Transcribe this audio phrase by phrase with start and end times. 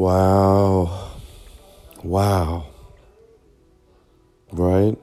[0.00, 1.10] Wow.
[2.02, 2.66] Wow.
[4.50, 4.96] Right?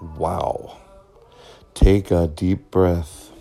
[0.00, 0.76] Wow.
[1.74, 3.32] Take a deep breath.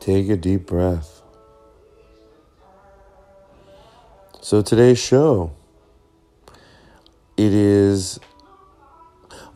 [0.00, 1.22] Take a deep breath.
[4.40, 5.52] So today's show,
[7.36, 8.18] it is.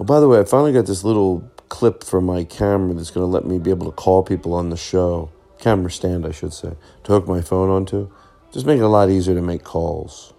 [0.00, 3.24] Oh, by the way, I finally got this little clip for my camera that's going
[3.24, 5.30] to let me be able to call people on the show.
[5.58, 8.10] Camera stand, I should say, to hook my phone onto.
[8.52, 10.32] Just make it a lot easier to make calls.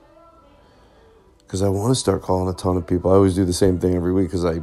[1.40, 3.12] Because I want to start calling a ton of people.
[3.12, 4.60] I always do the same thing every week because I,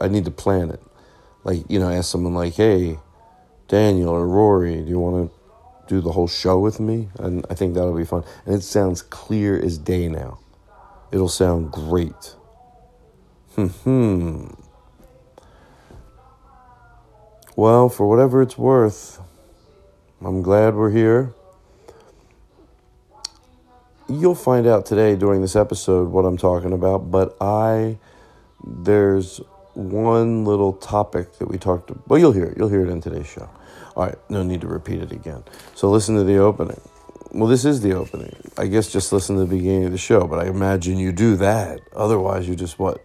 [0.00, 0.82] I need to plan it.
[1.44, 2.98] Like, you know, ask someone like, hey,
[3.68, 5.38] Daniel or Rory, do you want to
[5.88, 8.22] do the whole show with me, and I think that'll be fun.
[8.46, 10.38] And it sounds clear as day now.
[11.10, 12.34] It'll sound great.
[13.66, 14.46] Hmm.
[17.56, 19.20] Well, for whatever it's worth,
[20.24, 21.34] I'm glad we're here.
[24.08, 27.98] You'll find out today during this episode what I'm talking about, but I
[28.64, 29.40] there's
[29.74, 32.06] one little topic that we talked about.
[32.08, 32.56] Well, you'll hear it.
[32.56, 33.50] You'll hear it in today's show.
[33.96, 35.42] All right, no need to repeat it again.
[35.74, 36.80] So listen to the opening.
[37.32, 38.36] Well, this is the opening.
[38.56, 41.34] I guess just listen to the beginning of the show, but I imagine you do
[41.36, 41.80] that.
[41.94, 43.04] Otherwise, you just what?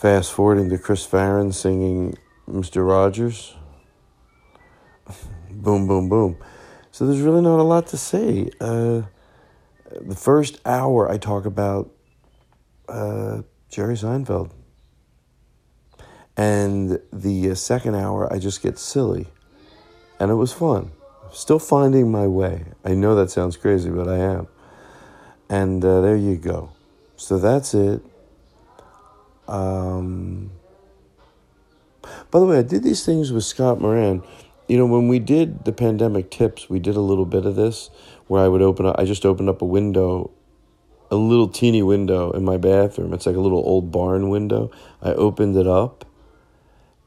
[0.00, 2.16] Fast forwarding to Chris Farren singing
[2.48, 2.88] Mr.
[2.88, 3.54] Rogers.
[5.50, 6.38] boom, boom, boom.
[6.90, 8.48] So there's really not a lot to say.
[8.62, 9.02] Uh,
[10.00, 11.90] the first hour, I talk about
[12.88, 14.50] uh, Jerry Seinfeld.
[16.34, 19.26] And the uh, second hour, I just get silly
[20.18, 20.92] and it was fun.
[21.30, 22.64] Still finding my way.
[22.86, 24.48] I know that sounds crazy, but I am.
[25.50, 26.70] And uh, there you go.
[27.16, 28.00] So that's it.
[29.50, 30.50] Um,
[32.30, 34.22] by the way, I did these things with Scott Moran.
[34.68, 37.90] You know, when we did the pandemic tips, we did a little bit of this
[38.28, 40.30] where I would open up, I just opened up a window,
[41.10, 43.12] a little teeny window in my bathroom.
[43.12, 44.70] It's like a little old barn window.
[45.02, 46.04] I opened it up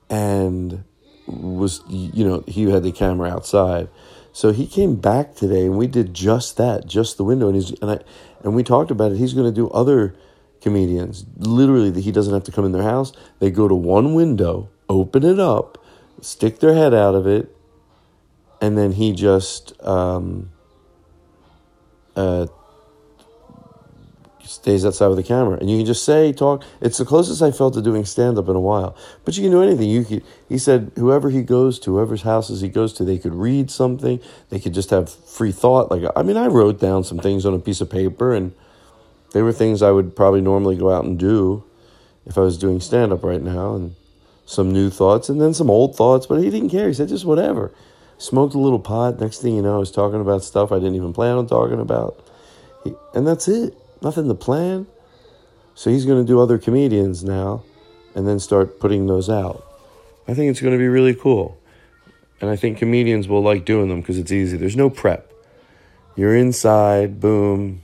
[0.09, 0.83] and
[1.25, 3.87] was you know he had the camera outside
[4.33, 7.71] so he came back today and we did just that just the window and he's
[7.81, 7.99] and i
[8.43, 10.13] and we talked about it he's going to do other
[10.63, 14.15] comedians literally that he doesn't have to come in their house they go to one
[14.15, 15.83] window open it up,
[16.21, 17.55] stick their head out of it,
[18.61, 20.51] and then he just um,
[22.15, 22.47] uh,
[24.41, 26.63] stays outside with the camera, and you can just say, talk.
[26.79, 28.95] It's the closest I felt to doing stand up in a while.
[29.25, 29.89] But you can do anything.
[29.89, 30.23] You could.
[30.47, 34.19] He said, whoever he goes to, whoever's houses he goes to, they could read something.
[34.49, 35.91] They could just have free thought.
[35.91, 38.53] Like I mean, I wrote down some things on a piece of paper, and
[39.33, 41.63] they were things I would probably normally go out and do
[42.25, 43.95] if I was doing stand up right now, and
[44.45, 46.25] some new thoughts, and then some old thoughts.
[46.25, 46.87] But he didn't care.
[46.87, 47.73] He said just whatever.
[48.17, 49.19] Smoked a little pot.
[49.19, 51.81] Next thing you know, I was talking about stuff I didn't even plan on talking
[51.81, 52.25] about,
[52.83, 54.85] he, and that's it nothing to plan.
[55.75, 57.63] So he's going to do other comedians now
[58.13, 59.65] and then start putting those out.
[60.27, 61.57] I think it's going to be really cool.
[62.39, 64.57] And I think comedians will like doing them because it's easy.
[64.57, 65.31] There's no prep.
[66.15, 67.81] You're inside, boom,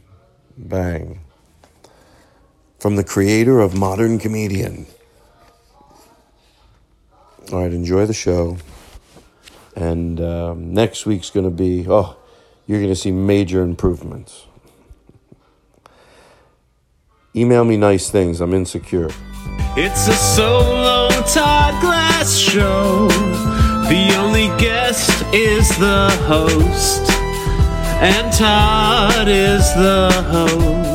[0.57, 1.21] bang.
[2.79, 4.85] From the creator of Modern Comedian.
[7.51, 8.57] All right, enjoy the show.
[9.75, 12.15] And um, next week's going to be, oh,
[12.67, 14.45] you're going to see major improvements.
[17.35, 18.41] Email me nice things.
[18.41, 19.09] I'm insecure.
[19.75, 23.07] It's a solo Todd Glass show.
[23.89, 27.11] The only guest is the host,
[28.01, 30.88] and Todd is the host.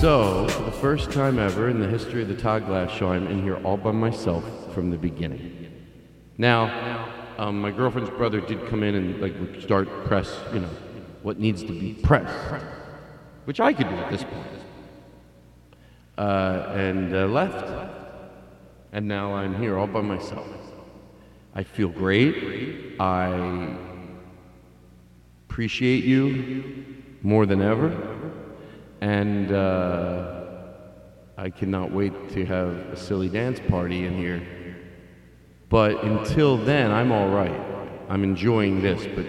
[0.00, 3.26] So, for the first time ever in the history of the Todd Glass show, I'm
[3.26, 5.72] in here all by myself from the beginning.
[6.38, 10.70] Now, um, my girlfriend's brother did come in and like start press, you know,
[11.22, 12.62] what needs to be pressed,
[13.44, 14.46] which I could do at this point
[16.16, 17.68] uh, and uh, left.
[18.92, 20.46] And now I'm here all by myself.
[21.56, 23.00] I feel great.
[23.00, 23.76] I
[25.48, 28.27] appreciate you more than ever.
[29.00, 30.44] And uh,
[31.36, 34.42] I cannot wait to have a silly dance party in here.
[35.68, 37.60] But until then, I'm all right.
[38.08, 39.06] I'm enjoying this.
[39.14, 39.26] But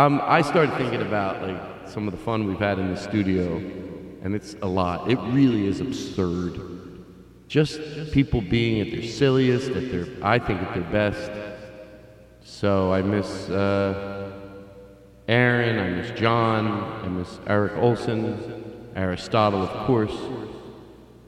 [0.00, 3.62] um, I started thinking about like some of the fun we've had in the studio
[4.26, 5.08] and it's a lot.
[5.08, 6.60] It really is absurd.
[7.46, 7.80] Just
[8.10, 11.30] people being at their silliest, at their, I think, at their best.
[12.42, 14.15] So I miss uh,
[15.28, 16.66] Aaron, I miss John,
[17.04, 20.16] I miss Eric Olson, Aristotle, of course,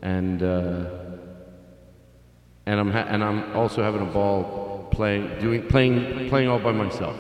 [0.03, 0.91] and uh,
[2.67, 6.73] and I'm ha- and I'm also having a ball playing, doing, playing, playing all by
[6.73, 7.17] myself.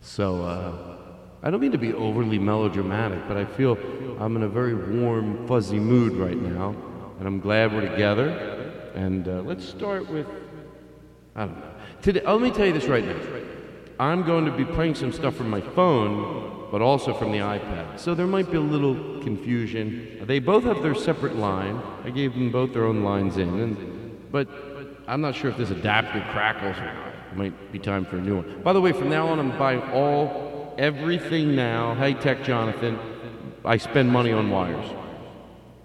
[0.00, 0.42] So.
[0.42, 0.86] Uh,
[1.42, 3.78] I don't mean to be overly melodramatic, but I feel
[4.18, 6.76] I'm in a very warm, fuzzy mood right now,
[7.18, 8.28] and I'm glad we're together.
[8.94, 10.26] And uh, let's start with,
[11.34, 11.70] I don't know.
[12.02, 13.39] Today, let me tell you this right now.
[14.00, 18.00] I'm going to be playing some stuff from my phone, but also from the iPad.
[18.00, 20.22] So there might be a little confusion.
[20.22, 21.78] They both have their separate line.
[22.02, 24.48] I gave them both their own lines in, and, but
[25.06, 27.08] I'm not sure if this adapter crackles or not.
[27.30, 28.62] It might be time for a new one.
[28.62, 32.98] By the way, from now on, I'm buying all everything now, hey tech Jonathan,
[33.66, 34.90] I spend money on wires.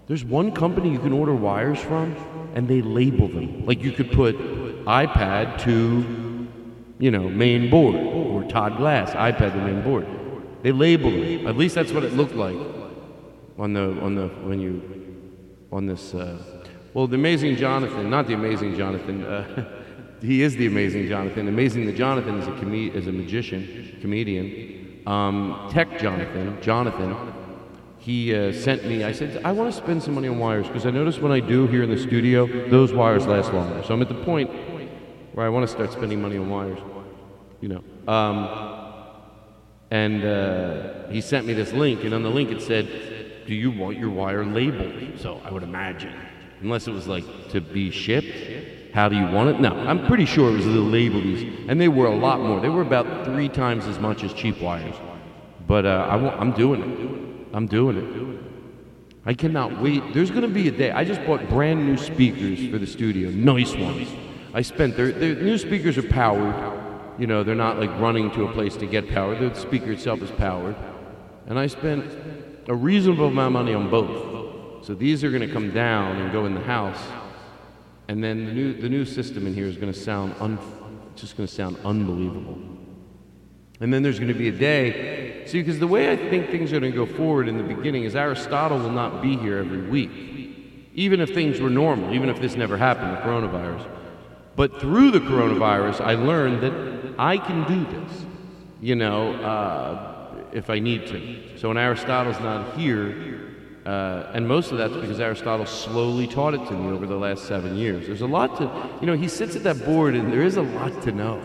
[0.06, 2.16] There's one company you can order wires from,
[2.54, 3.66] and they label them.
[3.66, 4.38] Like you could put
[4.86, 6.25] iPad to,
[6.98, 10.06] you know, main board, or Todd Glass, iPad to main board.
[10.62, 11.46] They labeled them.
[11.46, 12.56] At least that's what it looked like
[13.58, 14.82] on the on the when you
[15.70, 16.14] on this.
[16.14, 16.38] Uh,
[16.94, 19.24] well, the amazing Jonathan, not the amazing Jonathan.
[19.24, 19.82] Uh,
[20.22, 21.48] he is the amazing Jonathan.
[21.48, 24.76] Amazing the Jonathan is a com- is a magician, comedian
[25.06, 27.16] um, Tech Jonathan, Jonathan,
[27.98, 30.86] he uh, sent me, I said, I want to spend some money on wires because
[30.86, 33.82] I notice when I do here in the studio, those wires last longer.
[33.84, 34.50] So I'm at the point
[35.36, 36.78] where I want to start spending money on wires,
[37.60, 37.84] you know.
[38.10, 38.48] Um,
[39.90, 43.70] and uh, he sent me this link, and on the link it said, Do you
[43.70, 45.20] want your wire labeled?
[45.20, 46.14] So I would imagine,
[46.62, 48.94] unless it was like to be shipped.
[48.94, 49.60] How do you want it?
[49.60, 52.58] No, I'm pretty sure it was the labelies, and they were a lot more.
[52.58, 54.96] They were about three times as much as cheap wires.
[55.66, 57.54] But uh, I am doing it.
[57.54, 58.40] I'm doing it.
[59.26, 60.14] I cannot wait.
[60.14, 60.92] There's going to be a day.
[60.92, 64.08] I just bought brand new speakers for the studio, nice ones.
[64.56, 66.56] I spent their, their new speakers are powered.
[67.18, 69.34] You know, they're not like running to a place to get power.
[69.34, 70.76] The speaker itself is powered.
[71.46, 72.10] And I spent
[72.66, 74.86] a reasonable amount of money on both.
[74.86, 77.02] So these are going to come down and go in the house
[78.08, 80.58] and then the new, the new system in here is going to sound un,
[81.16, 82.58] just going to sound unbelievable.
[83.80, 85.44] And then there's going to be a day.
[85.46, 88.04] See, because the way I think things are going to go forward in the beginning
[88.04, 90.10] is Aristotle will not be here every week,
[90.94, 93.95] even if things were normal, even if this never happened, the coronavirus.
[94.56, 98.26] But through the coronavirus, I learned that I can do this,
[98.80, 101.58] you know, uh, if I need to.
[101.58, 103.42] So when Aristotle's not here,
[103.86, 107.46] Uh, and most of that's because Aristotle slowly taught it to me over the last
[107.46, 108.08] seven years.
[108.08, 108.64] There's a lot to,
[109.00, 111.38] you know, he sits at that board and there is a lot to know.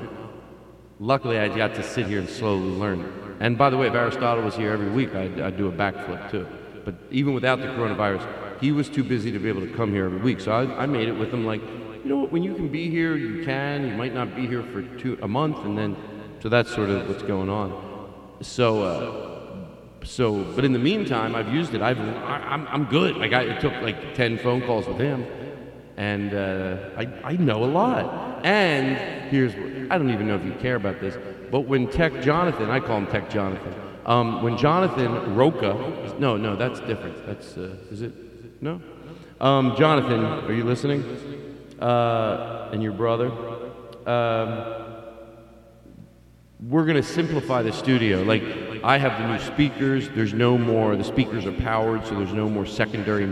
[1.00, 3.06] Luckily, I got to sit here and slowly learn.
[3.40, 6.32] And by the way, if Aristotle was here every week, I'd, I'd do a backflip
[6.32, 6.48] too.
[6.84, 8.26] But even without the coronavirus,
[8.60, 10.40] he was too busy to be able to come here every week.
[10.42, 11.62] So I, I made it with him like,
[12.04, 13.88] you know what, when you can be here, you can.
[13.88, 15.96] You might not be here for two, a month, and then,
[16.42, 18.40] so that's sort of what's going on.
[18.42, 21.82] So, uh, so, but in the meantime, I've used it.
[21.82, 23.18] I've, I, I'm, I'm good.
[23.18, 25.28] Like I, it took like 10 phone calls with him,
[25.96, 28.44] and uh, I, I know a lot.
[28.44, 29.54] And here's,
[29.92, 31.18] I don't even know if you care about this,
[31.52, 33.76] but when Tech Jonathan, I call him Tech Jonathan,
[34.08, 37.24] um, when Jonathan Roca, no, no, that's different.
[37.28, 38.14] That's, uh, is it?
[38.60, 38.82] No?
[39.40, 41.04] Um, Jonathan, are you listening?
[41.82, 43.32] Uh, and your brother?
[44.06, 44.82] Um,
[46.70, 48.22] we're going to simplify the studio.
[48.22, 48.44] Like,
[48.84, 50.10] I have the new speakers.
[50.10, 53.26] There's no more, the speakers are powered, so there's no more secondary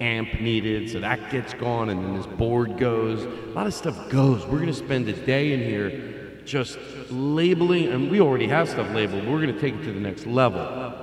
[0.00, 0.88] amp needed.
[0.90, 3.24] So that gets gone, and then this board goes.
[3.24, 4.46] A lot of stuff goes.
[4.46, 6.78] We're going to spend a day in here just
[7.10, 9.26] labeling, and we already have stuff labeled.
[9.26, 10.94] We're going to take it to the next level.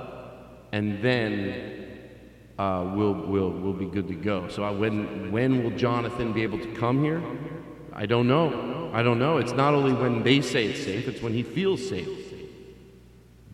[0.72, 1.87] And then
[2.58, 4.48] uh, we'll, we'll, we'll be good to go.
[4.48, 7.22] So I, when, when will Jonathan be able to come here?
[7.92, 8.90] I don't know.
[8.92, 9.38] I don't know.
[9.38, 12.08] It's not only when they say it's safe, it's when he feels safe.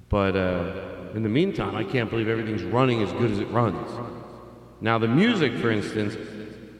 [0.08, 3.90] But uh, in the meantime, I can't believe everything's running as good as it runs.
[4.80, 6.16] Now, the music, for instance,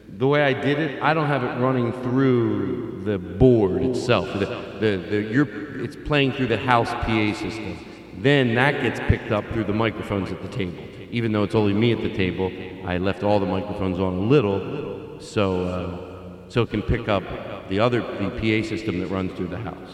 [0.09, 4.33] the way I did it, I don't have it running through the board itself.
[4.35, 4.47] The,
[4.81, 7.79] the, the, you're, it's playing through the house PA system.
[8.19, 10.85] Then that gets picked up through the microphones at the table.
[11.15, 12.51] Even though it's only me at the table,
[12.85, 17.23] I left all the microphones on a little so, uh, so it can pick up
[17.69, 19.93] the other the PA system that runs through the house.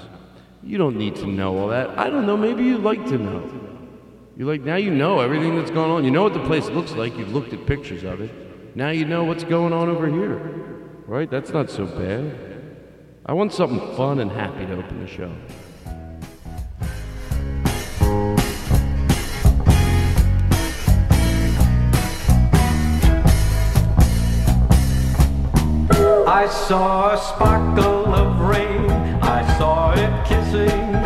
[0.62, 1.90] You don't need to know all that.
[1.98, 2.38] I don't know.
[2.38, 3.50] Maybe you'd like to know.
[4.38, 6.04] You like now you know everything that's going on.
[6.06, 7.14] You know what the place looks like.
[7.18, 8.74] You've looked at pictures of it.
[8.74, 10.38] Now you know what's going on over here.
[11.06, 11.30] Right?
[11.30, 12.34] That's not so bad.
[13.26, 15.30] I want something fun and happy to open the show.
[26.32, 28.88] I saw a sparkle of rain.
[29.20, 30.99] I saw it kissing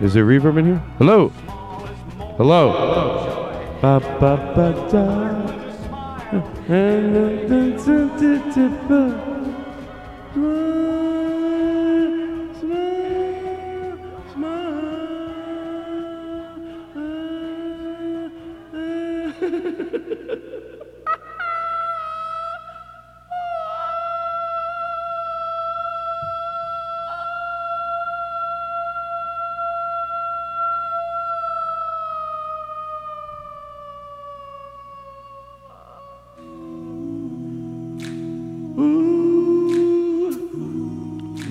[0.00, 0.82] Is there reverb in here?
[0.96, 1.28] Hello.
[2.38, 2.72] Hello.
[3.82, 4.00] Da.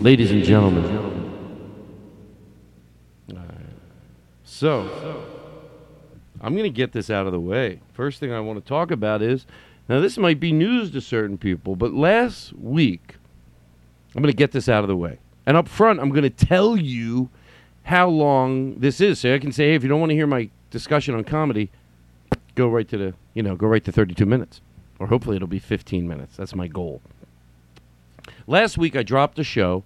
[0.09, 0.85] Ladies and gentlemen.
[3.29, 3.45] All right.
[4.43, 5.23] So,
[6.41, 7.81] I'm going to get this out of the way.
[7.93, 9.45] First thing I want to talk about is
[9.87, 13.17] now, this might be news to certain people, but last week,
[14.15, 15.19] I'm going to get this out of the way.
[15.45, 17.29] And up front, I'm going to tell you
[17.83, 19.19] how long this is.
[19.19, 21.69] So I can say, hey, if you don't want to hear my discussion on comedy,
[22.55, 24.61] go right to the, you know, go right to 32 minutes.
[24.97, 26.35] Or hopefully it'll be 15 minutes.
[26.35, 26.99] That's my goal.
[28.47, 29.83] Last week I dropped a show,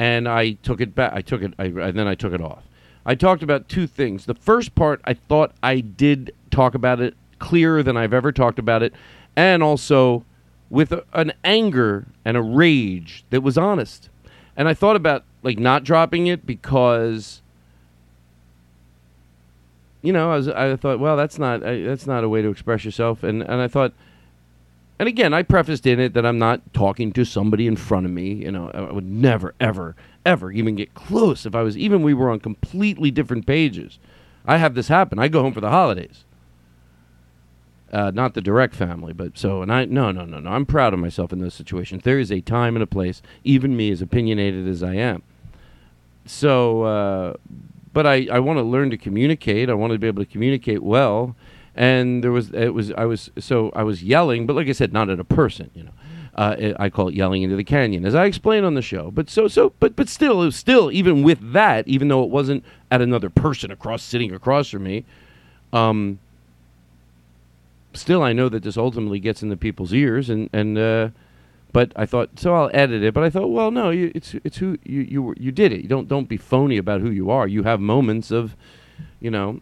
[0.00, 1.12] and I took it back.
[1.12, 2.62] I took it, I, and then I took it off.
[3.04, 4.24] I talked about two things.
[4.24, 8.58] The first part, I thought I did talk about it clearer than I've ever talked
[8.58, 8.94] about it,
[9.36, 10.24] and also
[10.70, 14.08] with a, an anger and a rage that was honest.
[14.56, 17.42] And I thought about like not dropping it because,
[20.00, 22.48] you know, I was I thought, well, that's not I, that's not a way to
[22.48, 23.92] express yourself, and and I thought.
[25.00, 28.12] And again, I prefaced in it that I'm not talking to somebody in front of
[28.12, 28.34] me.
[28.34, 32.12] You know, I would never, ever, ever even get close if I was even we
[32.12, 33.98] were on completely different pages.
[34.44, 35.18] I have this happen.
[35.18, 36.26] I go home for the holidays.
[37.90, 40.50] Uh, not the direct family, but so and I no no no no.
[40.50, 42.02] I'm proud of myself in those situations.
[42.02, 45.22] There is a time and a place, even me as opinionated as I am.
[46.26, 47.34] So, uh,
[47.94, 49.70] but I I want to learn to communicate.
[49.70, 51.36] I want to be able to communicate well,
[51.76, 54.92] and there was it was I was so I was yelling, but like I said,
[54.92, 55.90] not at a person, you know.
[56.34, 59.10] Uh, it- I call it yelling into the canyon, as I explained on the show.
[59.10, 63.00] But so so, but but still, still even with that, even though it wasn't at
[63.02, 65.04] another person across sitting across from me,
[65.72, 66.18] um,
[67.94, 71.08] still I know that this ultimately gets into people's ears, and and uh,
[71.72, 73.12] but I thought so I'll edit it.
[73.14, 75.82] But I thought, well, no, you, it's it's who you you you did it.
[75.82, 77.46] You don't don't be phony about who you are.
[77.48, 78.56] You have moments of,
[79.20, 79.60] you know.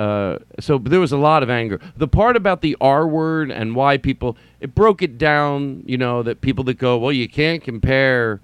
[0.00, 1.78] Uh, so there was a lot of anger.
[1.94, 5.82] The part about the R word and why people it broke it down.
[5.84, 8.40] You know that people that go, well, you can't compare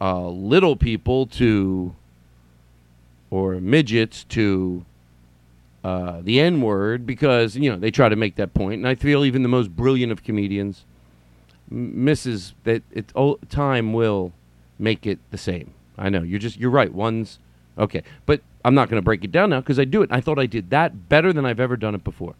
[0.00, 1.94] uh, little people to
[3.30, 4.84] or midgets to
[5.84, 8.70] uh, the N word because you know they try to make that point.
[8.70, 10.84] point, and I feel even the most brilliant of comedians
[11.70, 12.82] m- misses that.
[12.90, 14.32] It oh, time will
[14.76, 15.72] make it the same.
[15.96, 16.92] I know you're just you're right.
[16.92, 17.38] One's
[17.78, 20.10] okay, but I'm not going to break it down now because I do it.
[20.12, 22.34] I thought I did that better than I've ever done it before.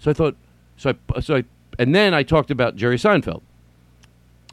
[0.00, 0.36] So I thought,
[0.76, 1.44] so I so I
[1.78, 3.42] and then I talked about Jerry Seinfeld,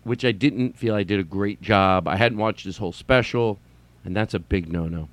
[0.03, 2.07] which I didn't feel I did a great job.
[2.07, 3.59] I hadn't watched his whole special,
[4.03, 5.09] and that's a big no-no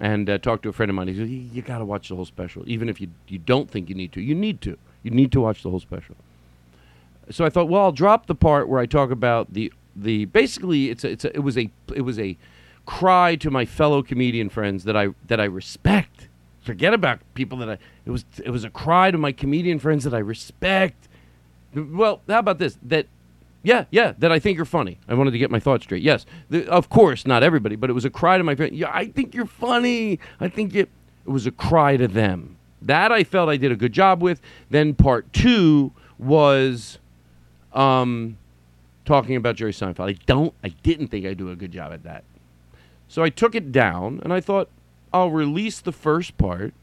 [0.00, 1.08] and uh, talked to a friend of mine.
[1.08, 3.70] He said, "You, you got to watch the whole special, even if you you don't
[3.70, 4.20] think you need to.
[4.20, 4.78] You need to.
[5.02, 6.16] You need to watch the whole special."
[7.30, 10.90] So I thought, well, I'll drop the part where I talk about the the basically
[10.90, 12.36] it's a, it's a, it was a it was a
[12.86, 16.28] cry to my fellow comedian friends that I that I respect.
[16.62, 20.04] Forget about people that I it was it was a cry to my comedian friends
[20.04, 21.08] that I respect.
[21.74, 22.78] Well, how about this?
[22.82, 23.06] That
[23.62, 24.98] yeah, yeah, that I think you're funny.
[25.08, 26.02] I wanted to get my thoughts straight.
[26.02, 28.74] Yes, the, of course, not everybody, but it was a cry to my friend.
[28.74, 30.20] Yeah, I think you're funny.
[30.40, 30.86] I think you.
[31.26, 32.56] It was a cry to them.
[32.80, 34.40] That I felt I did a good job with.
[34.70, 36.98] Then part two was,
[37.72, 38.38] um,
[39.04, 40.08] talking about Jerry Seinfeld.
[40.08, 40.54] I don't.
[40.62, 42.22] I didn't think I'd do a good job at that.
[43.08, 44.68] So I took it down, and I thought
[45.12, 46.74] I'll release the first part,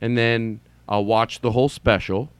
[0.00, 2.30] and then I'll watch the whole special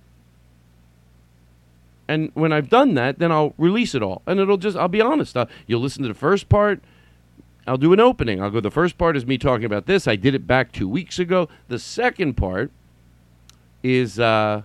[2.09, 5.01] and when I've done that, then I'll release it all, and it'll just I'll be
[5.01, 5.37] honest.
[5.37, 6.83] Uh, you'll listen to the first part.
[7.67, 8.43] I'll do an opening.
[8.43, 8.61] I'll go.
[8.61, 10.07] The first part is me talking about this.
[10.07, 11.49] I did it back two weeks ago.
[11.69, 12.71] The second part
[13.83, 14.63] is uh,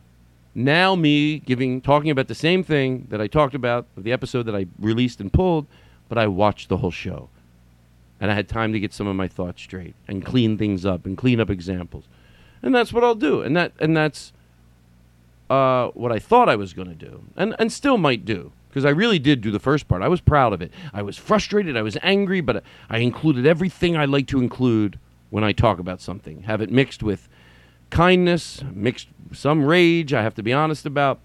[0.53, 4.55] now me giving talking about the same thing that I talked about the episode that
[4.55, 5.65] I released and pulled,
[6.09, 7.29] but I watched the whole show,
[8.19, 11.05] and I had time to get some of my thoughts straight and clean things up
[11.05, 12.05] and clean up examples,
[12.61, 13.41] and that's what I'll do.
[13.41, 14.33] And that and that's
[15.49, 18.85] uh, what I thought I was going to do, and and still might do, because
[18.85, 20.01] I really did do the first part.
[20.01, 20.71] I was proud of it.
[20.93, 21.77] I was frustrated.
[21.77, 26.01] I was angry, but I included everything I like to include when I talk about
[26.01, 26.43] something.
[26.43, 27.29] Have it mixed with
[27.89, 30.13] kindness, mixed some rage.
[30.13, 31.19] I have to be honest about,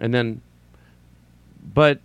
[0.00, 0.42] and then,
[1.62, 2.00] but.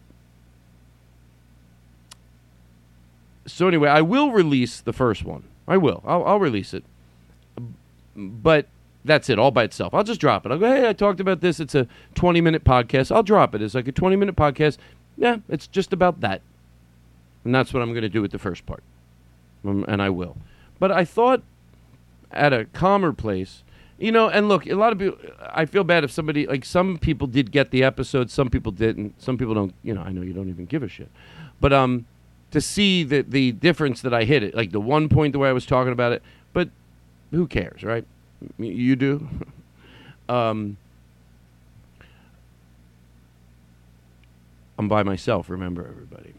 [3.52, 5.44] So anyway, I will release the first one.
[5.68, 6.04] I will.
[6.06, 6.84] I'll, I'll release it.
[8.16, 8.68] But
[9.06, 9.94] that's it all by itself.
[9.94, 10.52] I'll just drop it.
[10.52, 11.60] I'll go, hey, I talked about this.
[11.60, 13.14] It's a 20 minute podcast.
[13.14, 13.62] I'll drop it.
[13.62, 14.78] It's like a 20 minute podcast.
[15.18, 16.42] Yeah, it's just about that.
[17.44, 18.84] And that's what I'm going to do with the first part.
[19.66, 20.38] Um, and I will.
[20.80, 21.44] But I thought
[22.32, 23.64] at a calmer place,
[23.98, 26.98] you know, and look, a lot of people, I feel bad if somebody, like some
[26.98, 29.22] people did get the episode, some people didn't.
[29.22, 31.10] Some people don't, you know, I know you don't even give a shit.
[31.60, 32.06] But um,
[32.52, 35.50] to see the, the difference that I hit it, like the one point the way
[35.50, 36.70] I was talking about it, but
[37.32, 38.06] who cares, right?
[38.58, 39.28] You do.
[40.30, 40.78] um,
[44.78, 45.50] I'm by myself.
[45.50, 46.34] Remember, everybody.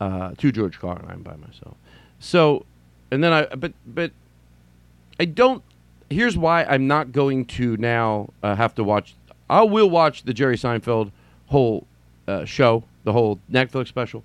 [0.00, 1.76] Uh, to George Carlin, I'm by myself.
[2.20, 2.64] So,
[3.10, 4.12] and then I, but but
[5.18, 5.62] I don't.
[6.08, 9.14] Here's why I'm not going to now uh, have to watch.
[9.48, 11.10] I will watch the Jerry Seinfeld
[11.46, 11.86] whole
[12.28, 14.22] uh, show, the whole Netflix special.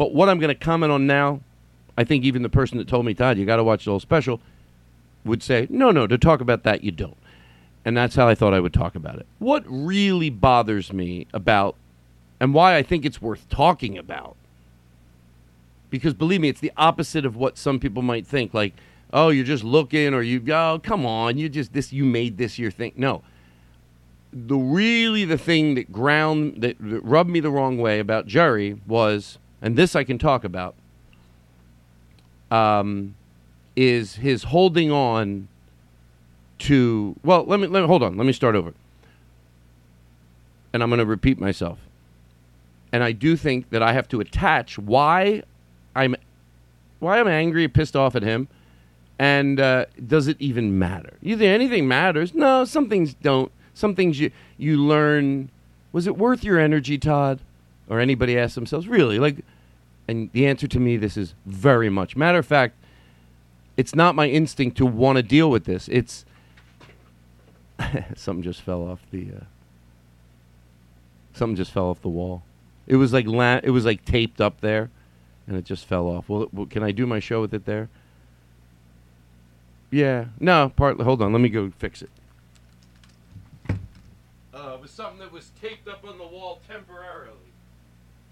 [0.00, 1.40] But what I'm going to comment on now,
[1.94, 4.00] I think even the person that told me, Todd, you got to watch the whole
[4.00, 4.40] special,
[5.26, 7.18] would say, no, no, to talk about that, you don't.
[7.84, 9.26] And that's how I thought I would talk about it.
[9.40, 11.76] What really bothers me about,
[12.40, 14.36] and why I think it's worth talking about,
[15.90, 18.54] because believe me, it's the opposite of what some people might think.
[18.54, 18.72] Like,
[19.12, 22.58] oh, you're just looking, or you, oh, come on, you just this, you made this
[22.58, 22.94] your thing.
[22.96, 23.20] No,
[24.32, 28.80] the really the thing that ground that, that rubbed me the wrong way about Jerry
[28.86, 30.74] was, and this I can talk about,
[32.50, 33.14] um,
[33.76, 35.48] is his holding on
[36.60, 37.16] to.
[37.24, 38.16] Well, let me let me hold on.
[38.16, 38.74] Let me start over,
[40.72, 41.78] and I'm going to repeat myself.
[42.92, 45.42] And I do think that I have to attach why
[45.94, 46.16] I'm
[46.98, 48.48] why I'm angry, pissed off at him,
[49.18, 51.14] and uh, does it even matter?
[51.20, 52.34] You think anything matters?
[52.34, 53.52] No, some things don't.
[53.74, 55.50] Some things you you learn.
[55.92, 57.40] Was it worth your energy, Todd?
[57.90, 59.18] Or anybody ask themselves, really?
[59.18, 59.44] Like,
[60.06, 62.16] and the answer to me, this is very much.
[62.16, 62.76] Matter of fact,
[63.76, 65.88] it's not my instinct to want to deal with this.
[65.88, 66.24] It's
[68.14, 69.26] something just fell off the.
[69.40, 69.44] Uh,
[71.34, 72.42] something just fell off the wall.
[72.86, 74.90] It was like la- it was like taped up there,
[75.48, 76.28] and it just fell off.
[76.28, 77.88] Well, well, can I do my show with it there?
[79.90, 80.26] Yeah.
[80.38, 80.68] No.
[80.76, 81.00] Part.
[81.00, 81.32] Hold on.
[81.32, 82.10] Let me go fix it.
[83.68, 87.39] Uh, it was something that was taped up on the wall temporarily.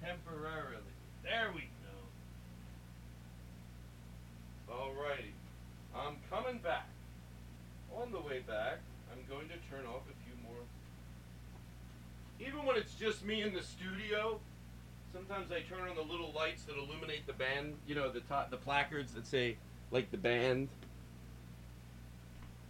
[0.09, 0.79] Temporarily.
[1.23, 1.68] There we
[4.66, 4.73] go.
[4.73, 5.35] Alrighty.
[5.94, 6.88] I'm coming back.
[7.94, 8.79] On the way back,
[9.12, 10.62] I'm going to turn off a few more.
[12.40, 14.40] Even when it's just me in the studio,
[15.12, 17.75] sometimes I turn on the little lights that illuminate the band.
[17.87, 19.59] You know, the to- the placards that say
[19.90, 20.68] like the band,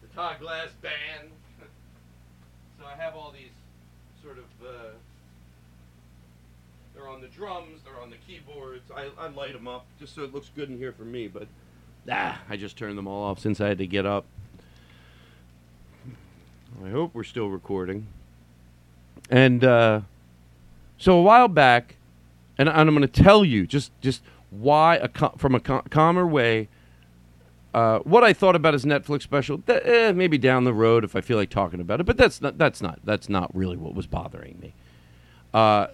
[0.02, 1.28] the Todd Glass band.
[2.80, 3.54] so I have all these
[4.24, 4.66] sort of.
[4.66, 4.90] Uh,
[6.98, 8.90] they're on the drums, they're on the keyboards.
[8.94, 11.46] I, I light them up just so it looks good in here for me, but
[12.10, 14.24] ah, I just turned them all off since I had to get up.
[16.84, 18.06] I hope we're still recording.
[19.30, 20.00] And uh,
[20.96, 21.96] so a while back,
[22.56, 25.84] and, and I'm going to tell you just just why a co- from a co-
[25.90, 26.68] calmer way.
[27.74, 31.14] Uh, what I thought about his Netflix special, th- eh, maybe down the road if
[31.14, 33.94] I feel like talking about it, but that's not that's not that's not really what
[33.94, 34.74] was bothering me.
[35.52, 35.88] Uh,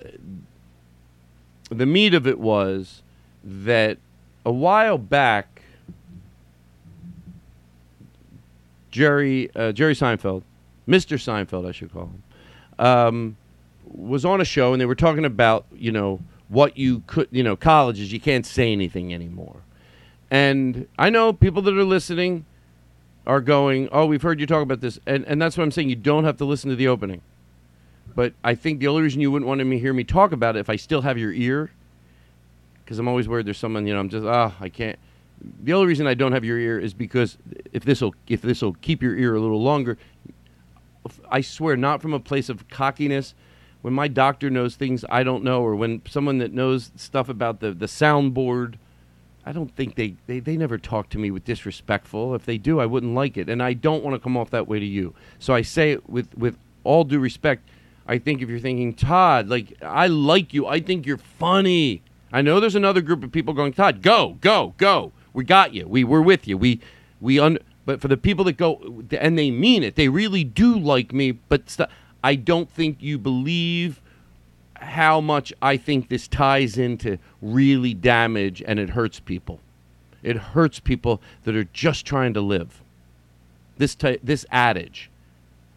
[1.78, 3.02] the meat of it was
[3.42, 3.98] that
[4.44, 5.62] a while back,
[8.90, 10.42] Jerry uh, Jerry Seinfeld,
[10.88, 11.18] Mr.
[11.18, 12.22] Seinfeld, I should call him,
[12.78, 13.36] um,
[13.86, 17.42] was on a show and they were talking about you know what you could you
[17.42, 19.56] know colleges you can't say anything anymore,
[20.30, 22.44] and I know people that are listening
[23.26, 25.88] are going, oh, we've heard you talk about this, and and that's what I'm saying.
[25.88, 27.22] You don't have to listen to the opening.
[28.14, 30.60] But I think the only reason you wouldn't want to hear me talk about it
[30.60, 31.70] if I still have your ear,
[32.84, 34.98] because I'm always worried there's someone you know I'm just ah I can't.
[35.62, 37.36] The only reason I don't have your ear is because
[37.72, 39.98] if this will if this will keep your ear a little longer,
[41.30, 43.34] I swear not from a place of cockiness.
[43.82, 47.60] When my doctor knows things I don't know, or when someone that knows stuff about
[47.60, 48.76] the the soundboard,
[49.44, 52.34] I don't think they, they they never talk to me with disrespectful.
[52.34, 54.66] If they do, I wouldn't like it, and I don't want to come off that
[54.66, 55.14] way to you.
[55.38, 57.68] So I say it with with all due respect.
[58.06, 62.02] I think if you're thinking Todd, like I like you, I think you're funny.
[62.32, 65.12] I know there's another group of people going, Todd, go, go, go.
[65.32, 65.86] We got you.
[65.86, 66.58] We we're with you.
[66.58, 66.80] We
[67.20, 67.58] we un.
[67.86, 71.32] But for the people that go and they mean it, they really do like me.
[71.32, 71.88] But st-
[72.22, 74.00] I don't think you believe
[74.76, 79.60] how much I think this ties into really damage and it hurts people.
[80.22, 82.82] It hurts people that are just trying to live.
[83.76, 85.10] This ty- this adage.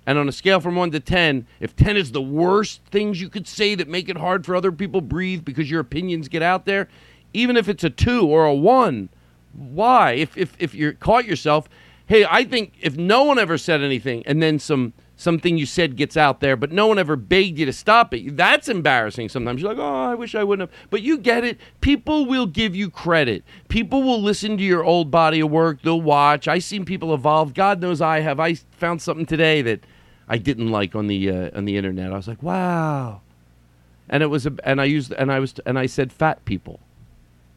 [0.08, 3.30] And on a scale from 1 to 10, if 10 is the worst things you
[3.30, 6.66] could say that make it hard for other people breathe because your opinions get out
[6.66, 6.88] there,
[7.34, 9.10] even if it's a 2 or a 1,
[9.54, 10.14] why?
[10.14, 11.68] If if if you're caught yourself,
[12.06, 15.98] hey, I think if no one ever said anything and then some something you said
[15.98, 18.38] gets out there, but no one ever begged you to stop it.
[18.38, 19.62] That's embarrassing sometimes.
[19.62, 20.80] You're like, oh, I wish I wouldn't have.
[20.90, 21.60] But you get it.
[21.82, 23.44] People will give you credit.
[23.68, 25.82] People will listen to your old body of work.
[25.82, 26.48] They'll watch.
[26.48, 27.56] I've seen people evolve.
[27.56, 28.40] God knows I have.
[28.40, 29.84] I found something today that
[30.28, 32.12] I didn't like on the uh, on the internet.
[32.12, 33.22] I was like, wow.
[34.10, 36.80] And it was, a, and I used, and I was, and I said fat people.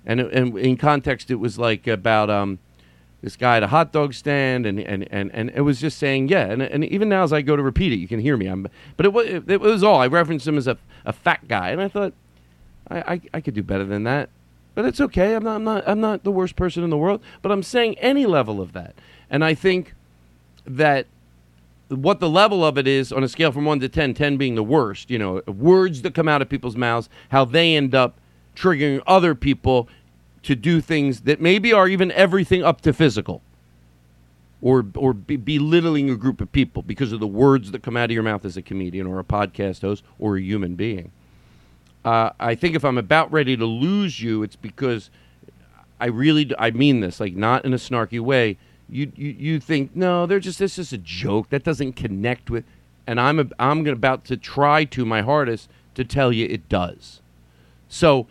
[0.05, 2.59] And, it, and in context, it was like about um,
[3.23, 6.29] this guy at a hot dog stand, and, and, and, and it was just saying,
[6.29, 6.47] yeah.
[6.47, 8.47] And, and even now, as I go to repeat it, you can hear me.
[8.47, 10.01] I'm, but it was, it was all.
[10.01, 12.15] I referenced him as a, a fat guy, and I thought,
[12.89, 14.29] I, I, I could do better than that.
[14.75, 15.37] But it's okay.
[15.37, 17.21] I'm not, I'm, not, I'm not the worst person in the world.
[17.43, 18.95] But I'm saying any level of that.
[19.29, 19.95] And I think
[20.65, 21.07] that
[21.91, 24.55] what the level of it is on a scale from 1 to 10, 10 being
[24.55, 28.19] the worst, you know, words that come out of people's mouths, how they end up
[28.55, 29.89] triggering other people
[30.43, 33.43] to do things that maybe are even everything up to physical
[34.63, 38.05] or or be, belittling a group of people because of the words that come out
[38.05, 41.11] of your mouth as a comedian or a podcast host or a human being.
[42.05, 45.11] Uh, I think if I'm about ready to lose you, it's because
[46.01, 48.59] I really I mean this, like not in a snarky way.
[48.91, 52.65] You you, you think no, they're just this is a joke that doesn't connect with,
[53.07, 57.21] and I'm a, I'm about to try to my hardest to tell you it does.
[57.89, 58.27] So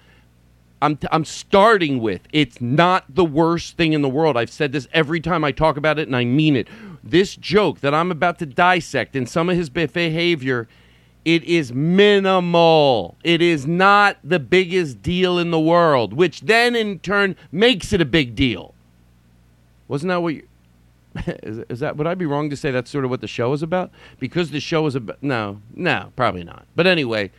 [0.81, 4.37] I'm, t- I'm starting with it's not the worst thing in the world.
[4.37, 6.67] I've said this every time I talk about it, and I mean it.
[7.03, 10.67] This joke that I'm about to dissect and some of his behavior,
[11.25, 13.15] it is minimal.
[13.23, 18.01] It is not the biggest deal in the world, which then in turn makes it
[18.01, 18.73] a big deal.
[19.87, 20.43] Wasn't that what you.
[21.43, 23.51] Is, is that would I be wrong to say that's sort of what the show
[23.53, 23.89] is about?
[24.19, 26.67] Because the show is about no, no, probably not.
[26.75, 27.31] But anyway,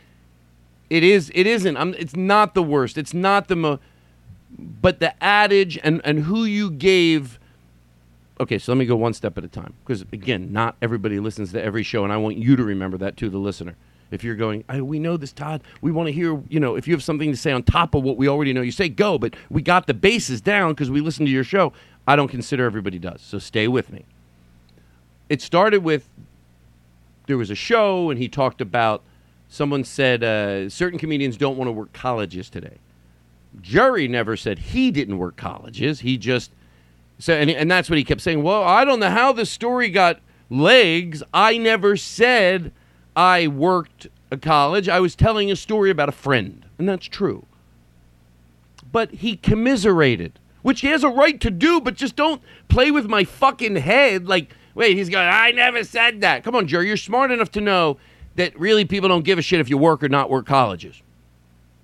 [0.89, 1.31] it is.
[1.33, 1.77] It isn't.
[1.77, 2.97] I'm, it's not the worst.
[2.97, 3.79] It's not the mo.
[4.59, 7.39] But the adage and and who you gave
[8.41, 11.51] okay, so let me go one step at a time because again, not everybody listens
[11.53, 13.75] to every show, and I want you to remember that to the listener.
[14.09, 15.63] If you're going, we know this, Todd.
[15.79, 18.03] We want to hear, you know, if you have something to say on top of
[18.03, 19.17] what we already know, you say go.
[19.17, 21.71] But we got the bases down because we listen to your show.
[22.07, 23.21] I don't consider everybody does.
[23.21, 24.05] So stay with me.
[25.29, 26.09] It started with
[27.27, 29.03] there was a show, and he talked about
[29.47, 32.77] someone said uh, certain comedians don't want to work colleges today.
[33.61, 36.01] Jerry never said he didn't work colleges.
[36.01, 36.51] He just
[37.19, 38.43] said, and, and that's what he kept saying.
[38.43, 41.21] Well, I don't know how the story got legs.
[41.33, 42.71] I never said
[43.15, 44.87] I worked a college.
[44.89, 47.45] I was telling a story about a friend, and that's true.
[48.91, 53.07] But he commiserated, which he has a right to do, but just don't play with
[53.07, 56.43] my fucking head like, wait, he's going, I never said that.
[56.43, 57.97] Come on, Jerry, you're smart enough to know
[58.35, 61.01] that really people don't give a shit if you work or not work colleges.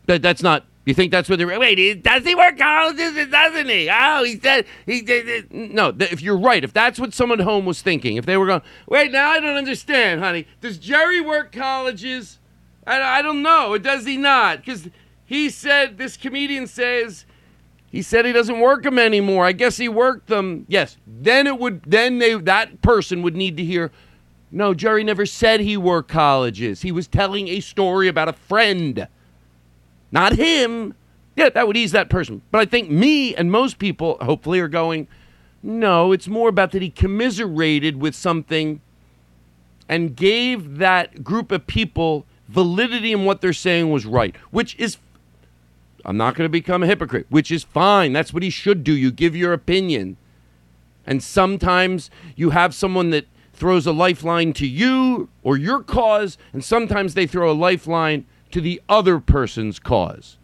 [0.05, 0.65] That that's not.
[0.85, 1.59] You think that's what they're?
[1.59, 3.27] Wait, does he work colleges?
[3.27, 3.89] Doesn't he?
[3.91, 5.53] Oh, he said he did.
[5.53, 8.45] No, if you're right, if that's what someone at home was thinking, if they were
[8.45, 10.47] going, wait, now I don't understand, honey.
[10.61, 12.39] Does Jerry work colleges?
[12.85, 13.73] I, I don't know.
[13.73, 14.59] Or does he not?
[14.59, 14.87] Because
[15.25, 17.25] he said this comedian says
[17.89, 19.45] he said he doesn't work them anymore.
[19.45, 20.65] I guess he worked them.
[20.67, 20.97] Yes.
[21.07, 21.83] Then it would.
[21.83, 23.91] Then they that person would need to hear.
[24.51, 26.81] No, Jerry never said he worked colleges.
[26.81, 29.07] He was telling a story about a friend,
[30.11, 30.95] not him.
[31.35, 32.41] Yeah, that would ease that person.
[32.49, 35.07] But I think me and most people, hopefully, are going.
[35.63, 38.81] No, it's more about that he commiserated with something
[39.89, 44.97] and gave that group of people validity in what they're saying was right, which is
[46.07, 48.13] I'm not going to become a hypocrite, which is fine.
[48.13, 48.93] That's what he should do.
[48.93, 50.15] You give your opinion.
[51.05, 56.63] And sometimes you have someone that throws a lifeline to you or your cause, and
[56.63, 60.37] sometimes they throw a lifeline to the other person's cause.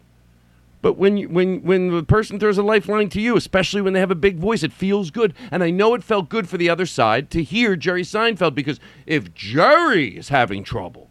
[0.82, 4.00] But when you, when when the person throws a lifeline to you, especially when they
[4.00, 5.32] have a big voice, it feels good.
[5.50, 8.80] And I know it felt good for the other side to hear Jerry Seinfeld because
[9.06, 11.08] if Jerry is having trouble,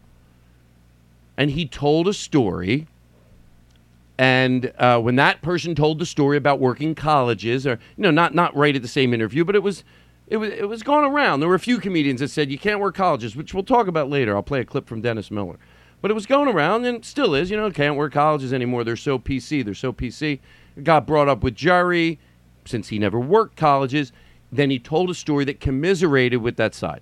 [1.35, 2.85] and he told a story
[4.23, 8.33] and uh, when that person told the story about working colleges, or you know, not
[8.33, 9.83] not right at the same interview, but it was,
[10.27, 11.41] it was it was going around.
[11.41, 14.09] There were a few comedians that said you can't work colleges, which we'll talk about
[14.09, 14.33] later.
[14.33, 15.57] I'll play a clip from Dennis Miller,
[16.01, 17.51] but it was going around and still is.
[17.51, 18.85] You know, can't work colleges anymore.
[18.85, 19.65] They're so PC.
[19.65, 20.39] They're so PC.
[20.77, 22.17] It got brought up with Jerry,
[22.63, 24.13] since he never worked colleges.
[24.53, 27.01] Then he told a story that commiserated with that side.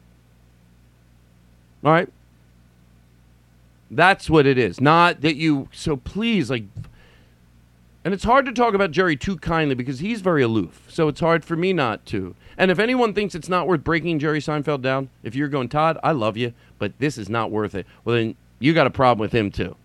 [1.83, 2.09] All right.
[3.91, 4.81] That's what it is.
[4.81, 5.69] Not that you.
[5.71, 6.63] So please, like,
[8.03, 10.83] and it's hard to talk about Jerry too kindly because he's very aloof.
[10.87, 12.35] So it's hard for me not to.
[12.57, 15.99] And if anyone thinks it's not worth breaking Jerry Seinfeld down, if you're going, Todd,
[16.03, 19.19] I love you, but this is not worth it, well, then you got a problem
[19.19, 19.75] with him too.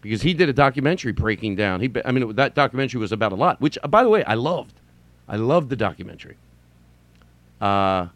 [0.00, 1.80] Because he did a documentary breaking down.
[1.80, 4.74] He, I mean, that documentary was about a lot, which, by the way, I loved.
[5.26, 6.36] I loved the documentary.
[7.60, 8.08] Uh,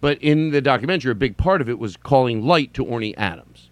[0.00, 3.70] but in the documentary, a big part of it was calling light to Orny Adams.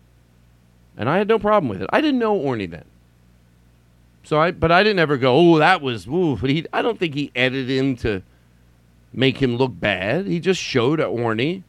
[0.96, 1.90] And I had no problem with it.
[1.92, 2.84] I didn't know Orny then.
[4.24, 5.34] So I, but I didn't ever go.
[5.34, 6.06] Oh, that was.
[6.06, 6.36] Ooh.
[6.36, 8.22] But he, I don't think he edited him to
[9.12, 10.26] make him look bad.
[10.26, 11.62] He just showed at Orny,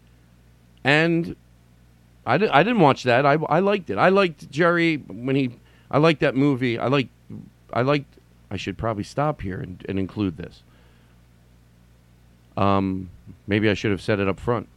[0.84, 1.36] and
[2.26, 3.26] I, di- I didn't watch that.
[3.26, 3.98] I, I liked it.
[3.98, 5.52] I liked Jerry when he.
[5.90, 6.78] I liked that movie.
[6.78, 7.10] I liked.
[7.72, 8.18] I liked.
[8.52, 10.62] I should probably stop here and, and include this.
[12.56, 13.10] Um,
[13.48, 14.68] maybe I should have said it up front.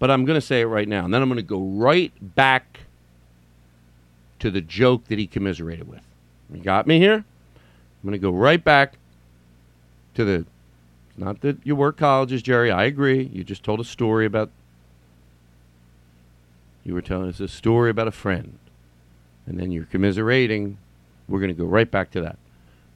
[0.00, 2.12] But I'm going to say it right now, and then I'm going to go right
[2.20, 2.80] back
[4.38, 6.02] to the joke that he commiserated with.
[6.52, 7.24] You got me here?
[7.24, 8.94] I'm going to go right back
[10.14, 10.46] to the.
[11.16, 12.70] Not that you work colleges, Jerry.
[12.70, 13.22] I agree.
[13.32, 14.50] You just told a story about.
[16.84, 18.58] You were telling us a story about a friend,
[19.46, 20.78] and then you're commiserating.
[21.28, 22.38] We're going to go right back to that.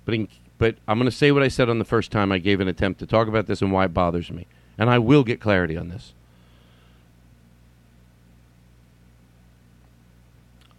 [0.04, 2.38] But in, but I'm going to say what I said on the first time I
[2.38, 4.46] gave an attempt to talk about this and why it bothers me,
[4.78, 6.12] and I will get clarity on this.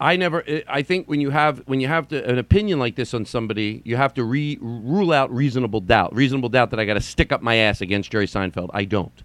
[0.02, 0.44] I never.
[0.48, 3.24] I- I think when you have when you have to, an opinion like this on
[3.24, 6.14] somebody, you have to re, rule out reasonable doubt.
[6.16, 8.72] Reasonable doubt that I got to stick up my ass against Jerry Seinfeld.
[8.74, 9.24] I don't.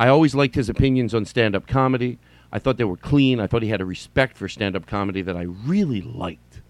[0.00, 2.18] I always liked his opinions on stand-up comedy.
[2.50, 3.38] I thought they were clean.
[3.38, 6.60] I thought he had a respect for stand-up comedy that I really liked.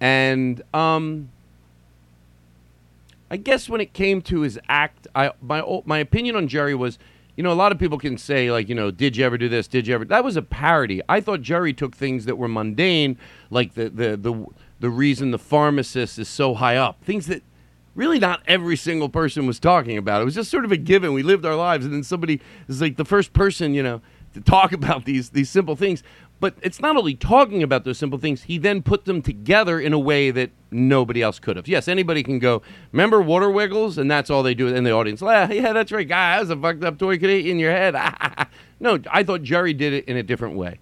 [0.00, 1.30] And um,
[3.30, 6.98] I guess when it came to his act, I my my opinion on Jerry was,
[7.36, 9.48] you know, a lot of people can say like, you know, did you ever do
[9.48, 9.66] this?
[9.66, 10.04] Did you ever?
[10.04, 11.00] That was a parody.
[11.08, 13.18] I thought Jerry took things that were mundane,
[13.50, 14.46] like the the the
[14.80, 17.42] the reason the pharmacist is so high up, things that
[17.94, 20.20] really not every single person was talking about.
[20.20, 21.12] It was just sort of a given.
[21.12, 24.02] We lived our lives, and then somebody is like the first person, you know,
[24.34, 26.02] to talk about these these simple things.
[26.42, 29.92] But it's not only talking about those simple things, he then put them together in
[29.92, 31.68] a way that nobody else could have.
[31.68, 33.96] Yes, anybody can go, remember Water Wiggles?
[33.96, 35.22] And that's all they do in the audience.
[35.22, 36.34] "Ah, yeah, that's right, guy.
[36.34, 37.94] That was a fucked up toy could eat in your head.
[38.80, 40.80] no, I thought Jerry did it in a different way.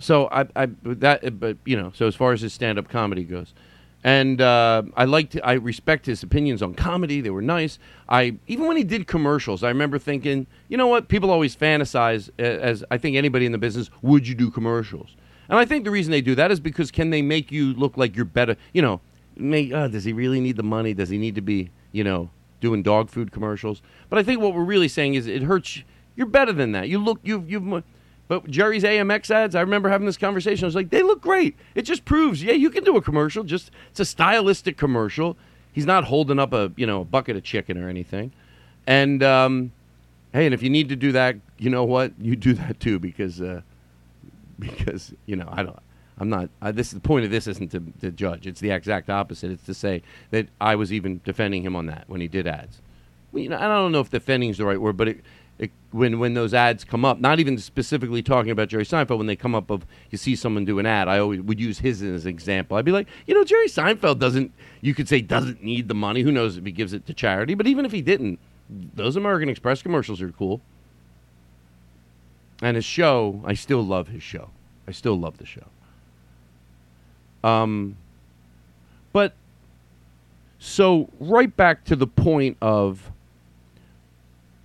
[0.00, 3.54] So I, I that, but you know, so as far as his stand-up comedy goes,
[4.02, 7.20] and uh, I liked, I respect his opinions on comedy.
[7.20, 7.78] They were nice.
[8.08, 11.08] I even when he did commercials, I remember thinking, you know what?
[11.08, 15.16] People always fantasize, as I think anybody in the business, would you do commercials?
[15.48, 17.96] And I think the reason they do that is because can they make you look
[17.96, 18.56] like you're better?
[18.72, 19.00] You know,
[19.74, 20.94] uh, does he really need the money?
[20.94, 23.82] Does he need to be, you know, doing dog food commercials?
[24.08, 25.76] But I think what we're really saying is it hurts.
[25.78, 25.82] you-
[26.16, 26.88] You're better than that.
[26.88, 27.82] You look, you've, you've.
[28.30, 30.64] But Jerry's AmEx ads, I remember having this conversation.
[30.64, 31.56] I was like, they look great.
[31.74, 33.42] It just proves, yeah, you can do a commercial.
[33.42, 35.36] Just it's a stylistic commercial.
[35.72, 38.30] He's not holding up a you know a bucket of chicken or anything.
[38.86, 39.72] And um,
[40.32, 42.12] hey, and if you need to do that, you know what?
[42.20, 43.62] You do that too because uh,
[44.60, 45.76] because you know I don't.
[46.16, 46.50] I'm not.
[46.62, 48.46] I, this the point of this isn't to, to judge.
[48.46, 49.50] It's the exact opposite.
[49.50, 52.80] It's to say that I was even defending him on that when he did ads.
[53.32, 55.20] Well, you know, I don't know if defending is the right word, but it,
[55.60, 59.26] it, when when those ads come up, not even specifically talking about Jerry Seinfeld, when
[59.26, 62.02] they come up of you see someone do an ad, I always would use his
[62.02, 62.78] as an example.
[62.78, 64.52] I'd be like, you know, Jerry Seinfeld doesn't.
[64.80, 66.22] You could say doesn't need the money.
[66.22, 67.54] Who knows if he gives it to charity?
[67.54, 68.38] But even if he didn't,
[68.70, 70.62] those American Express commercials are cool.
[72.62, 74.48] And his show, I still love his show.
[74.88, 75.66] I still love the show.
[77.44, 77.98] Um,
[79.12, 79.34] but
[80.58, 83.12] so right back to the point of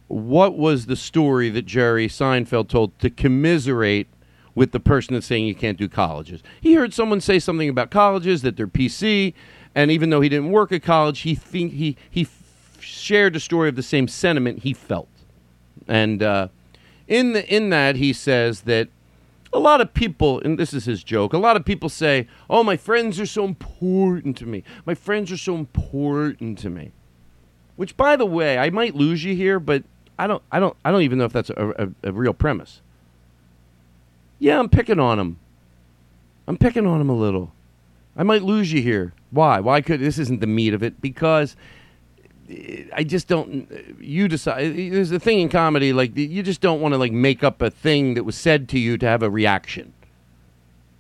[0.08, 4.08] what was the story that Jerry Seinfeld told to commiserate
[4.54, 6.44] with the person that's saying you can't do colleges?
[6.62, 9.34] He heard someone say something about colleges that they're PC,
[9.74, 13.39] and even though he didn't work at college, he think he he f- shared a
[13.39, 15.10] story of the same sentiment he felt,
[15.88, 16.48] and uh,
[17.08, 18.89] in the in that he says that
[19.56, 22.63] a lot of people, and this is his joke, a lot of people say, Oh,
[22.63, 24.63] my friends are so important to me.
[24.86, 26.91] My friends are so important to me.
[27.78, 29.84] Which, by the way, I might lose you here, but
[30.17, 31.73] I don't, I don't, I don't even know if that's a,
[32.04, 32.82] a, a real premise.
[34.39, 35.39] Yeah, I'm picking on him.
[36.47, 37.51] I'm picking on him a little.
[38.15, 39.13] I might lose you here.
[39.32, 39.60] Why?
[39.60, 41.01] Why could this isn't the meat of it?
[41.01, 41.56] Because
[42.49, 43.69] eh, I just don't.
[43.71, 44.78] Eh, you decide.
[44.78, 47.62] Eh, there's a thing in comedy like you just don't want to like make up
[47.62, 49.93] a thing that was said to you to have a reaction.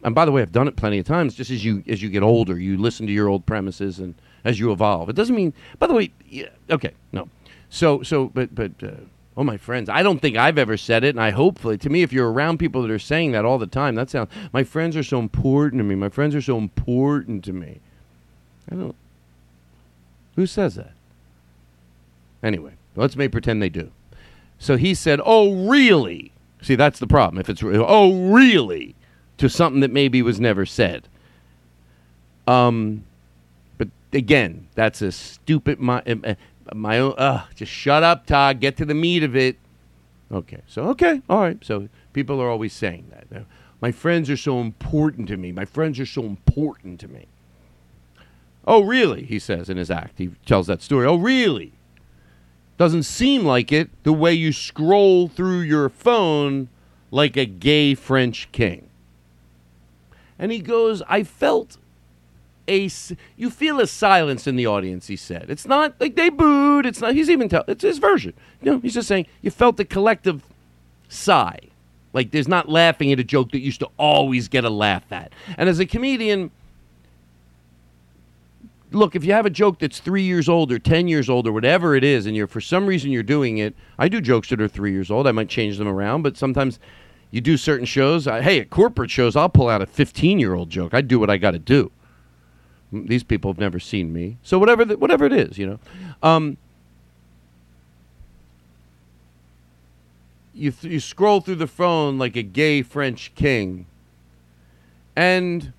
[0.03, 1.35] And by the way, I've done it plenty of times.
[1.35, 4.59] Just as you as you get older, you listen to your old premises and as
[4.59, 5.09] you evolve.
[5.09, 5.53] It doesn't mean.
[5.79, 7.29] By the way, yeah, okay, no.
[7.75, 8.71] So so, but but.
[8.81, 8.91] Uh,
[9.37, 9.89] Oh, my friends!
[9.89, 12.57] I don't think I've ever said it, and I hopefully, to me, if you're around
[12.57, 14.29] people that are saying that all the time, that sounds.
[14.53, 15.93] My friends are so important to me.
[15.93, 17.81] My friends are so important to me.
[18.71, 18.95] I don't.
[20.37, 20.93] Who says that?
[22.41, 23.91] Anyway, let's make pretend they do.
[24.57, 27.37] So he said, "Oh, really?" See, that's the problem.
[27.41, 28.95] If it's "Oh, really,"
[29.37, 31.09] to something that maybe was never said.
[32.47, 33.03] Um,
[33.77, 36.35] but again, that's a stupid my uh,
[36.73, 37.13] my own.
[37.17, 38.59] Uh, just shut up, Todd.
[38.59, 39.57] Get to the meat of it.
[40.31, 41.63] Okay, so okay, all right.
[41.63, 43.45] So people are always saying that.
[43.81, 45.51] My friends are so important to me.
[45.51, 47.27] My friends are so important to me.
[48.67, 49.23] Oh, really?
[49.25, 50.17] He says in his act.
[50.17, 51.05] He tells that story.
[51.05, 51.73] Oh, really?
[52.77, 56.69] Doesn't seem like it the way you scroll through your phone
[57.11, 58.89] like a gay French king.
[60.37, 61.77] And he goes, I felt
[62.67, 62.89] a.
[63.35, 65.49] You feel a silence in the audience, he said.
[65.49, 66.85] It's not like they booed.
[66.85, 67.13] It's not.
[67.13, 67.63] He's even tell.
[67.67, 68.33] It's his version.
[68.61, 70.43] You know, he's just saying you felt a collective
[71.09, 71.59] sigh.
[72.13, 75.33] Like there's not laughing at a joke that used to always get a laugh at.
[75.57, 76.49] And as a comedian,
[78.91, 81.51] look, if you have a joke that's three years old or ten years old or
[81.51, 84.61] whatever it is, and you're for some reason you're doing it, I do jokes that
[84.61, 85.27] are three years old.
[85.27, 86.79] I might change them around, but sometimes
[87.31, 88.27] you do certain shows.
[88.27, 90.93] I, hey, at corporate shows, I'll pull out a 15 year old joke.
[90.93, 91.91] I do what I got to do.
[92.91, 95.79] These people have never seen me, so whatever, the, whatever it is, you know.
[96.23, 96.57] Um,
[100.53, 103.85] you th- you scroll through the phone like a gay French king,
[105.15, 105.73] and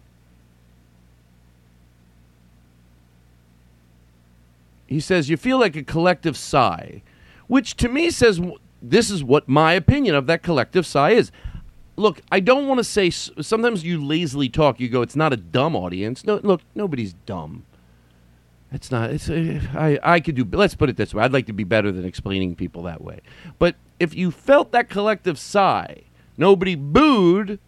[4.86, 7.02] he says you feel like a collective sigh,
[7.46, 8.40] which to me says
[8.82, 11.32] this is what my opinion of that collective sigh is.
[11.96, 13.10] Look, I don't want to say.
[13.10, 14.78] Sometimes you lazily talk.
[14.80, 16.24] You go, it's not a dumb audience.
[16.24, 17.64] No, look, nobody's dumb.
[18.70, 19.10] It's not.
[19.10, 19.30] It's.
[19.30, 19.98] Uh, I.
[20.02, 20.44] I could do.
[20.44, 21.24] Let's put it this way.
[21.24, 23.20] I'd like to be better than explaining people that way.
[23.58, 26.02] But if you felt that collective sigh,
[26.36, 27.58] nobody booed.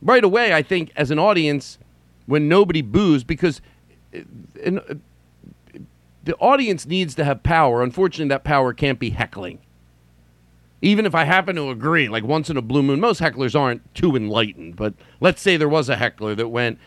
[0.00, 1.78] Right away, I think as an audience,
[2.26, 3.60] when nobody boos, because
[4.14, 4.20] uh,
[4.62, 4.94] and, uh,
[6.22, 7.82] the audience needs to have power.
[7.82, 9.58] Unfortunately, that power can't be heckling.
[10.80, 13.94] Even if I happen to agree, like once in a blue moon, most hecklers aren't
[13.94, 16.78] too enlightened, but let's say there was a heckler that went,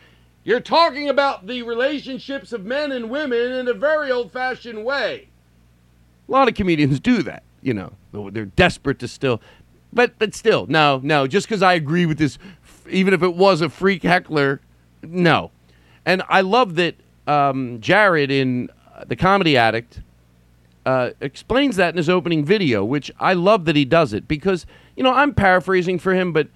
[0.44, 5.28] You're talking about the relationships of men and women in a very old fashioned way.
[6.28, 7.92] A lot of comedians do that, you know.
[8.14, 9.42] They're desperate to still,
[9.92, 11.28] but but still, no, no.
[11.28, 12.38] Just because I agree with this,
[12.90, 14.62] even if it was a freak heckler,
[15.02, 15.52] no.
[16.06, 16.96] And I love that
[17.28, 18.70] um, Jared in
[19.08, 19.88] the Comedy Attic
[20.86, 24.66] uh, explains that in his opening video, which I love that he does it because
[24.96, 26.48] you know I'm paraphrasing for him, but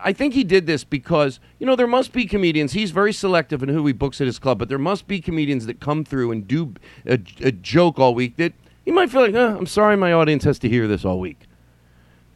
[0.00, 2.72] I think he did this because you know there must be comedians.
[2.72, 5.66] He's very selective in who he books at his club, but there must be comedians
[5.66, 6.74] that come through and do
[7.06, 8.52] a, a joke all week that
[8.84, 11.46] he might feel like, oh, I'm sorry, my audience has to hear this all week.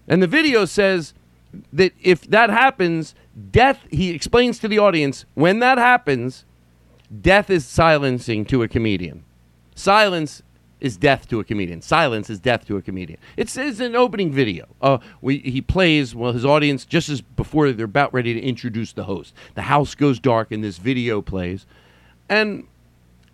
[0.08, 1.14] And the video says
[1.72, 3.14] that if that happens,
[3.50, 3.80] death.
[3.90, 6.44] He explains to the audience when that happens,
[7.20, 9.24] death is silencing to a comedian.
[9.74, 10.42] Silence
[10.80, 11.80] is death to a comedian.
[11.80, 13.18] Silence is death to a comedian.
[13.36, 14.66] It's, it's an opening video.
[14.80, 18.92] Uh, we, he plays well his audience just as before they're about ready to introduce
[18.92, 19.34] the host.
[19.54, 21.66] The house goes dark and this video plays,
[22.28, 22.66] and,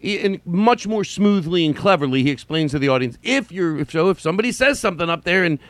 [0.02, 4.10] and much more smoothly and cleverly he explains to the audience if you're if so
[4.10, 5.60] if somebody says something up there and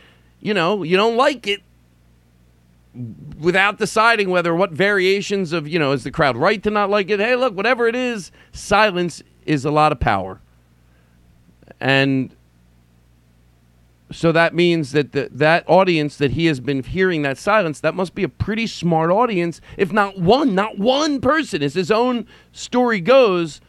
[0.41, 1.61] you know you don't like it
[3.39, 7.11] without deciding whether what variations of you know is the crowd right to not like
[7.11, 10.41] it hey look whatever it is silence is a lot of power
[11.83, 12.37] and
[14.13, 17.95] so that means that the, that audience that he has been hearing that silence that
[17.95, 22.25] must be a pretty smart audience if not one not one person as his own
[22.53, 23.61] story goes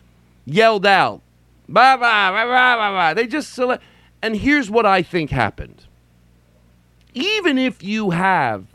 [0.45, 1.21] yelled out
[1.67, 3.83] "Bah bah bah bah bah bah." they just select
[4.21, 5.85] and here's what i think happened
[7.15, 8.67] even if you have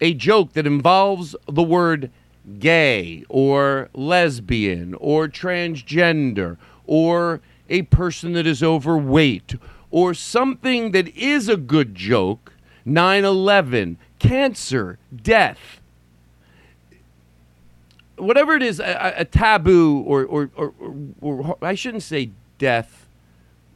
[0.00, 2.08] a joke that involves the word
[2.60, 6.56] gay or lesbian or transgender
[6.88, 9.54] or a person that is overweight
[9.90, 15.80] or something that is a good joke 9 11, cancer, death,
[18.16, 23.06] whatever it is, a, a taboo or, or, or, or, or, I shouldn't say death,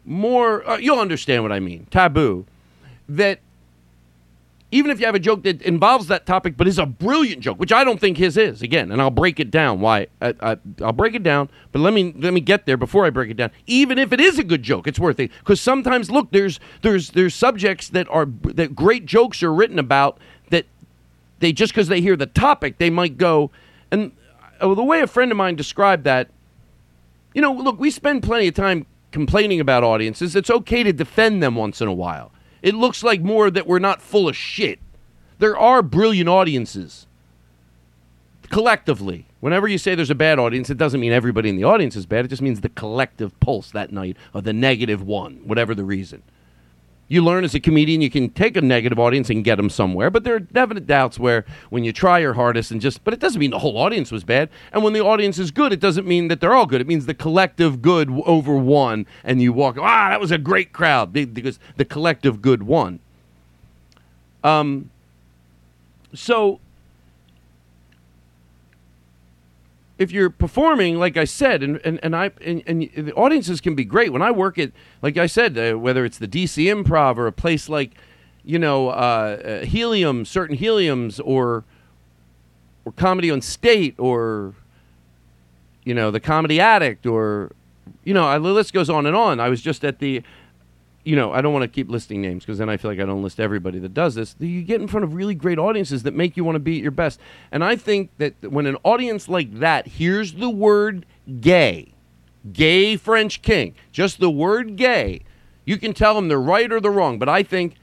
[0.04, 2.46] more, uh, you'll understand what I mean, taboo,
[3.08, 3.40] that
[4.72, 7.60] even if you have a joke that involves that topic but is a brilliant joke,
[7.60, 9.80] which I don't think his is, again, and I'll break it down.
[9.80, 10.08] Why?
[10.20, 13.10] I, I, I'll break it down, but let me let me get there before I
[13.10, 13.50] break it down.
[13.66, 17.10] Even if it is a good joke, it's worth it because sometimes, look, there's there's
[17.10, 20.18] there's subjects that are that great jokes are written about
[20.50, 20.66] that
[21.38, 23.52] they just because they hear the topic they might go
[23.92, 24.10] and
[24.60, 26.28] uh, the way a friend of mine described that,
[27.34, 30.34] you know, look, we spend plenty of time complaining about audiences.
[30.34, 32.32] It's okay to defend them once in a while.
[32.62, 34.78] It looks like more that we're not full of shit.
[35.38, 37.06] There are brilliant audiences
[38.52, 39.26] collectively.
[39.40, 42.06] Whenever you say there's a bad audience, it doesn't mean everybody in the audience is
[42.06, 42.24] bad.
[42.24, 46.22] It just means the collective pulse that night of the negative one, whatever the reason.
[47.12, 50.08] You learn as a comedian you can take a negative audience and get them somewhere,
[50.08, 53.20] but there are definite doubts where when you try your hardest and just, but it
[53.20, 54.48] doesn't mean the whole audience was bad.
[54.72, 56.80] And when the audience is good, it doesn't mean that they're all good.
[56.80, 60.72] It means the collective good over one, and you walk, ah, that was a great
[60.72, 62.98] crowd because the collective good won.
[64.42, 64.88] Um,
[66.14, 66.60] so
[70.02, 73.74] if you're performing, like I said, and, and, and I and, and the audiences can
[73.76, 74.12] be great.
[74.12, 77.32] When I work at, like I said, uh, whether it's the DC Improv or a
[77.32, 77.92] place like,
[78.44, 78.92] you know, uh,
[79.62, 81.64] uh, Helium, certain Heliums, or
[82.84, 84.54] or Comedy on State, or
[85.84, 87.52] you know, the Comedy Attic, or
[88.02, 89.38] you know, the list goes on and on.
[89.38, 90.22] I was just at the
[91.04, 93.04] you know, I don't want to keep listing names because then I feel like I
[93.04, 94.36] don't list everybody that does this.
[94.38, 96.82] You get in front of really great audiences that make you want to be at
[96.82, 97.18] your best.
[97.50, 101.04] And I think that when an audience like that hears the word
[101.40, 101.92] gay,
[102.52, 105.22] gay French king, just the word gay,
[105.64, 107.18] you can tell them they're right or they're wrong.
[107.18, 107.74] But I think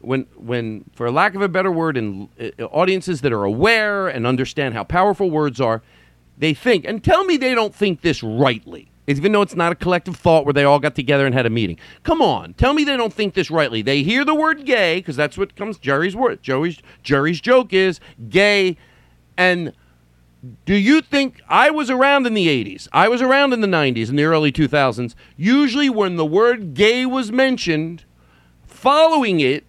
[0.00, 4.26] when, when for lack of a better word, in uh, audiences that are aware and
[4.26, 5.82] understand how powerful words are,
[6.38, 9.76] they think, and tell me they don't think this rightly even though it's not a
[9.76, 11.78] collective thought where they all got together and had a meeting.
[12.02, 13.82] Come on, tell me they don't think this rightly.
[13.82, 16.42] They hear the word gay because that's what comes Jerry's word.
[16.42, 18.76] Joey's Jerry's joke is gay,
[19.36, 19.72] and
[20.64, 22.88] do you think I was around in the 80s?
[22.92, 25.14] I was around in the 90s and the early 2000s.
[25.36, 28.04] Usually, when the word gay was mentioned,
[28.66, 29.64] following it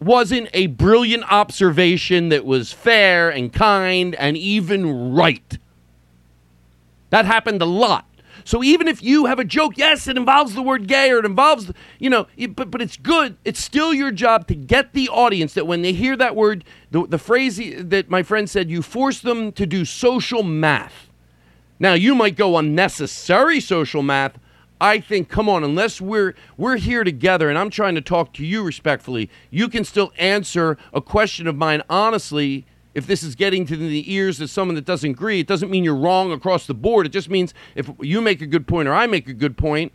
[0.00, 5.58] wasn't a brilliant observation that was fair and kind and even right.
[7.10, 8.07] That happened a lot.
[8.48, 11.26] So even if you have a joke, yes, it involves the word gay or it
[11.26, 13.36] involves, you know, but, but it's good.
[13.44, 17.06] It's still your job to get the audience that when they hear that word, the,
[17.06, 21.10] the phrase that my friend said, you force them to do social math.
[21.78, 24.38] Now, you might go unnecessary social math.
[24.80, 28.46] I think, come on, unless we're we're here together and I'm trying to talk to
[28.46, 32.64] you respectfully, you can still answer a question of mine honestly.
[32.98, 35.84] If this is getting to the ears of someone that doesn't agree, it doesn't mean
[35.84, 37.06] you're wrong across the board.
[37.06, 39.92] It just means if you make a good point or I make a good point,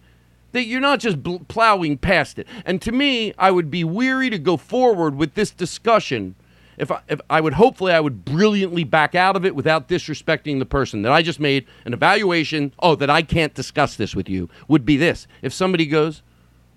[0.53, 2.47] that you're not just bl- plowing past it.
[2.65, 6.35] And to me, I would be weary to go forward with this discussion
[6.77, 10.59] if I, if I would hopefully I would brilliantly back out of it without disrespecting
[10.59, 12.73] the person that I just made an evaluation.
[12.79, 15.27] Oh, that I can't discuss this with you would be this.
[15.41, 16.23] If somebody goes,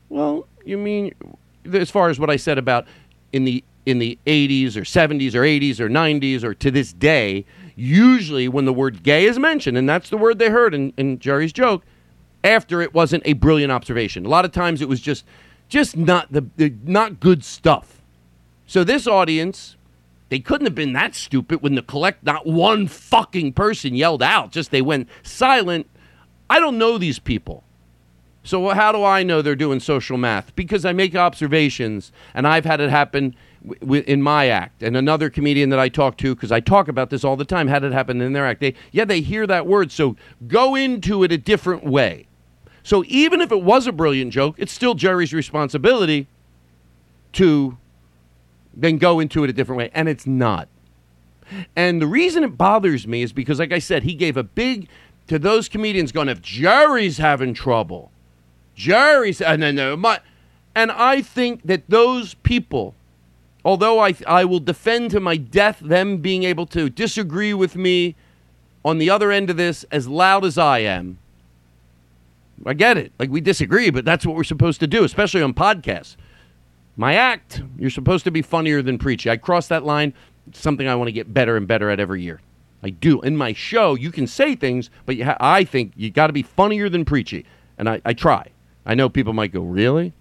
[0.09, 1.15] well, you mean
[1.73, 2.89] as far as what I said about
[3.33, 7.47] in the in the 80s or 70s or 80s or 90s or to this day,
[7.77, 11.19] usually when the word gay is mentioned, and that's the word they heard in, in
[11.21, 11.85] Jerry's joke,
[12.43, 14.27] after it wasn't a brilliant observation.
[14.27, 15.25] A lot of times it was just
[15.69, 18.01] just not the, the not good stuff.
[18.67, 19.77] So this audience,
[20.29, 24.53] they couldn't have been that stupid when the collect not one fucking person yelled out.
[24.53, 25.89] Just they went silent.
[26.49, 27.65] I don't know these people.
[28.45, 30.55] So how do I know they're doing social math?
[30.55, 33.35] Because I make observations, and I've had it happen
[33.81, 34.83] w- in my act.
[34.83, 37.69] And another comedian that I talk to, because I talk about this all the time,
[37.69, 38.61] had it happen in their act.
[38.61, 42.27] They, yeah, they hear that word, so go into it a different way.
[42.83, 46.29] So even if it was a brilliant joke, it's still Jerry's responsibility
[47.33, 47.77] to
[48.75, 50.69] then go into it a different way, and it's not.
[51.75, 54.89] And the reason it bothers me is because, like I said, he gave a big
[55.29, 58.11] to those comedians going, if Jerry's having trouble,
[58.75, 60.21] Jerry's, and then uh, my,
[60.75, 62.95] and I think that those people,
[63.67, 68.15] although I I will defend to my death them being able to disagree with me
[68.85, 71.19] on the other end of this as loud as I am.
[72.65, 73.13] I get it.
[73.19, 76.17] Like we disagree, but that's what we're supposed to do, especially on podcasts.
[76.97, 79.29] My act, you're supposed to be funnier than preachy.
[79.29, 80.15] I cross that line.
[80.47, 82.41] It's something I want to get better and better at every year.
[82.83, 83.21] I do.
[83.23, 86.43] In my show, you can say things, but ha- I think you got to be
[86.43, 87.45] funnier than preachy.
[87.77, 88.47] And I, I try.
[88.87, 90.13] I know people might go, really?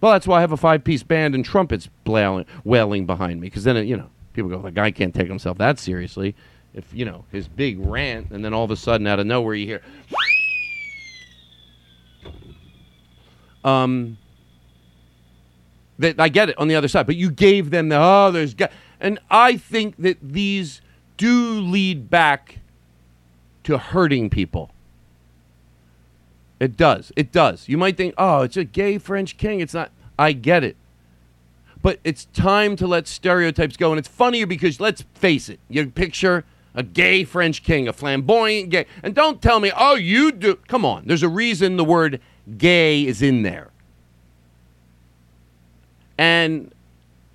[0.00, 3.48] Well, that's why I have a five piece band and trumpets blailing, wailing behind me.
[3.48, 6.34] Because then, it, you know, people go, the guy can't take himself that seriously.
[6.72, 9.54] If, you know, his big rant, and then all of a sudden, out of nowhere,
[9.54, 9.82] you hear,
[13.64, 14.16] um,
[15.98, 18.54] that I get it on the other side, but you gave them the oh, there's
[18.54, 18.68] ga-.
[19.00, 20.80] and I think that these
[21.18, 22.60] do lead back
[23.64, 24.70] to hurting people.
[26.60, 27.10] It does.
[27.16, 27.68] It does.
[27.68, 29.60] You might think, oh, it's a gay French king.
[29.60, 29.90] It's not.
[30.18, 30.76] I get it.
[31.82, 33.90] But it's time to let stereotypes go.
[33.90, 36.44] And it's funnier because let's face it, you picture
[36.74, 38.84] a gay French king, a flamboyant gay.
[39.02, 40.56] And don't tell me, oh, you do.
[40.68, 41.04] Come on.
[41.06, 42.20] There's a reason the word
[42.58, 43.70] gay is in there.
[46.18, 46.72] And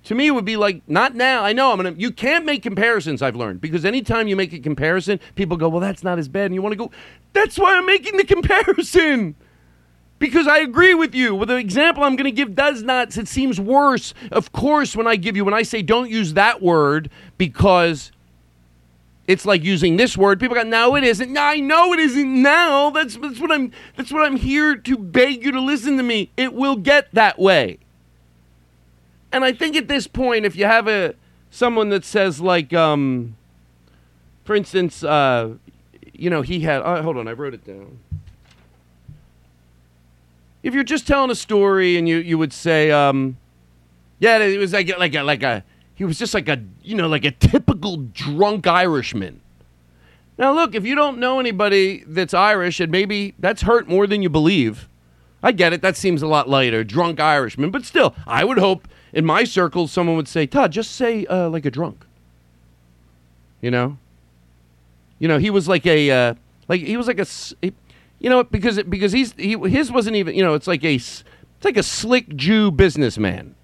[0.06, 1.42] to me, it would be like, not now.
[1.42, 1.94] I know I'm gonna.
[1.96, 3.22] You can't make comparisons.
[3.22, 6.46] I've learned because anytime you make a comparison, people go, "Well, that's not as bad,"
[6.46, 6.92] and you want to go,
[7.32, 9.34] "That's why I'm making the comparison."
[10.20, 11.34] Because I agree with you.
[11.34, 13.16] Well, the example I'm going to give does not.
[13.16, 14.14] It seems worse.
[14.30, 18.12] Of course, when I give you, when I say don't use that word because
[19.26, 20.38] it's like using this word.
[20.38, 21.32] People go, no, it isn't.
[21.32, 22.90] No, I know it isn't now.
[22.90, 23.72] That's that's what I'm.
[23.96, 26.30] That's what I'm here to beg you to listen to me.
[26.36, 27.80] It will get that way.
[29.36, 31.14] And I think at this point, if you have a
[31.50, 33.36] someone that says like, um,
[34.44, 35.56] for instance, uh,
[36.14, 36.80] you know, he had.
[36.80, 37.98] Uh, hold on, I wrote it down.
[40.62, 43.36] If you're just telling a story and you you would say, um,
[44.20, 45.62] yeah, it was like like a, like a
[45.94, 49.42] he was just like a you know like a typical drunk Irishman.
[50.38, 54.22] Now look, if you don't know anybody that's Irish, and maybe that's hurt more than
[54.22, 54.88] you believe.
[55.42, 55.82] I get it.
[55.82, 57.70] That seems a lot lighter, drunk Irishman.
[57.70, 61.48] But still, I would hope in my circles someone would say, "Todd, just say uh,
[61.48, 62.04] like a drunk."
[63.60, 63.98] You know.
[65.18, 66.34] You know, he was like a uh,
[66.68, 67.26] like he was like a,
[67.64, 67.72] a-
[68.18, 71.24] you know because because he's he his wasn't even you know it's like a, it's
[71.64, 73.54] like a slick Jew businessman.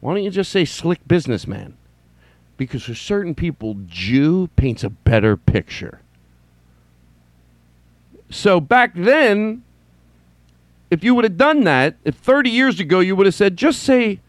[0.00, 1.76] Why don't you just say slick businessman?
[2.56, 6.00] Because for certain people, Jew paints a better picture.
[8.30, 9.64] So back then,
[10.90, 13.82] if you would have done that, if 30 years ago you would have said, just
[13.82, 14.20] say,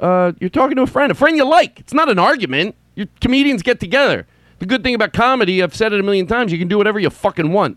[0.00, 1.80] uh, you're talking to a friend, a friend you like.
[1.80, 2.74] It's not an argument.
[2.94, 4.26] Your comedians get together.
[4.58, 6.98] The good thing about comedy, I've said it a million times, you can do whatever
[6.98, 7.76] you fucking want.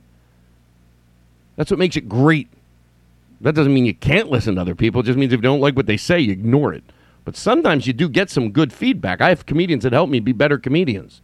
[1.55, 2.47] That's what makes it great.
[3.41, 5.01] That doesn't mean you can't listen to other people.
[5.01, 6.83] It just means if you don't like what they say, you ignore it.
[7.25, 9.21] But sometimes you do get some good feedback.
[9.21, 11.21] I have comedians that help me be better comedians.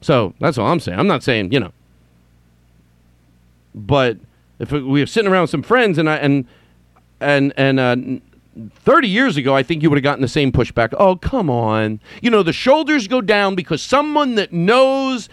[0.00, 0.98] So that's all I'm saying.
[0.98, 1.72] I'm not saying, you know.
[3.74, 4.18] But
[4.60, 6.46] if we were sitting around with some friends and I and
[7.20, 7.96] and and uh,
[8.84, 10.94] 30 years ago, I think you would have gotten the same pushback.
[10.98, 12.00] Oh, come on.
[12.22, 15.28] You know, the shoulders go down because someone that knows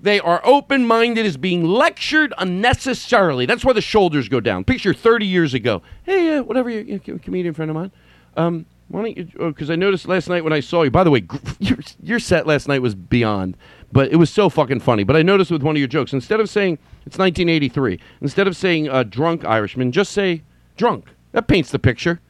[0.00, 3.46] They are open minded, is being lectured unnecessarily.
[3.46, 4.64] That's why the shoulders go down.
[4.64, 5.80] Picture 30 years ago.
[6.02, 7.92] Hey, uh, whatever, a comedian friend of mine.
[8.36, 9.24] Um, why don't you?
[9.38, 10.90] Because I noticed last night when I saw you.
[10.90, 11.24] By the way,
[11.60, 13.56] your, your set last night was beyond,
[13.92, 15.04] but it was so fucking funny.
[15.04, 18.56] But I noticed with one of your jokes, instead of saying it's 1983, instead of
[18.56, 20.42] saying uh, drunk Irishman, just say
[20.76, 21.06] drunk.
[21.32, 22.20] That paints the picture.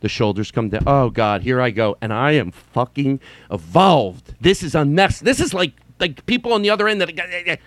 [0.00, 0.84] The shoulders come down.
[0.86, 4.34] Oh God, here I go, and I am fucking evolved.
[4.40, 5.20] This is a mess.
[5.20, 7.58] This is like like people on the other end that.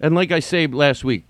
[0.00, 1.24] And like I say last week,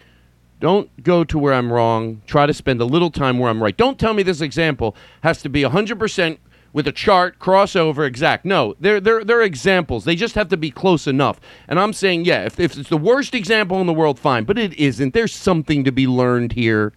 [0.61, 2.23] don't go to where I'm wrong.
[2.27, 3.77] Try to spend a little time where I'm right.
[3.77, 6.39] Don't tell me this example has to be 100%
[6.77, 8.45] with a chart, crossover, exact.
[8.45, 10.05] No, they're, they're, they're examples.
[10.05, 11.41] They just have to be close enough.
[11.69, 14.45] And I'm saying, yeah, if, if it's the worst example in the world, fine.
[14.45, 15.15] But it isn't.
[15.15, 16.93] There's something to be learned here.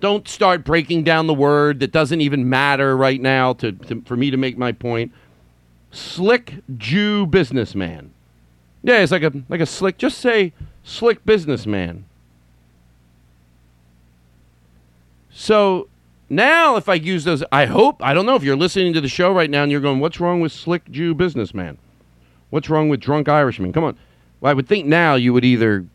[0.00, 4.16] Don't start breaking down the word that doesn't even matter right now to, to, for
[4.16, 5.12] me to make my point.
[5.92, 8.12] Slick Jew businessman.
[8.82, 9.96] Yeah, it's like a like a slick.
[9.96, 10.52] Just say
[10.82, 12.04] slick businessman.
[15.30, 15.88] So
[16.28, 19.08] now, if I use those, I hope, I don't know if you're listening to the
[19.08, 21.78] show right now and you're going, what's wrong with slick Jew businessman?
[22.50, 23.72] What's wrong with drunk Irishman?
[23.72, 23.96] Come on.
[24.40, 25.86] Well, I would think now you would either,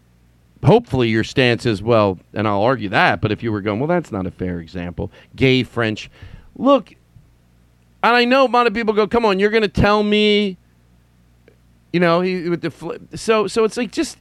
[0.64, 3.88] hopefully, your stance is, well, and I'll argue that, but if you were going, well,
[3.88, 5.12] that's not a fair example.
[5.36, 6.10] Gay French.
[6.56, 6.94] Look,
[8.04, 10.58] and I know a lot of people go, come on, you're going to tell me,
[11.94, 13.02] you know, he, with the flip.
[13.16, 14.18] So, so it's like just,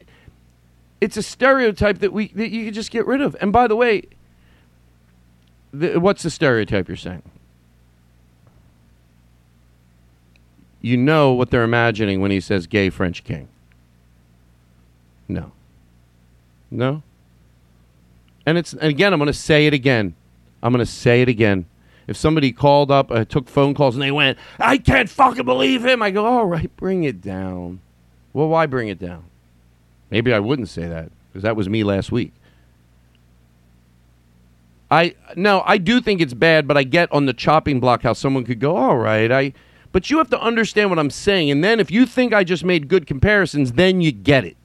[1.00, 3.36] it's a stereotype that we, that you can just get rid of.
[3.40, 4.02] And by the way,
[5.72, 7.22] what's the stereotype you're saying?
[10.80, 13.48] You know what they're imagining when he says gay French king.
[15.28, 15.52] No.
[16.70, 17.02] No.
[18.46, 20.14] And it's and again, I'm going to say it again.
[20.62, 21.66] I'm going to say it again.
[22.06, 25.84] If somebody called up, uh, took phone calls, and they went, "I can't fucking believe
[25.84, 27.80] him," I go, "All right, bring it down."
[28.32, 29.24] Well, why bring it down?
[30.10, 32.32] Maybe I wouldn't say that because that was me last week.
[34.90, 38.12] I no, I do think it's bad, but I get on the chopping block how
[38.12, 39.52] someone could go, all right, I
[39.92, 41.50] but you have to understand what I'm saying.
[41.50, 44.56] And then if you think I just made good comparisons, then you get it.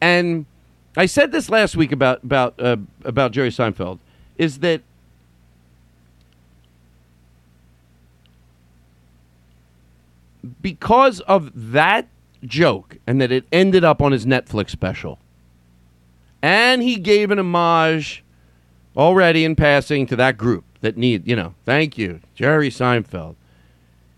[0.00, 0.46] And
[0.96, 3.98] I said this last week about about uh, about Jerry Seinfeld
[4.38, 4.82] is that
[10.60, 12.08] because of that
[12.44, 15.18] joke and that it ended up on his Netflix special.
[16.42, 18.23] And he gave an homage
[18.96, 23.36] already in passing to that group that need, you know, thank you, Jerry Seinfeld.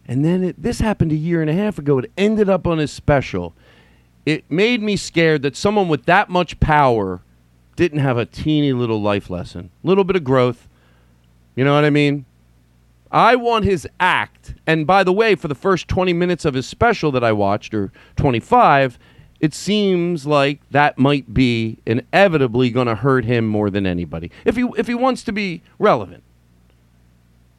[0.09, 1.99] And then it, this happened a year and a half ago.
[1.99, 3.55] It ended up on his special.
[4.25, 7.23] It made me scared that someone with that much power
[7.75, 10.69] didn't have a teeny little life lesson, little bit of growth.
[11.55, 12.25] You know what I mean?
[13.11, 14.55] I want his act.
[14.67, 17.75] And by the way, for the first 20 minutes of his special that I watched,
[17.75, 18.99] or 25,
[19.47, 24.33] it seems like that might be inevitably going to hurt him more than anybody.
[24.45, 26.25] If he if he wants to be relevant.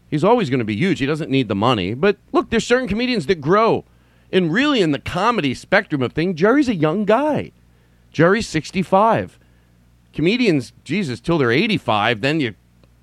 [0.09, 0.99] He's always going to be huge.
[0.99, 1.93] He doesn't need the money.
[1.93, 3.85] But look, there's certain comedians that grow.
[4.33, 7.53] And really in the comedy spectrum of things, Jerry's a young guy.
[8.11, 9.39] Jerry's 65.
[10.11, 12.55] Comedians, Jesus, till they're 85, then you,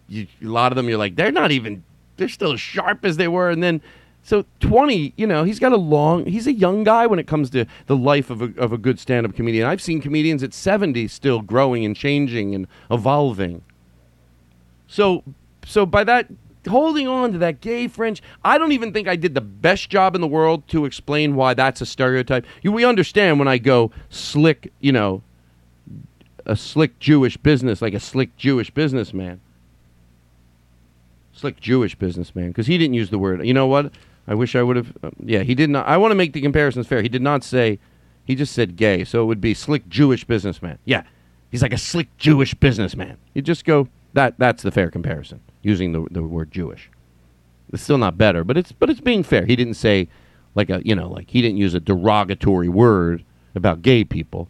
[0.08, 1.84] you a lot of them you're like they're not even
[2.18, 3.80] they're still as sharp as they were and then
[4.24, 7.50] so 20, you know, he's got a long, he's a young guy when it comes
[7.50, 9.68] to the life of a, of a good stand up comedian.
[9.68, 13.62] I've seen comedians at 70 still growing and changing and evolving.
[14.88, 15.24] So,
[15.66, 16.28] so by that,
[16.66, 20.14] holding on to that gay French, I don't even think I did the best job
[20.14, 22.46] in the world to explain why that's a stereotype.
[22.62, 25.22] You, we understand when I go slick, you know,
[26.46, 29.42] a slick Jewish business, like a slick Jewish businessman.
[31.34, 33.44] Slick Jewish businessman, because he didn't use the word.
[33.46, 33.92] You know what?
[34.26, 34.96] I wish I would have.
[35.02, 35.86] Uh, yeah, he did not.
[35.86, 37.02] I want to make the comparisons fair.
[37.02, 37.78] He did not say.
[38.24, 40.78] He just said gay, so it would be slick Jewish businessman.
[40.86, 41.02] Yeah,
[41.50, 43.18] he's like a slick Jewish businessman.
[43.34, 44.38] You just go that.
[44.38, 46.90] That's the fair comparison using the the word Jewish.
[47.72, 49.44] It's still not better, but it's but it's being fair.
[49.44, 50.08] He didn't say
[50.54, 54.48] like a you know like he didn't use a derogatory word about gay people.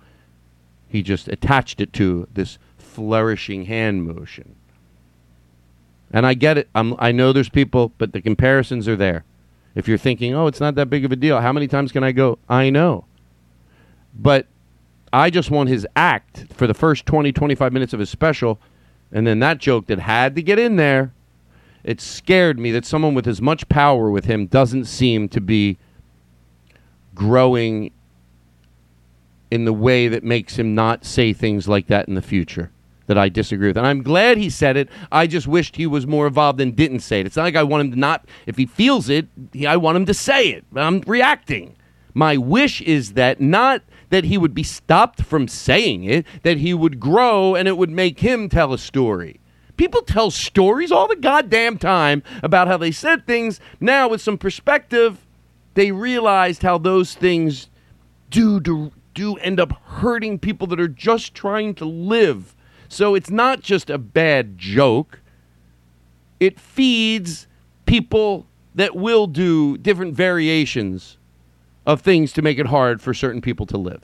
[0.89, 4.55] He just attached it to this flourishing hand motion.
[6.13, 6.69] And I get it.
[6.77, 9.25] I'm, I know there's people, but the comparisons are there.
[9.75, 12.05] If you're thinking, oh, it's not that big of a deal, how many times can
[12.05, 12.39] I go?
[12.49, 13.07] I know.
[14.15, 14.47] But
[15.13, 18.61] I just want his act for the first 20, 25 minutes of his special.
[19.13, 21.13] And then that joke that had to get in there,
[21.83, 25.79] it scared me that someone with as much power with him doesn't seem to be
[27.15, 27.93] growing
[29.51, 32.71] in the way that makes him not say things like that in the future.
[33.07, 33.77] That I disagree with.
[33.77, 34.89] And I'm glad he said it.
[35.13, 37.27] I just wished he was more involved and didn't say it.
[37.27, 39.27] It's not like I want him to not, if he feels it,
[39.67, 40.65] I want him to say it.
[40.75, 41.77] I'm reacting.
[42.15, 46.73] My wish is that not that he would be stopped from saying it, that he
[46.73, 49.41] would grow and it would make him tell a story.
[49.77, 53.59] People tell stories all the goddamn time about how they said things.
[53.81, 55.27] Now, with some perspective,
[55.75, 57.69] they realized how those things
[58.31, 62.54] do do, do end up hurting people that are just trying to live.
[62.89, 65.21] So it's not just a bad joke.
[66.41, 67.47] It feeds
[67.87, 71.17] people that will do different variations
[71.87, 74.03] of things to make it hard for certain people to live.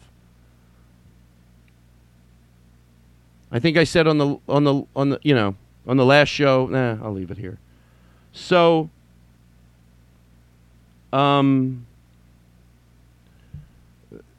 [3.53, 5.57] I think I said on the on the on the you know
[5.87, 6.67] on the last show.
[6.67, 7.59] Nah, I'll leave it here.
[8.33, 8.91] So,
[11.13, 11.87] um,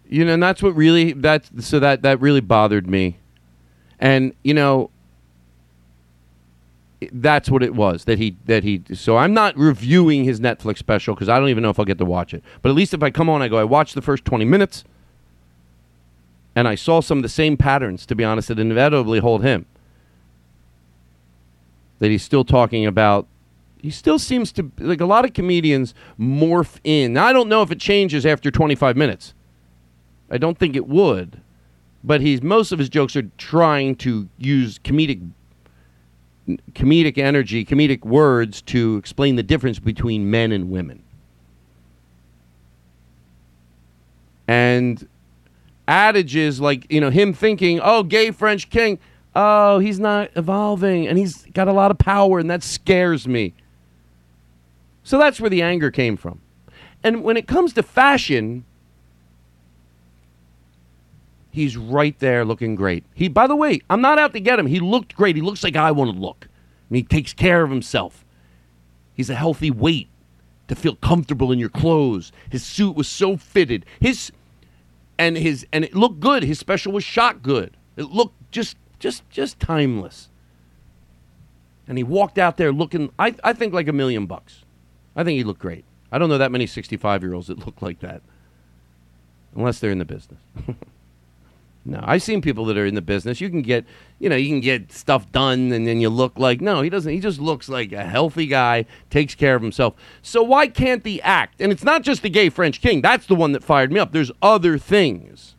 [0.07, 3.17] you know, and that's what really that so that that really bothered me,
[4.01, 4.89] and you know,
[7.11, 8.81] that's what it was that he that he.
[8.93, 11.99] So I'm not reviewing his Netflix special because I don't even know if I'll get
[11.99, 12.43] to watch it.
[12.61, 14.83] But at least if I come on, I go, I watched the first 20 minutes,
[16.55, 18.05] and I saw some of the same patterns.
[18.07, 19.65] To be honest, that inevitably hold him.
[21.99, 23.27] That he's still talking about.
[23.79, 27.13] He still seems to like a lot of comedians morph in.
[27.13, 29.33] Now, I don't know if it changes after 25 minutes.
[30.29, 31.41] I don't think it would,
[32.03, 35.29] but he's most of his jokes are trying to use comedic
[36.73, 41.03] comedic energy, comedic words to explain the difference between men and women.
[44.47, 45.07] And
[45.87, 48.99] adages like, you know, him thinking, oh, gay French king,
[49.35, 53.53] oh, he's not evolving and he's got a lot of power and that scares me.
[55.03, 56.41] So that's where the anger came from.
[57.03, 58.65] And when it comes to fashion,
[61.51, 63.03] he's right there looking great.
[63.13, 64.67] He, by the way, I'm not out to get him.
[64.67, 65.35] He looked great.
[65.35, 66.47] He looks like I want to look,
[66.89, 68.25] and he takes care of himself.
[69.13, 70.09] He's a healthy weight
[70.67, 72.31] to feel comfortable in your clothes.
[72.49, 73.85] His suit was so fitted.
[73.99, 74.31] His
[75.19, 76.43] and his and it looked good.
[76.43, 77.77] His special was shot good.
[77.97, 80.29] It looked just just just timeless.
[81.87, 84.63] And he walked out there looking I, I think like a million bucks.
[85.15, 85.83] I think he looked great.
[86.11, 88.21] I don't know that many 65 year olds that look like that.
[89.55, 90.39] Unless they're in the business.
[91.84, 93.41] No, I've seen people that are in the business.
[93.41, 93.86] You can get,
[94.19, 97.11] you know, you can get stuff done, and then you look like no, he doesn't.
[97.11, 99.95] He just looks like a healthy guy, takes care of himself.
[100.21, 101.59] So why can't the act?
[101.59, 103.01] And it's not just the gay French king.
[103.01, 104.11] That's the one that fired me up.
[104.11, 105.55] There's other things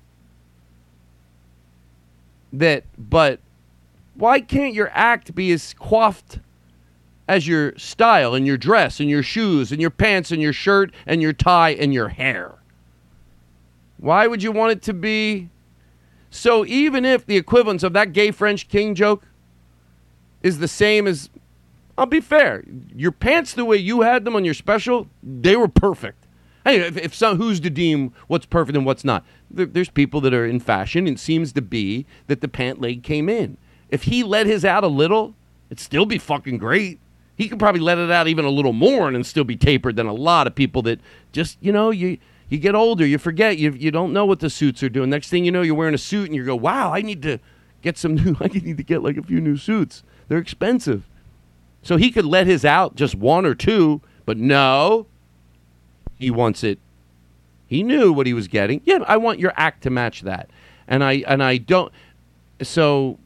[2.52, 3.40] that, but
[4.14, 6.38] why can't your act be as coiffed
[7.26, 10.92] as your style and your dress and your shoes and your pants and your shirt
[11.04, 12.52] and your tie and your hair?
[13.96, 15.48] Why would you want it to be?
[16.34, 19.22] So even if the equivalence of that gay French king joke
[20.42, 21.28] is the same as,
[21.96, 22.64] I'll be fair,
[22.96, 26.26] your pants the way you had them on your special, they were perfect.
[26.64, 29.26] Hey, if, if some, who's to deem what's perfect and what's not?
[29.50, 32.80] There, there's people that are in fashion, and it seems to be that the pant
[32.80, 33.58] leg came in.
[33.90, 35.34] If he let his out a little,
[35.68, 36.98] it'd still be fucking great.
[37.36, 40.06] He could probably let it out even a little more and still be tapered than
[40.06, 40.98] a lot of people that
[41.30, 42.16] just, you know, you
[42.52, 45.08] you get older, you forget, you, you don't know what the suits are doing.
[45.08, 47.38] Next thing you know, you're wearing a suit and you go, wow, I need to
[47.80, 50.02] get some new, I need to get like a few new suits.
[50.28, 51.08] They're expensive.
[51.82, 55.06] So he could let his out just one or two, but no,
[56.18, 56.78] he wants it.
[57.68, 58.82] He knew what he was getting.
[58.84, 60.50] Yeah, I want your act to match that.
[60.86, 61.90] And I, and I don't,
[62.60, 63.18] so,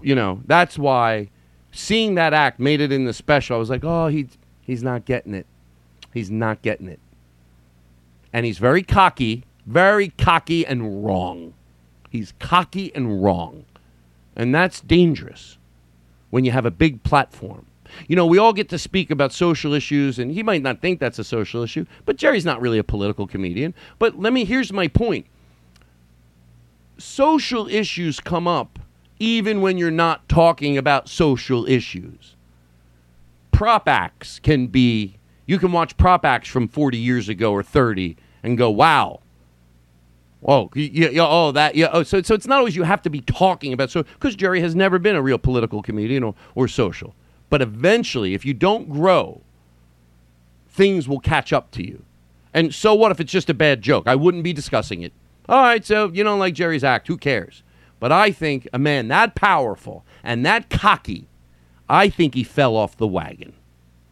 [0.00, 1.28] you know, that's why
[1.72, 3.56] seeing that act made it in the special.
[3.56, 4.28] I was like, oh, he,
[4.62, 5.44] he's not getting it.
[6.14, 7.00] He's not getting it
[8.36, 11.54] and he's very cocky, very cocky and wrong.
[12.10, 13.64] He's cocky and wrong.
[14.36, 15.56] And that's dangerous
[16.28, 17.64] when you have a big platform.
[18.08, 21.00] You know, we all get to speak about social issues, and he might not think
[21.00, 23.72] that's a social issue, but Jerry's not really a political comedian.
[23.98, 25.24] But let me, here's my point
[26.98, 28.78] social issues come up
[29.18, 32.36] even when you're not talking about social issues.
[33.50, 35.16] Prop acts can be,
[35.46, 39.20] you can watch prop acts from 40 years ago or 30 and go, wow.
[40.46, 41.88] Oh, yeah, yeah, oh, that, yeah.
[41.92, 44.60] Oh, so, so it's not always you have to be talking about so because Jerry
[44.60, 47.14] has never been a real political comedian or, or social.
[47.48, 49.40] But eventually, if you don't grow,
[50.68, 52.04] things will catch up to you.
[52.52, 54.06] And so what if it's just a bad joke?
[54.06, 55.12] I wouldn't be discussing it.
[55.48, 57.06] All right, so you don't like Jerry's act.
[57.08, 57.62] Who cares?
[57.98, 61.28] But I think a man that powerful and that cocky,
[61.88, 63.54] I think he fell off the wagon.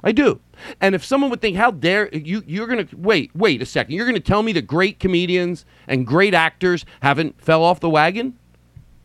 [0.05, 0.39] I do.
[0.83, 3.95] And if someone would think, how dare you, you're going to wait, wait a second.
[3.95, 7.89] You're going to tell me that great comedians and great actors haven't fell off the
[7.89, 8.39] wagon?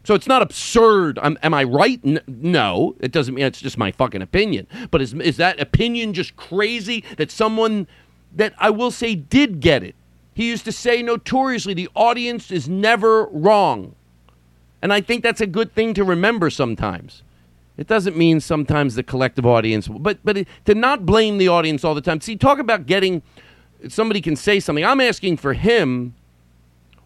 [0.04, 1.18] So it's not absurd.
[1.22, 2.00] am am I right?
[2.04, 4.68] N- no, it doesn't mean it's just my fucking opinion.
[4.92, 7.88] But is is that opinion just crazy that someone
[8.36, 9.96] that I will say did get it?
[10.34, 13.96] He used to say notoriously, the audience is never wrong.
[14.82, 17.24] And I think that's a good thing to remember sometimes.
[17.80, 21.86] It doesn't mean sometimes the collective audience, but but it, to not blame the audience
[21.86, 22.20] all the time.
[22.20, 23.22] See, talk about getting
[23.88, 24.84] somebody can say something.
[24.84, 26.14] I'm asking for him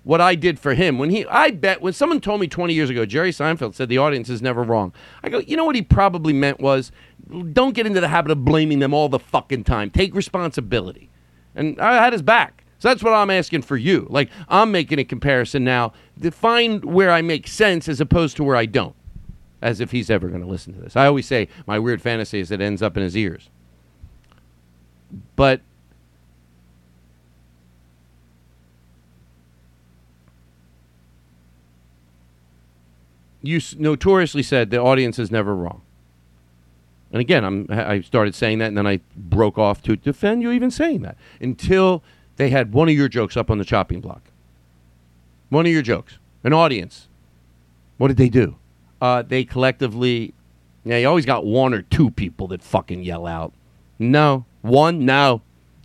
[0.01, 0.97] what I did for him.
[0.97, 3.99] When he, I bet when someone told me 20 years ago, Jerry Seinfeld said the
[3.99, 4.93] audience is never wrong.
[5.21, 6.91] I go, you know what he probably meant was,
[7.53, 9.91] don't get into the habit of blaming them all the fucking time.
[9.91, 11.11] Take responsibility.
[11.53, 12.65] And I had his back.
[12.79, 14.07] So that's what I'm asking for you.
[14.09, 18.43] Like I'm making a comparison now to find where I make sense as opposed to
[18.43, 18.95] where I don't.
[19.63, 20.97] As if he's ever going to listen to this.
[20.97, 23.49] I always say my weird fantasy is it ends up in his ears.
[25.37, 25.61] But
[33.41, 35.81] you notoriously said the audience is never wrong.
[37.13, 40.51] And again, I'm, I started saying that, and then I broke off to defend you
[40.51, 42.03] even saying that until
[42.35, 44.23] they had one of your jokes up on the chopping block.
[45.47, 47.07] One of your jokes, an audience.
[47.97, 48.57] What did they do?
[49.03, 50.33] Uh, they collectively,
[50.85, 53.51] yeah, you always got one or two people that fucking yell out.
[53.99, 55.41] No, one, no,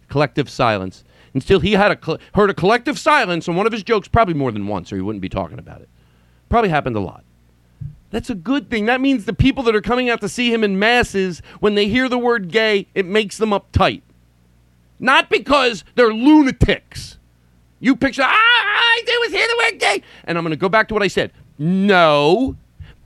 [0.09, 1.03] collective silence.
[1.35, 4.35] Until he had a col- heard a collective silence on one of his jokes, probably
[4.35, 5.89] more than once, or he wouldn't be talking about it.
[6.49, 7.25] Probably happened a lot.
[8.13, 8.87] That's a good thing.
[8.87, 11.89] That means the people that are coming out to see him in masses, when they
[11.89, 14.03] hear the word gay, it makes them uptight.
[15.01, 17.19] Not because they're lunatics.
[17.81, 20.03] You picture, ah, I was hear the word gay.
[20.23, 21.33] And I'm going to go back to what I said.
[21.59, 22.57] No,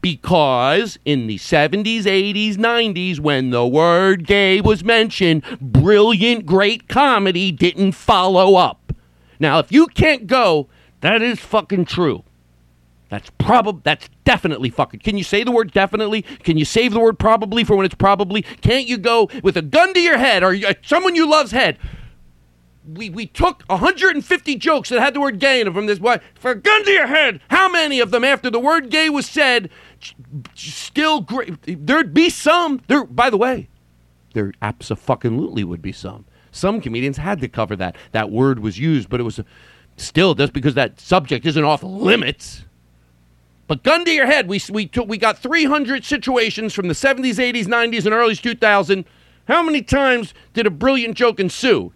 [0.03, 7.51] because in the 70s, 80s, 90s, when the word gay was mentioned, brilliant, great comedy
[7.51, 8.93] didn't follow up.
[9.41, 10.69] Now, if you can't go,
[11.01, 12.25] that is fucking true.
[13.13, 15.01] That's probably that's definitely fucking.
[15.01, 16.23] Can you say the word definitely?
[16.23, 18.41] Can you save the word probably for when it's probably?
[18.41, 21.77] Can't you go with a gun to your head or uh, someone you love's head?
[22.91, 26.01] We we took 150 jokes that had the word gay in them from this.
[26.01, 27.41] What for a gun to your head?
[27.51, 29.69] How many of them after the word gay was said?
[30.55, 31.57] Still great.
[31.63, 32.81] There'd be some.
[32.87, 33.05] There.
[33.05, 33.69] By the way,
[34.35, 36.25] there absolutely would be some.
[36.51, 37.97] Some comedians had to cover that.
[38.13, 39.41] That word was used, but it was
[39.97, 42.65] still just because that subject isn't off limits.
[43.67, 47.37] But gun to your head, we we took we got 300 situations from the 70s,
[47.37, 49.05] 80s, 90s, and early 2000.
[49.49, 51.93] How many times did a brilliant joke ensue?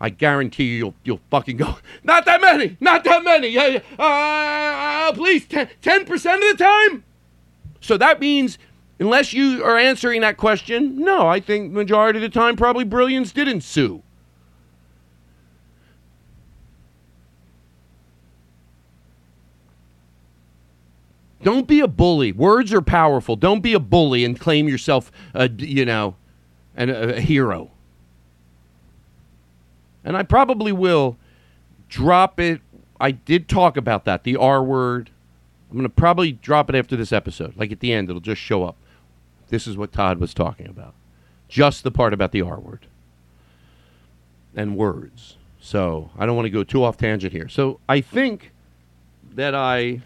[0.00, 1.76] I guarantee you, you'll you'll fucking go.
[2.04, 2.76] Not that many.
[2.80, 3.56] Not that many.
[3.56, 7.04] Uh, uh, please, ten percent of the time.
[7.80, 8.58] So that means,
[8.98, 13.32] unless you are answering that question, no, I think majority of the time probably brilliance
[13.32, 14.02] did ensue.
[21.42, 22.32] Don't be a bully.
[22.32, 23.36] Words are powerful.
[23.36, 26.16] Don't be a bully and claim yourself, a, you know,
[26.76, 27.70] an, a hero.
[30.04, 31.16] And I probably will
[31.88, 32.60] drop it.
[33.00, 35.10] I did talk about that, the R word.
[35.70, 37.56] I'm going to probably drop it after this episode.
[37.56, 38.76] Like at the end, it'll just show up.
[39.48, 40.94] This is what Todd was talking about.
[41.48, 42.86] Just the part about the R word
[44.54, 45.36] and words.
[45.60, 47.48] So I don't want to go too off tangent here.
[47.48, 48.52] So I think
[49.34, 50.00] that I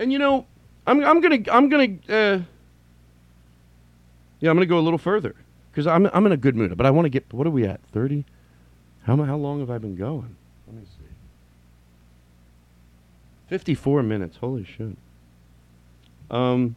[0.00, 0.46] and you know,
[0.86, 2.40] I'm I'm gonna I'm gonna uh,
[4.40, 5.34] yeah I'm gonna go a little further
[5.70, 6.76] because I'm I'm in a good mood.
[6.76, 8.24] But I want to get what are we at thirty?
[9.04, 10.36] How how long have I been going?
[13.50, 14.36] 54 minutes.
[14.36, 14.96] Holy shit.
[16.30, 16.76] Um,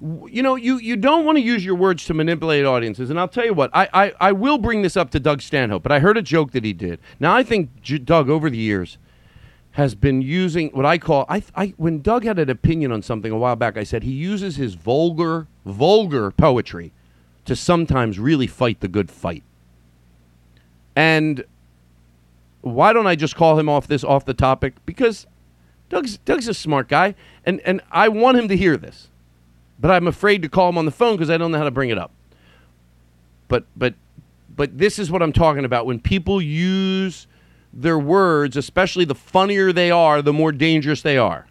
[0.00, 3.10] you know, you, you don't want to use your words to manipulate audiences.
[3.10, 5.82] And I'll tell you what, I, I, I will bring this up to Doug Stanhope,
[5.82, 7.00] but I heard a joke that he did.
[7.18, 8.96] Now, I think J- Doug, over the years,
[9.72, 13.32] has been using what I call I, I when Doug had an opinion on something
[13.32, 16.92] a while back I said he uses his vulgar vulgar poetry
[17.44, 19.42] to sometimes really fight the good fight.
[20.94, 21.44] And
[22.60, 25.26] why don't I just call him off this off the topic because
[25.94, 27.14] Doug's Doug's a smart guy,
[27.46, 29.10] and and I want him to hear this,
[29.78, 31.70] but I'm afraid to call him on the phone because I don't know how to
[31.70, 32.10] bring it up.
[33.46, 33.94] But but
[34.56, 37.28] but this is what I'm talking about when people use
[37.72, 41.46] their words, especially the funnier they are, the more dangerous they are.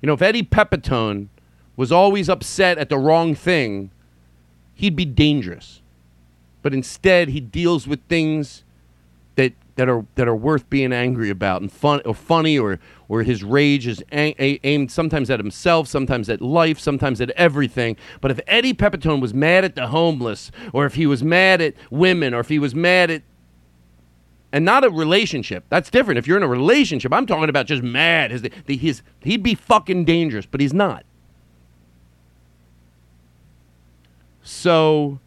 [0.00, 1.28] You know, if Eddie Pepitone
[1.76, 3.90] was always upset at the wrong thing,
[4.72, 5.82] he'd be dangerous.
[6.62, 8.64] But instead, he deals with things
[9.78, 13.44] that are that are worth being angry about and fun or funny or or his
[13.44, 17.96] rage is a- aimed sometimes at himself, sometimes at life, sometimes at everything.
[18.20, 21.74] But if Eddie Pepitone was mad at the homeless, or if he was mad at
[21.92, 23.22] women, or if he was mad at
[24.50, 25.64] and not a relationship.
[25.68, 26.18] That's different.
[26.18, 28.32] If you're in a relationship, I'm talking about just mad.
[28.32, 31.04] His, his, he'd be fucking dangerous, but he's not.
[34.42, 35.20] So,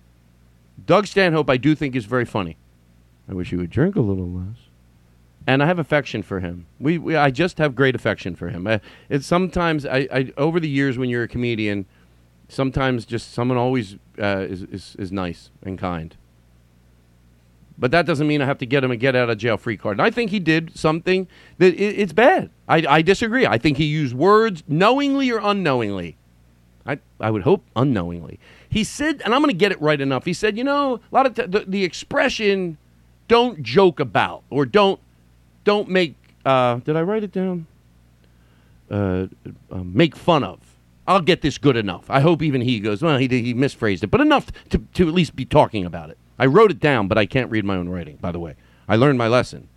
[0.87, 2.57] Doug Stanhope, I do think is very funny.
[3.29, 4.57] I wish he would drink a little less.
[5.47, 6.67] And I have affection for him.
[6.79, 8.67] We, we I just have great affection for him.
[8.67, 11.85] I, it's sometimes I, I over the years when you're a comedian,
[12.47, 16.15] sometimes just someone always uh, is, is is nice and kind.
[17.81, 19.75] But that doesn't mean I have to get him a get out of jail free
[19.77, 19.97] card.
[19.97, 22.51] And I think he did something that i it's bad.
[22.67, 23.47] I, I disagree.
[23.47, 26.15] I think he used words knowingly or unknowingly.
[26.85, 28.39] I, I would hope unknowingly.
[28.69, 30.25] He said, and I'm going to get it right enough.
[30.25, 32.77] He said, you know, a lot of t- the, the expression
[33.31, 34.99] "don't joke about" or "don't
[35.63, 36.15] don't make."
[36.45, 37.67] Uh, did I write it down?
[38.89, 39.27] Uh,
[39.71, 40.59] uh, make fun of.
[41.07, 42.09] I'll get this good enough.
[42.09, 45.13] I hope even he goes, well, he, he misphrased it, but enough to, to at
[45.13, 46.17] least be talking about it.
[46.37, 48.55] I wrote it down, but I can't read my own writing, by the way.
[48.87, 49.69] I learned my lesson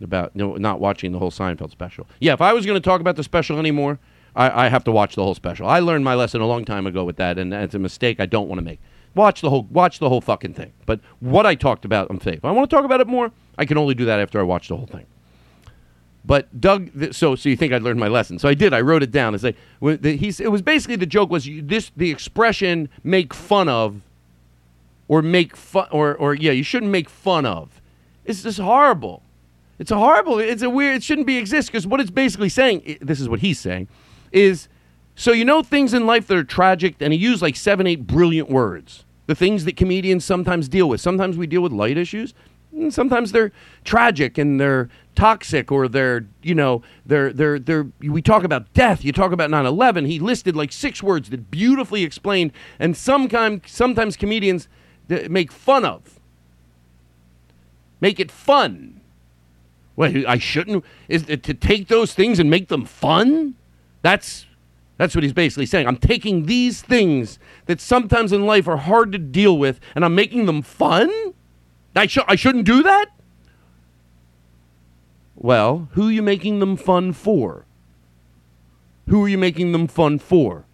[0.00, 2.06] about not watching the whole Seinfeld special.
[2.20, 3.98] Yeah, if I was going to talk about the special anymore,
[4.34, 5.66] I, I have to watch the whole special.
[5.66, 8.26] I learned my lesson a long time ago with that, and it's a mistake I
[8.26, 8.80] don't want to make.
[9.14, 10.72] Watch the whole watch the whole fucking thing.
[10.86, 12.44] But what I talked about, I'm safe.
[12.44, 14.68] I want to talk about it more, I can only do that after I watch
[14.68, 15.06] the whole thing.
[16.24, 18.38] But Doug, so so you think I learned my lesson?
[18.38, 18.72] So I did.
[18.72, 19.34] I wrote it down.
[19.34, 19.56] It's like
[20.02, 20.40] he's.
[20.40, 24.00] It was basically the joke was this the expression make fun of,
[25.06, 27.80] or make fun or or yeah you shouldn't make fun of.
[28.24, 29.22] It's just horrible.
[29.78, 30.38] It's a horrible.
[30.38, 30.96] It's a weird.
[30.96, 32.98] It shouldn't be exist because what it's basically saying.
[33.02, 33.88] This is what he's saying,
[34.32, 34.68] is
[35.16, 38.06] so you know things in life that are tragic, and he used like seven, eight
[38.06, 39.04] brilliant words.
[39.26, 41.00] The things that comedians sometimes deal with.
[41.00, 42.34] Sometimes we deal with light issues.
[42.72, 43.52] and Sometimes they're
[43.84, 47.86] tragic and they're toxic, or they're you know they're they're they're.
[48.00, 49.04] We talk about death.
[49.04, 50.06] You talk about 9/11.
[50.06, 54.68] He listed like six words that beautifully explained, and sometimes sometimes comedians
[55.08, 56.20] make fun of.
[58.00, 59.00] Make it fun.
[59.96, 60.84] Wait, I shouldn't.
[61.08, 63.54] Is to take those things and make them fun?
[64.02, 64.46] That's
[64.96, 65.86] that's what he's basically saying.
[65.86, 70.14] I'm taking these things that sometimes in life are hard to deal with, and I'm
[70.14, 71.10] making them fun.
[71.96, 73.06] I sh- I shouldn't do that.
[75.34, 77.66] Well, who are you making them fun for?
[79.08, 80.64] Who are you making them fun for?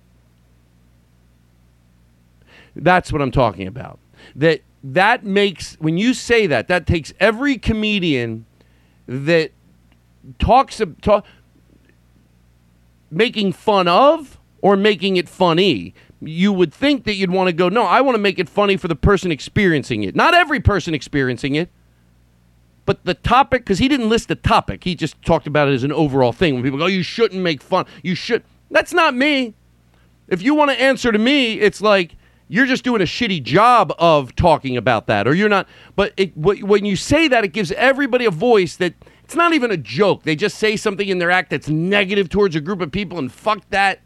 [2.77, 3.99] That's what I'm talking about.
[4.37, 8.47] That that makes when you say that, that takes every comedian
[9.07, 9.53] that
[10.39, 11.25] talks talk,
[13.11, 15.95] making fun of or making it funny.
[16.21, 18.77] You would think that you'd want to go, no, I want to make it funny
[18.77, 20.15] for the person experiencing it.
[20.15, 21.71] Not every person experiencing it,
[22.85, 24.85] but the topic, because he didn't list the topic.
[24.85, 26.55] He just talked about it as an overall thing.
[26.55, 27.87] When people go, you shouldn't make fun.
[28.03, 28.43] You should.
[28.71, 29.55] That's not me.
[30.29, 32.17] If you want to answer to me, it's like
[32.49, 35.69] you're just doing a shitty job of talking about that, or you're not.
[35.97, 38.95] But it, when you say that, it gives everybody a voice that
[39.31, 40.25] it's not even a joke.
[40.25, 43.31] They just say something in their act that's negative towards a group of people, and
[43.31, 44.01] fuck that.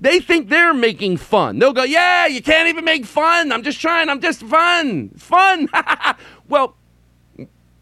[0.00, 1.58] They think they're making fun.
[1.58, 3.52] They'll go, "Yeah, you can't even make fun.
[3.52, 4.08] I'm just trying.
[4.08, 5.10] I'm just fun.
[5.18, 5.68] Fun."
[6.48, 6.78] well,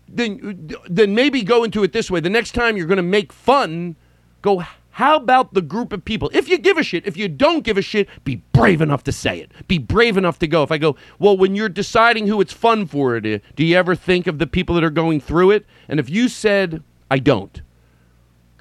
[0.09, 2.19] then then maybe go into it this way.
[2.19, 3.95] The next time you're going to make fun,
[4.43, 6.31] go how about the group of people?
[6.33, 9.13] If you give a shit, if you don't give a shit, be brave enough to
[9.13, 9.51] say it.
[9.67, 10.63] Be brave enough to go.
[10.63, 13.77] If I go, well, when you're deciding who it's fun for, do eh, do you
[13.77, 15.67] ever think of the people that are going through it?
[15.89, 17.63] And if you said, I don't,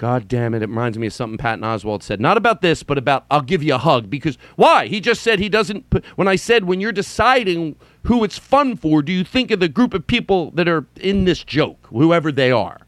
[0.01, 2.19] God damn it, it reminds me of something Patton Oswalt said.
[2.19, 4.09] Not about this, but about I'll give you a hug.
[4.09, 4.87] Because why?
[4.87, 5.91] He just said he doesn't.
[5.91, 7.75] Put, when I said, when you're deciding
[8.05, 11.25] who it's fun for, do you think of the group of people that are in
[11.25, 12.79] this joke, whoever they are?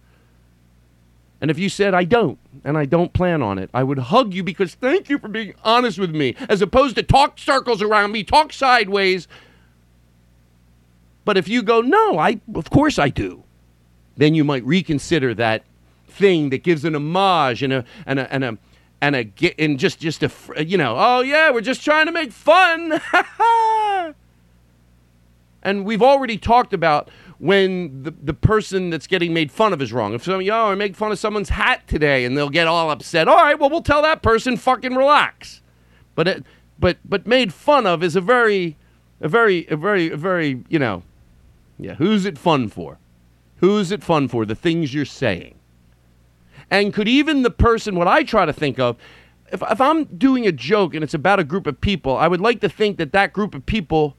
[1.43, 4.33] And if you said, I don't, and I don't plan on it, I would hug
[4.33, 8.13] you because thank you for being honest with me, as opposed to talk circles around
[8.13, 9.27] me, talk sideways.
[11.25, 13.43] But if you go, no, I, of course I do,
[14.15, 15.65] then you might reconsider that
[16.07, 18.57] thing that gives an homage and a, and a, and a,
[19.01, 20.31] and a, and just, just a,
[20.65, 23.01] you know, oh yeah, we're just trying to make fun.
[25.63, 27.09] And we've already talked about
[27.39, 30.13] when the, the person that's getting made fun of is wrong.
[30.13, 32.89] If some yo, oh, I make fun of someone's hat today, and they'll get all
[32.89, 33.27] upset.
[33.27, 35.61] All right, well, we'll tell that person fucking relax.
[36.15, 36.43] But it,
[36.79, 38.77] but but made fun of is a very,
[39.21, 41.03] a very, a very, a very, you know,
[41.79, 41.95] yeah.
[41.95, 42.99] Who's it fun for?
[43.57, 44.45] Who's it fun for?
[44.45, 45.55] The things you're saying.
[46.69, 48.97] And could even the person, what I try to think of,
[49.51, 52.41] if, if I'm doing a joke and it's about a group of people, I would
[52.41, 54.15] like to think that that group of people,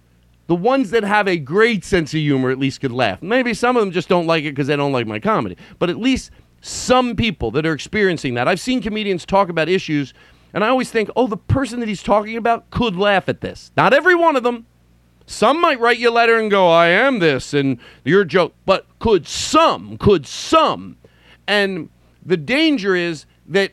[0.47, 3.23] the ones that have a great sense of humor, at least could laugh.
[3.23, 5.57] Maybe some of them just don't like it because they don't like my comedy.
[5.79, 6.31] But at least
[6.61, 8.47] some people that are experiencing that.
[8.49, 10.13] I've seen comedians talk about issues,
[10.53, 13.71] and I always think, oh, the person that he's talking about could laugh at this.
[13.77, 14.67] Not every one of them,
[15.27, 18.55] Some might write you a letter and go, I am this, and you're joke.
[18.67, 20.97] But could some, could some?
[21.47, 21.89] And
[22.25, 23.73] the danger is that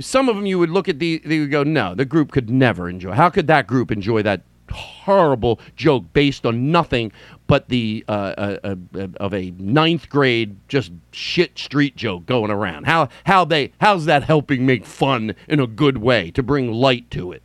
[0.00, 2.48] some of them you would look at the, they would go, no, the group could
[2.48, 3.12] never enjoy.
[3.12, 4.42] How could that group enjoy that
[4.72, 7.12] horrible joke based on nothing
[7.46, 12.50] but the uh, uh, uh, uh, of a ninth grade just shit street joke going
[12.50, 12.84] around?
[12.84, 17.10] How how they how's that helping make fun in a good way to bring light
[17.12, 17.42] to it?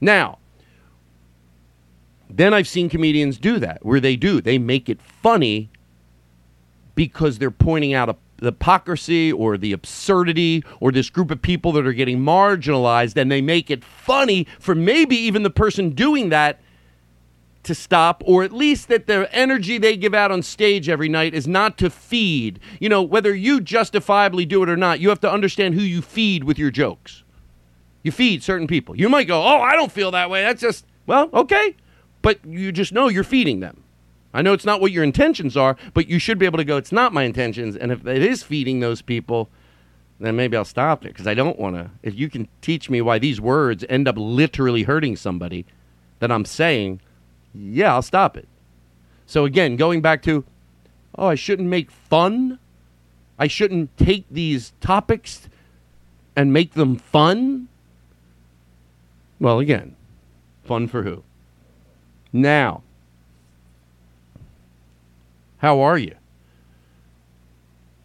[0.00, 0.38] Now,
[2.28, 5.70] then I've seen comedians do that where they do they make it funny
[6.94, 11.72] because they're pointing out a, the hypocrisy or the absurdity or this group of people
[11.72, 16.28] that are getting marginalized and they make it funny for maybe even the person doing
[16.30, 16.60] that
[17.62, 21.32] to stop or at least that the energy they give out on stage every night
[21.34, 22.60] is not to feed.
[22.78, 26.02] You know whether you justifiably do it or not you have to understand who you
[26.02, 27.22] feed with your jokes.
[28.02, 28.96] You feed certain people.
[28.96, 30.42] You might go oh i don't feel that way.
[30.42, 31.76] That's just well okay.
[32.20, 33.83] But you just know you're feeding them
[34.34, 36.76] I know it's not what your intentions are, but you should be able to go,
[36.76, 37.76] it's not my intentions.
[37.76, 39.48] And if it is feeding those people,
[40.18, 41.90] then maybe I'll stop it because I don't want to.
[42.02, 45.64] If you can teach me why these words end up literally hurting somebody
[46.18, 47.00] that I'm saying,
[47.54, 48.48] yeah, I'll stop it.
[49.26, 50.44] So again, going back to,
[51.16, 52.58] oh, I shouldn't make fun.
[53.38, 55.48] I shouldn't take these topics
[56.36, 57.68] and make them fun.
[59.38, 59.96] Well, again,
[60.64, 61.22] fun for who?
[62.32, 62.82] Now,
[65.64, 66.14] how are you?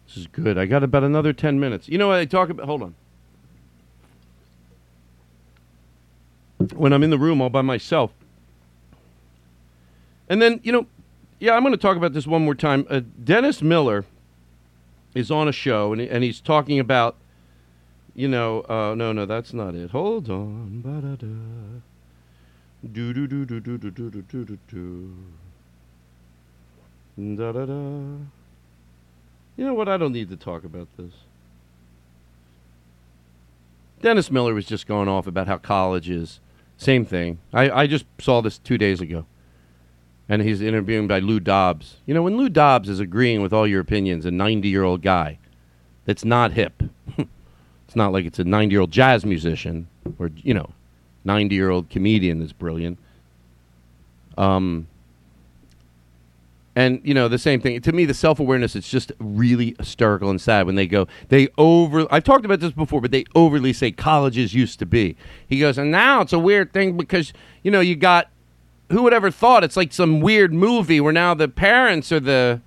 [0.06, 0.56] This is good.
[0.56, 1.90] I got about another 10 minutes.
[1.90, 2.64] You know what I talk about?
[2.64, 2.94] Hold on.
[6.74, 8.12] When I'm in the room all by myself.
[10.30, 10.86] And then, you know,
[11.38, 12.86] yeah, I'm going to talk about this one more time.
[12.88, 14.06] Uh, Dennis Miller
[15.14, 17.16] is on a show and, and he's talking about,
[18.14, 19.90] you know, uh, no, no, that's not it.
[19.90, 20.80] Hold on.
[20.80, 21.82] Ba-da-da.
[22.90, 25.14] Do do do do do do do do do do.
[27.20, 27.72] Da da da.
[29.56, 29.88] You know what?
[29.90, 31.12] I don't need to talk about this.
[34.00, 36.40] Dennis Miller was just going off about how college is.
[36.78, 37.38] Same thing.
[37.52, 39.26] I, I just saw this two days ago.
[40.30, 41.96] And he's interviewing by Lou Dobbs.
[42.06, 45.02] You know, when Lou Dobbs is agreeing with all your opinions, a 90 year old
[45.02, 45.38] guy
[46.06, 46.82] that's not hip,
[47.18, 50.70] it's not like it's a 90 year old jazz musician or, you know,
[51.24, 52.96] 90 year old comedian that's brilliant.
[54.38, 54.86] Um,
[56.80, 58.06] and you know the same thing to me.
[58.06, 62.06] The self awareness it's just really hysterical and sad when they go they over.
[62.10, 65.16] I've talked about this before, but they overly say colleges used to be.
[65.46, 68.30] He goes and now it's a weird thing because you know you got
[68.90, 72.62] who would ever thought it's like some weird movie where now the parents are the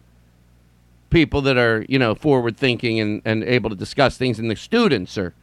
[1.10, 4.56] people that are you know forward thinking and, and able to discuss things and the
[4.56, 5.34] students are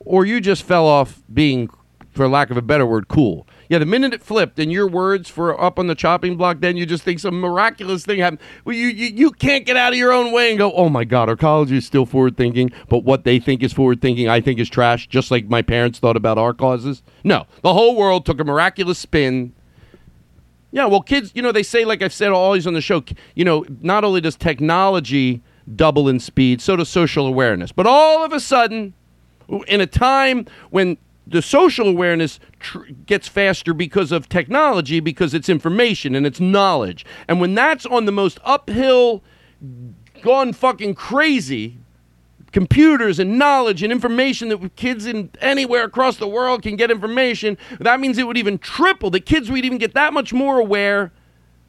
[0.00, 1.70] or you just fell off being
[2.10, 5.30] for lack of a better word cool yeah, the minute it flipped and your words
[5.30, 8.40] for up on the chopping block, then you just think some miraculous thing happened.
[8.64, 11.04] Well, you, you, you can't get out of your own way and go, oh my
[11.04, 14.40] God, our college is still forward thinking, but what they think is forward thinking, I
[14.40, 17.04] think is trash, just like my parents thought about our causes.
[17.22, 19.54] No, the whole world took a miraculous spin.
[20.72, 23.04] Yeah, well, kids, you know, they say, like I've said always on the show,
[23.36, 25.42] you know, not only does technology
[25.76, 27.70] double in speed, so does social awareness.
[27.70, 28.94] But all of a sudden,
[29.68, 30.98] in a time when
[31.30, 37.06] the social awareness tr- gets faster because of technology, because it's information and it's knowledge.
[37.28, 39.22] And when that's on the most uphill,
[40.22, 41.78] gone fucking crazy,
[42.52, 47.56] computers and knowledge and information that kids in anywhere across the world can get information,
[47.78, 49.08] that means it would even triple.
[49.10, 51.12] The kids would even get that much more aware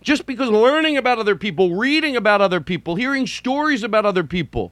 [0.01, 4.71] just because learning about other people, reading about other people, hearing stories about other people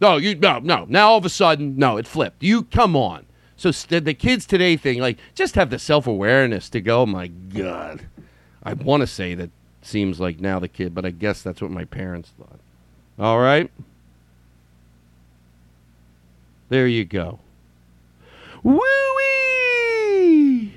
[0.00, 0.86] no, you no no.
[0.88, 2.42] Now all of a sudden, no, it flipped.
[2.42, 3.26] You come on.
[3.56, 7.02] So st- the kids today thing, like, just have the self awareness to go.
[7.02, 8.06] Oh my God,
[8.62, 9.50] I want to say that
[9.82, 12.60] seems like now the kid, but I guess that's what my parents thought.
[13.18, 13.70] All right,
[16.68, 17.40] there you go.
[18.62, 18.78] Woo
[19.16, 20.74] wee!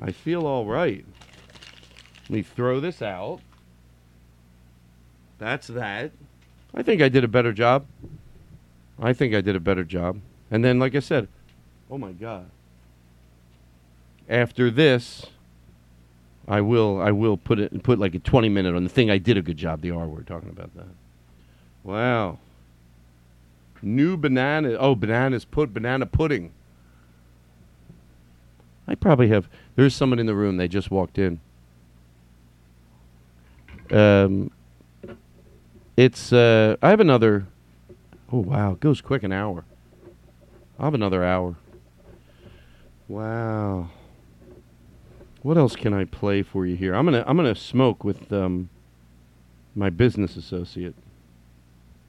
[0.00, 1.04] I feel all right.
[2.24, 3.40] Let me throw this out.
[5.38, 6.12] That's that.
[6.74, 7.86] I think I did a better job.
[9.00, 10.20] I think I did a better job.
[10.50, 11.28] And then, like I said,
[11.90, 12.50] oh my God.
[14.28, 15.26] After this,
[16.48, 19.18] I will I will put it put like a twenty minute on the thing I
[19.18, 19.80] did a good job.
[19.82, 20.86] The R word talking about that.
[21.82, 22.38] Wow.
[23.82, 24.72] New banana.
[24.72, 26.52] Oh, bananas put banana pudding.
[28.88, 29.48] I probably have.
[29.76, 30.56] There's someone in the room.
[30.56, 31.40] They just walked in.
[33.90, 34.50] Um,
[35.96, 37.46] it's uh, I have another.
[38.32, 39.64] Oh wow, it goes quick an hour.
[40.78, 41.56] I have another hour.
[43.08, 43.90] Wow.
[45.42, 46.94] What else can I play for you here?
[46.94, 48.70] I'm gonna I'm gonna smoke with um,
[49.74, 50.94] my business associate.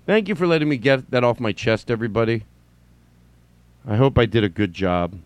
[0.06, 2.46] Thank you for letting me get that off my chest, everybody.
[3.88, 5.20] I hope I did a good job.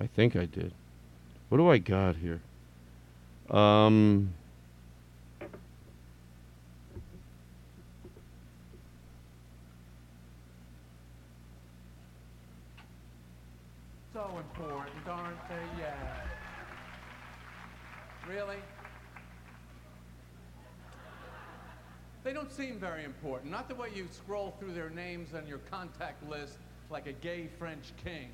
[0.00, 0.72] I think I did.
[1.48, 2.40] What do I got here?
[3.50, 4.34] Um.
[14.12, 15.80] So important, aren't they?
[15.80, 15.94] Yeah.
[18.28, 18.56] Really?
[22.26, 23.52] They don't seem very important.
[23.52, 26.58] Not the way you scroll through their names on your contact list
[26.90, 28.30] like a gay French king.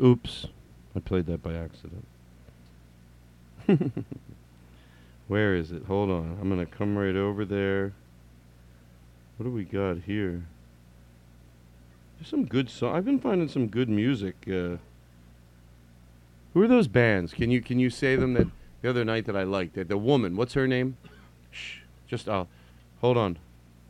[0.00, 0.46] Oops.
[0.94, 2.06] I played that by accident.
[5.26, 5.82] Where is it?
[5.86, 6.38] Hold on.
[6.40, 7.92] I'm going to come right over there.
[9.36, 10.44] What do we got here?
[12.18, 12.94] There's some good song.
[12.94, 14.36] I've been finding some good music.
[14.46, 14.76] Uh,
[16.54, 17.32] who are those bands?
[17.32, 18.46] Can you can you say them that
[18.82, 19.74] the other night that I liked?
[19.74, 20.36] The, the woman.
[20.36, 20.98] What's her name?
[21.50, 21.77] Shh.
[22.08, 22.48] Just I'll
[23.00, 23.38] hold on.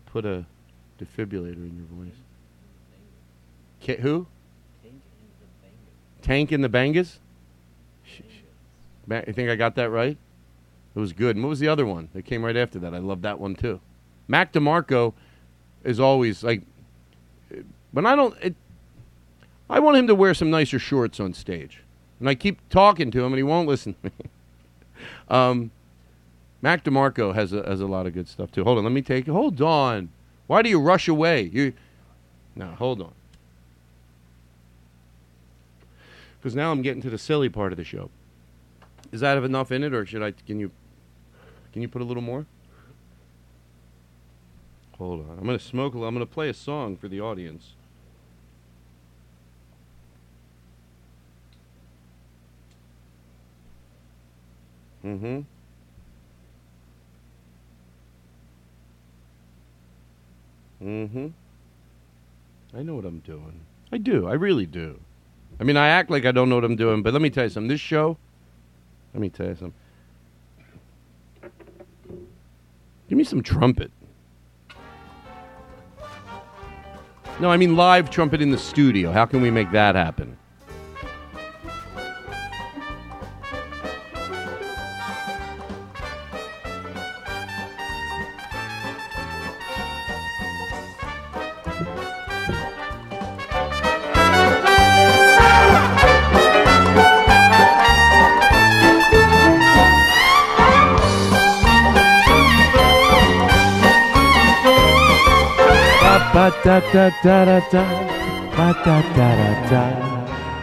[0.06, 0.44] Put a
[1.00, 2.16] defibrillator in your voice.
[3.80, 4.26] Ki- who?
[6.20, 7.18] Tank and the Bangas?
[9.08, 10.18] You think I got that right?
[10.94, 11.36] It was good.
[11.36, 12.92] And what was the other one that came right after that?
[12.94, 13.80] I love that one too.
[14.26, 15.14] Mac DeMarco
[15.84, 16.62] is always like,
[17.92, 18.36] but I don't.
[18.42, 18.54] It,
[19.70, 21.82] I want him to wear some nicer shorts on stage,
[22.20, 24.30] and I keep talking to him, and he won't listen to me.
[25.28, 25.70] um,
[26.60, 28.64] Mac DeMarco has a, has a lot of good stuff too.
[28.64, 29.26] Hold on, let me take.
[29.26, 30.10] Hold on.
[30.46, 31.42] Why do you rush away?
[31.42, 31.72] You.
[32.56, 33.12] now hold on.
[36.38, 38.10] Because now I'm getting to the silly part of the show.
[39.12, 40.32] Is that have enough in it, or should I?
[40.32, 40.70] Can you?
[41.72, 42.46] Can you put a little more?
[44.98, 45.38] Hold on.
[45.38, 45.94] I'm gonna smoke.
[45.94, 47.74] a I'm gonna play a song for the audience.
[55.04, 55.40] Mm-hmm.
[60.82, 61.28] Mm-hmm.
[62.74, 63.60] I know what I'm doing.
[63.92, 64.26] I do.
[64.26, 64.98] I really do.
[65.60, 67.44] I mean, I act like I don't know what I'm doing, but let me tell
[67.44, 67.68] you something.
[67.68, 68.16] This show,
[69.12, 69.74] let me tell you something.
[73.08, 73.90] Give me some trumpet.
[77.40, 79.12] No, I mean live trumpet in the studio.
[79.12, 80.37] How can we make that happen?
[106.92, 107.84] Da da da da
[108.56, 109.84] ba da da da da,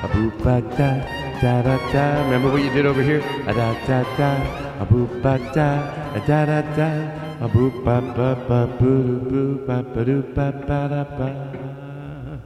[0.04, 1.06] a boo ba da
[1.42, 2.24] da da da.
[2.24, 3.22] Remember what you did over here?
[3.48, 8.02] A da da da, a boo ba da, a da da da, a boo ba
[8.02, 12.42] ba ba boo boo ba ba doo ba ba da ba.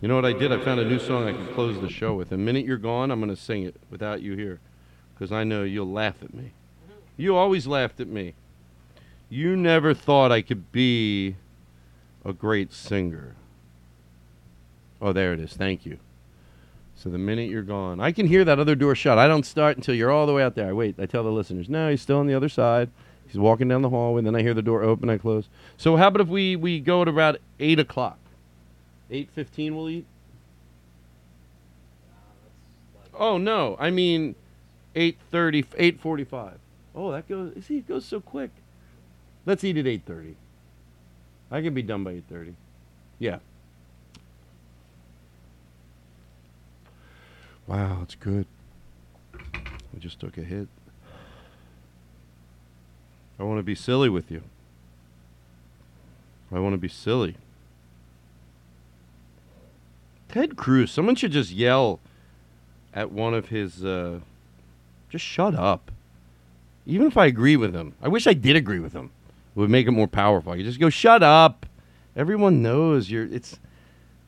[0.00, 0.52] You know what I did?
[0.52, 2.28] I found a new song I can close the show with.
[2.28, 4.60] The minute you're gone, I'm going to sing it without you here,
[5.12, 6.52] because I know you'll laugh at me.
[7.16, 8.34] You always laughed at me.
[9.28, 11.34] You never thought I could be
[12.28, 13.34] a great singer.
[15.00, 15.54] Oh, there it is.
[15.54, 15.98] Thank you.
[16.94, 19.18] So the minute you're gone, I can hear that other door shut.
[19.18, 20.68] I don't start until you're all the way out there.
[20.68, 20.96] I wait.
[20.98, 22.90] I tell the listeners, no, he's still on the other side.
[23.26, 24.22] He's walking down the hallway.
[24.22, 25.08] Then I hear the door open.
[25.08, 25.48] I close.
[25.76, 28.18] So how about if we we go at about eight o'clock?
[29.10, 29.76] Eight fifteen.
[29.76, 30.06] We'll eat.
[33.14, 33.76] Oh no!
[33.78, 34.34] I mean,
[34.94, 36.58] eight thirty, eight forty-five.
[36.94, 37.52] Oh, that goes.
[37.64, 38.50] See, it goes so quick.
[39.46, 40.36] Let's eat at eight thirty.
[41.50, 42.54] I can be done by eight thirty.
[43.18, 43.38] Yeah.
[47.66, 48.46] Wow, it's good.
[49.34, 50.68] I just took a hit.
[53.38, 54.42] I want to be silly with you.
[56.50, 57.36] I want to be silly.
[60.28, 60.90] Ted Cruz.
[60.90, 62.00] Someone should just yell
[62.94, 63.84] at one of his.
[63.84, 64.20] Uh,
[65.10, 65.90] just shut up.
[66.86, 69.10] Even if I agree with him, I wish I did agree with him.
[69.58, 70.54] Would make it more powerful.
[70.54, 71.66] You just go, shut up.
[72.14, 73.24] Everyone knows you're.
[73.24, 73.58] It's.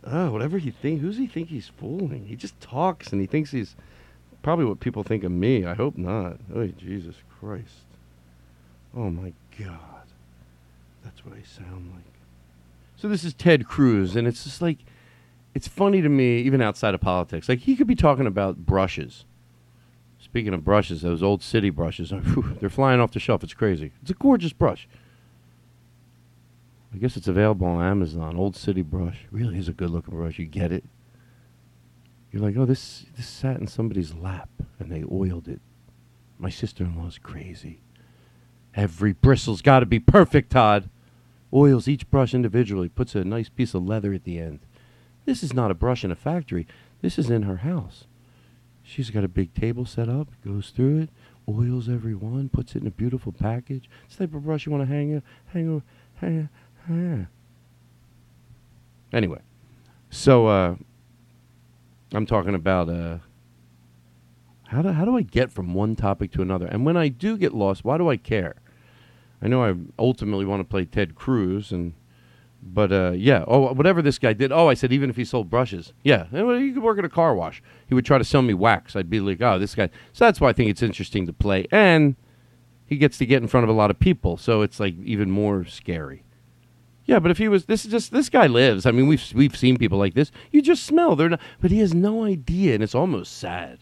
[0.02, 1.01] Oh, whatever he think.
[1.01, 2.27] Who's he think he's fooling?
[2.27, 3.77] He just talks and he thinks he's
[4.43, 5.65] probably what people think of me.
[5.65, 6.39] I hope not.
[6.52, 7.85] Oh, Jesus Christ.
[8.97, 9.78] Oh my God.
[11.05, 12.12] That's what I sound like.
[12.97, 14.78] So this is Ted Cruz, and it's just like,
[15.55, 17.48] it's funny to me, even outside of politics.
[17.48, 19.27] Like he could be talking about brushes.
[20.19, 22.12] Speaking of brushes, those old city brushes,
[22.61, 23.44] they're flying off the shelf.
[23.44, 23.93] It's crazy.
[24.02, 24.89] It's a gorgeous brush.
[26.93, 28.37] I guess it's available on Amazon.
[28.37, 29.27] Old City brush.
[29.31, 30.39] Really is a good looking brush.
[30.39, 30.85] You get it.
[32.33, 34.49] You're like, oh, this this sat in somebody's lap
[34.79, 35.61] and they oiled it.
[36.39, 37.81] My sister-in-law's crazy.
[38.75, 40.89] Every bristle's got to be perfect, Todd.
[41.53, 44.61] Oils each brush individually, puts a nice piece of leather at the end.
[45.25, 46.67] This is not a brush in a factory.
[47.03, 48.05] This is in her house.
[48.83, 51.11] She's got a big table set up, goes through it,
[51.49, 53.89] oils every one, puts it in a beautiful package.
[54.07, 55.23] It's the type of brush you want to hang,
[55.53, 55.83] hang, it,
[56.21, 56.49] hang,
[56.86, 57.28] hang.
[59.12, 59.40] Anyway,
[60.11, 60.77] so uh,
[62.12, 63.19] I'm talking about uh,
[64.69, 66.66] how do how do I get from one topic to another?
[66.66, 68.57] And when I do get lost, why do I care?
[69.43, 71.94] I know I ultimately want to play Ted Cruz, and
[72.62, 74.52] but uh, yeah, oh whatever this guy did.
[74.52, 77.35] Oh, I said even if he sold brushes, yeah, he could work at a car
[77.35, 77.62] wash.
[77.89, 78.94] He would try to sell me wax.
[78.94, 79.90] I'd be like, oh, this guy.
[80.12, 82.16] So that's why I think it's interesting to play, and
[82.86, 85.31] he gets to get in front of a lot of people, so it's like even
[85.31, 86.24] more scary.
[87.11, 88.87] Yeah, but if he was, this is just this guy lives.
[88.87, 90.31] I mean, we've we've seen people like this.
[90.53, 93.81] You just smell they're not, but he has no idea, and it's almost sad.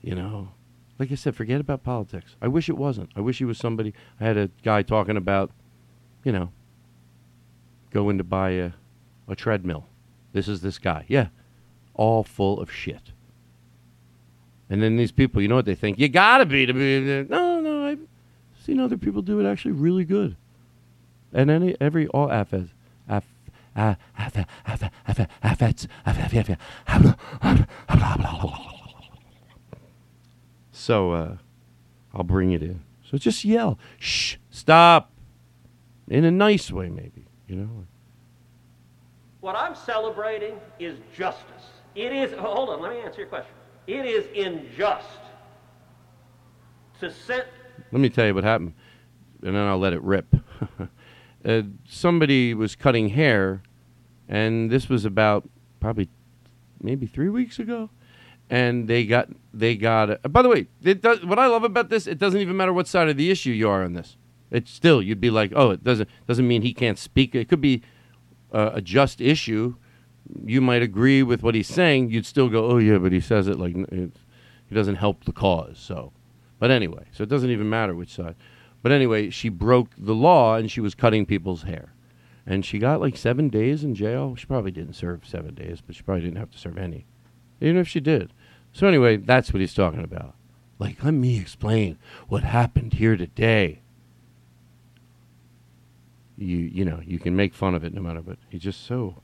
[0.00, 0.52] You know,
[0.98, 2.34] like I said, forget about politics.
[2.40, 3.10] I wish it wasn't.
[3.14, 3.92] I wish he was somebody.
[4.18, 5.50] I had a guy talking about,
[6.24, 6.50] you know,
[7.90, 8.70] going to buy a,
[9.28, 9.88] a treadmill.
[10.32, 11.04] This is this guy.
[11.08, 11.26] Yeah,
[11.92, 13.12] all full of shit.
[14.70, 15.98] And then these people, you know what they think?
[15.98, 17.26] You gotta be to be.
[17.28, 18.00] No, no, I've
[18.64, 20.36] seen other people do it actually really good.
[21.32, 22.70] And any every all affets,
[23.08, 23.24] aff,
[23.74, 26.58] aff, aff, aff, aff, affets, aff, aff,
[30.72, 31.36] so uh,
[32.12, 32.82] I'll bring it in.
[33.08, 35.12] So just yell, shh, stop,
[36.08, 37.26] in a nice way, maybe.
[37.46, 37.86] You know.
[39.40, 41.64] What I'm celebrating is justice.
[41.94, 43.54] It is, hold on, let me answer your question.
[43.86, 45.06] It is unjust
[47.00, 47.48] to set.
[47.90, 48.74] Let me tell you what happened,
[49.42, 50.34] and then I'll let it rip.
[51.44, 53.62] uh, somebody was cutting hair,
[54.28, 55.48] and this was about
[55.80, 56.08] probably
[56.80, 57.90] maybe three weeks ago,
[58.50, 60.10] and they got they got.
[60.10, 62.72] Uh, by the way, it does, what I love about this, it doesn't even matter
[62.72, 64.16] what side of the issue you are on this.
[64.50, 67.34] It's still you'd be like, oh, it doesn't doesn't mean he can't speak.
[67.34, 67.82] It could be
[68.52, 69.76] uh, a just issue.
[70.44, 72.10] You might agree with what he's saying.
[72.10, 74.12] You'd still go, oh yeah, but he says it like it,
[74.68, 75.78] he doesn't help the cause.
[75.78, 76.12] So,
[76.58, 78.36] but anyway, so it doesn't even matter which side.
[78.82, 81.92] But anyway, she broke the law and she was cutting people's hair.
[82.44, 84.34] And she got like seven days in jail.
[84.34, 87.06] She probably didn't serve seven days, but she probably didn't have to serve any.
[87.60, 88.32] Even if she did.
[88.72, 90.34] So anyway, that's what he's talking about.
[90.78, 93.82] Like, let me explain what happened here today.
[96.36, 98.38] You you know, you can make fun of it no matter what.
[98.48, 99.22] He's just so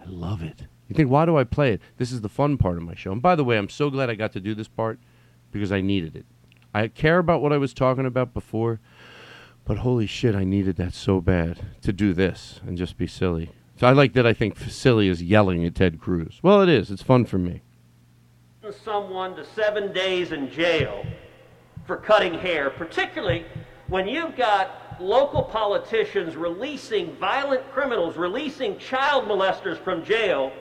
[0.00, 0.62] I love it.
[0.88, 1.82] You think, why do I play it?
[1.98, 3.12] This is the fun part of my show.
[3.12, 4.98] And by the way, I'm so glad I got to do this part
[5.52, 6.24] because I needed it.
[6.74, 8.80] I care about what I was talking about before,
[9.64, 13.50] but holy shit, I needed that so bad to do this and just be silly.
[13.76, 16.40] So I like that I think silly is yelling at Ted Cruz.
[16.42, 16.90] Well, it is.
[16.90, 17.62] It's fun for me.
[18.84, 21.04] Someone to seven days in jail
[21.86, 23.46] for cutting hair, particularly
[23.86, 30.52] when you've got local politicians releasing violent criminals, releasing child molesters from jail,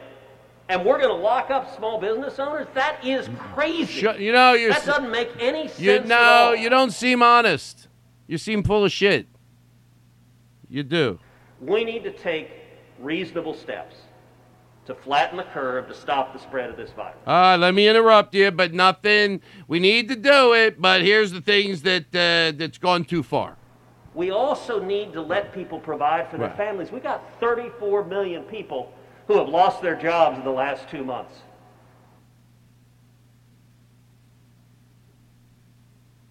[0.69, 2.67] and we're going to lock up small business owners?
[2.73, 4.01] That is crazy.
[4.01, 5.79] Shut- you know, you're that doesn't make any sense.
[5.79, 6.55] You no, all.
[6.55, 7.87] you don't seem honest.
[8.27, 9.27] You seem full of shit.
[10.69, 11.19] You do.
[11.61, 12.51] We need to take
[12.99, 13.95] reasonable steps
[14.85, 17.17] to flatten the curve to stop the spread of this virus.
[17.25, 19.41] Uh, let me interrupt you, but nothing.
[19.67, 23.57] We need to do it, but here's the things that uh, that's gone too far.
[24.13, 26.57] We also need to let people provide for their Right.
[26.57, 26.91] families.
[26.91, 28.91] We got 34 million people
[29.27, 31.35] who have lost their jobs in the last two months.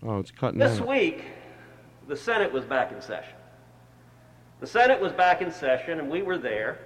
[0.03, 0.89] Oh, it's cutting This out.
[0.89, 1.25] week,
[2.09, 3.35] the Senate was back in session.
[4.61, 6.79] The Senate was back in session, and we were there.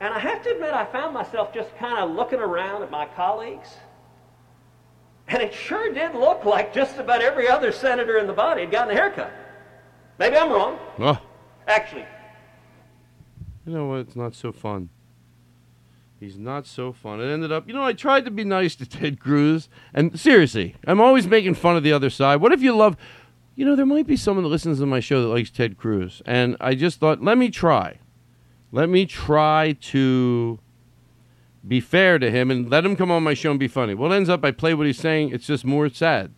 [0.00, 3.06] And I have to admit, I found myself just kind of looking around at my
[3.06, 3.68] colleagues.
[5.28, 8.70] And it sure did look like just about every other senator in the body had
[8.70, 9.32] gotten a haircut.
[10.18, 10.78] Maybe I'm wrong.
[10.98, 11.18] Oh,
[11.66, 12.04] Actually,
[13.66, 14.00] you know what?
[14.00, 14.90] It's not so fun.
[16.18, 17.20] He's not so fun.
[17.20, 20.76] It ended up, you know, I tried to be nice to Ted Cruz, and seriously,
[20.86, 22.36] I'm always making fun of the other side.
[22.36, 22.96] What if you love,
[23.54, 26.22] you know, there might be someone that listens to my show that likes Ted Cruz,
[26.24, 27.98] and I just thought, let me try.
[28.72, 30.58] Let me try to
[31.66, 33.94] be fair to him and let him come on my show and be funny.
[33.94, 35.30] Well, it ends up I play what he's saying.
[35.30, 36.32] It's just more sad.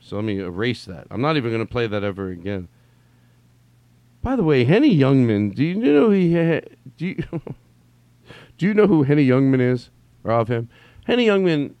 [0.00, 1.06] So let me erase that.
[1.10, 2.68] I'm not even going to play that ever again.
[4.22, 6.60] By the way, Henny Youngman, do you know he ha-
[6.96, 7.24] do you
[8.58, 9.90] do you know who Henny Youngman is
[10.24, 10.68] or of him?
[11.04, 11.74] Henny Youngman.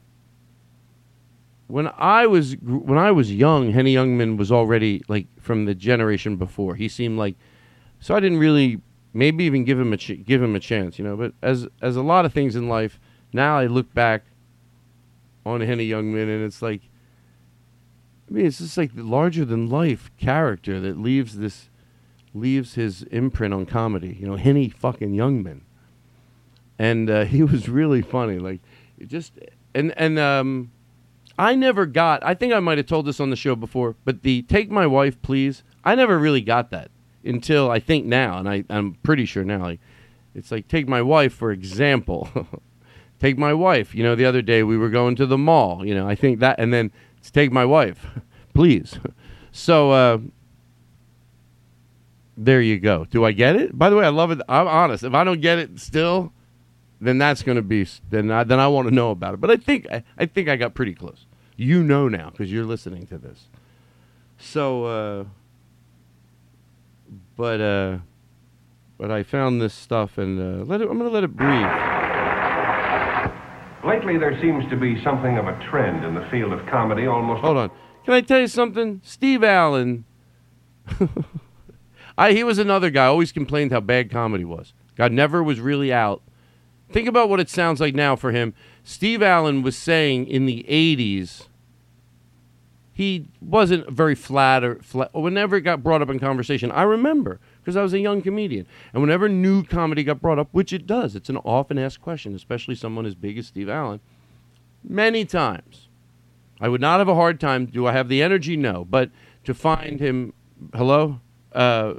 [1.68, 6.36] When I was when I was young, Henny Youngman was already like from the generation
[6.36, 6.74] before.
[6.74, 7.36] He seemed like
[7.98, 8.82] so I didn't really
[9.14, 11.16] maybe even give him a ch- give him a chance, you know.
[11.16, 13.00] But as as a lot of things in life,
[13.32, 14.24] now I look back
[15.46, 16.82] on Henny Youngman, and it's like,
[18.28, 21.70] I mean, it's just like the larger than life character that leaves this
[22.34, 24.16] leaves his imprint on comedy.
[24.18, 25.60] You know, Henny fucking Youngman,
[26.78, 28.38] and uh, he was really funny.
[28.38, 28.60] Like,
[28.98, 29.32] it just
[29.74, 30.70] and and um,
[31.38, 32.24] I never got.
[32.24, 34.86] I think I might have told this on the show before, but the "Take My
[34.86, 36.90] Wife, Please," I never really got that
[37.24, 39.62] until I think now, and I I'm pretty sure now.
[39.62, 39.80] Like,
[40.34, 42.28] it's like "Take My Wife" for example.
[43.22, 43.94] take my wife.
[43.94, 45.86] You know, the other day we were going to the mall.
[45.86, 48.04] You know, I think that, and then it's take my wife,
[48.54, 48.98] please.
[49.52, 50.18] So uh,
[52.36, 53.04] there you go.
[53.04, 53.76] Do I get it?
[53.76, 54.40] By the way, I love it.
[54.48, 55.04] I'm honest.
[55.04, 56.32] If I don't get it still,
[57.00, 59.40] then that's going to be then I, then I want to know about it.
[59.40, 61.26] But I think I, I think I got pretty close.
[61.56, 63.48] You know now because you're listening to this.
[64.38, 65.24] So, uh,
[67.36, 67.98] but uh,
[68.98, 70.88] but I found this stuff and uh, let it.
[70.88, 71.66] I'm going to let it breathe.
[73.84, 77.42] Lately, there seems to be something of a trend in the field of comedy almost.
[77.42, 77.70] Hold on.
[78.04, 79.00] Can I tell you something?
[79.04, 80.04] Steve Allen.
[82.16, 83.06] I, he was another guy.
[83.06, 84.72] Always complained how bad comedy was.
[84.96, 86.22] God never was really out.
[86.90, 88.54] Think about what it sounds like now for him.
[88.84, 91.46] Steve Allen was saying in the '80s
[92.92, 95.14] he wasn't very flat or flat.
[95.14, 98.66] Whenever it got brought up in conversation, I remember because I was a young comedian,
[98.92, 102.34] and whenever new comedy got brought up, which it does, it's an often asked question,
[102.34, 104.00] especially someone as big as Steve Allen.
[104.84, 105.88] Many times,
[106.60, 107.66] I would not have a hard time.
[107.66, 108.56] Do I have the energy?
[108.56, 109.10] No, but
[109.44, 110.34] to find him,
[110.74, 111.20] hello,
[111.54, 111.94] uh,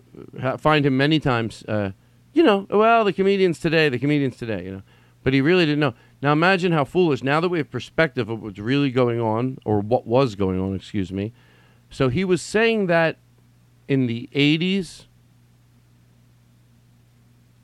[0.58, 1.64] find him many times.
[1.68, 1.92] Uh,
[2.34, 4.82] you know, well, the comedians today, the comedians today, you know,
[5.24, 5.94] but he really didn't know.
[6.22, 7.24] Now imagine how foolish.
[7.24, 10.76] Now that we have perspective of what's really going on, or what was going on,
[10.76, 11.34] excuse me.
[11.90, 13.18] So he was saying that
[13.88, 15.06] in the 80s,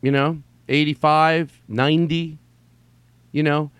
[0.01, 2.37] you know, 85, 90,
[3.31, 3.71] you know.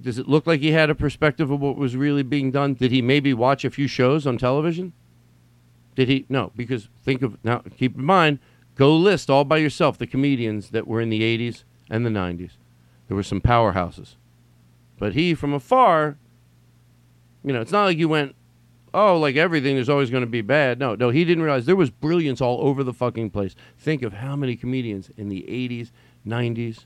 [0.00, 2.74] Does it look like he had a perspective of what was really being done?
[2.74, 4.94] Did he maybe watch a few shows on television?
[5.94, 6.26] Did he?
[6.28, 8.38] No, because think of now, keep in mind,
[8.76, 12.52] go list all by yourself the comedians that were in the 80s and the 90s.
[13.08, 14.16] There were some powerhouses.
[14.98, 16.16] But he, from afar,
[17.44, 18.34] you know, it's not like you went,
[18.94, 20.78] oh, like everything is always going to be bad.
[20.78, 23.54] No, no, he didn't realize there was brilliance all over the fucking place.
[23.78, 25.90] Think of how many comedians in the 80s,
[26.26, 26.84] 90s.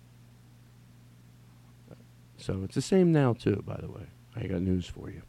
[2.38, 4.06] So it's the same now, too, by the way.
[4.34, 5.22] I got news for you.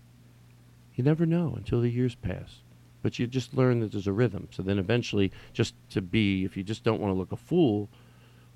[0.96, 2.62] You never know until the years pass.
[3.08, 4.50] But you just learn that there's a rhythm.
[4.52, 7.88] So then eventually, just to be, if you just don't want to look a fool,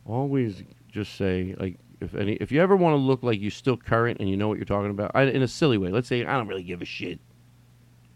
[0.05, 3.77] always just say, like, if any, if you ever want to look like you're still
[3.77, 6.25] current and you know what you're talking about, I, in a silly way, let's say
[6.25, 7.21] I don't really give a shit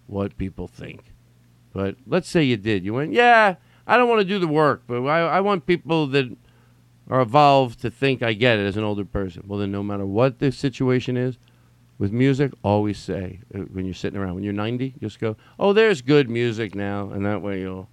[0.07, 1.14] what people think,
[1.72, 2.84] but let's say you did.
[2.84, 3.56] You went, yeah,
[3.88, 6.36] I don't want to do the work, but I, I want people that
[7.10, 9.45] are evolved to think I get it as an older person.
[9.48, 11.38] Well, then, no matter what the situation is,
[11.97, 15.73] with music, always say uh, when you're sitting around when you're 90, just go, "Oh,
[15.73, 17.89] there's good music now," and that way you'll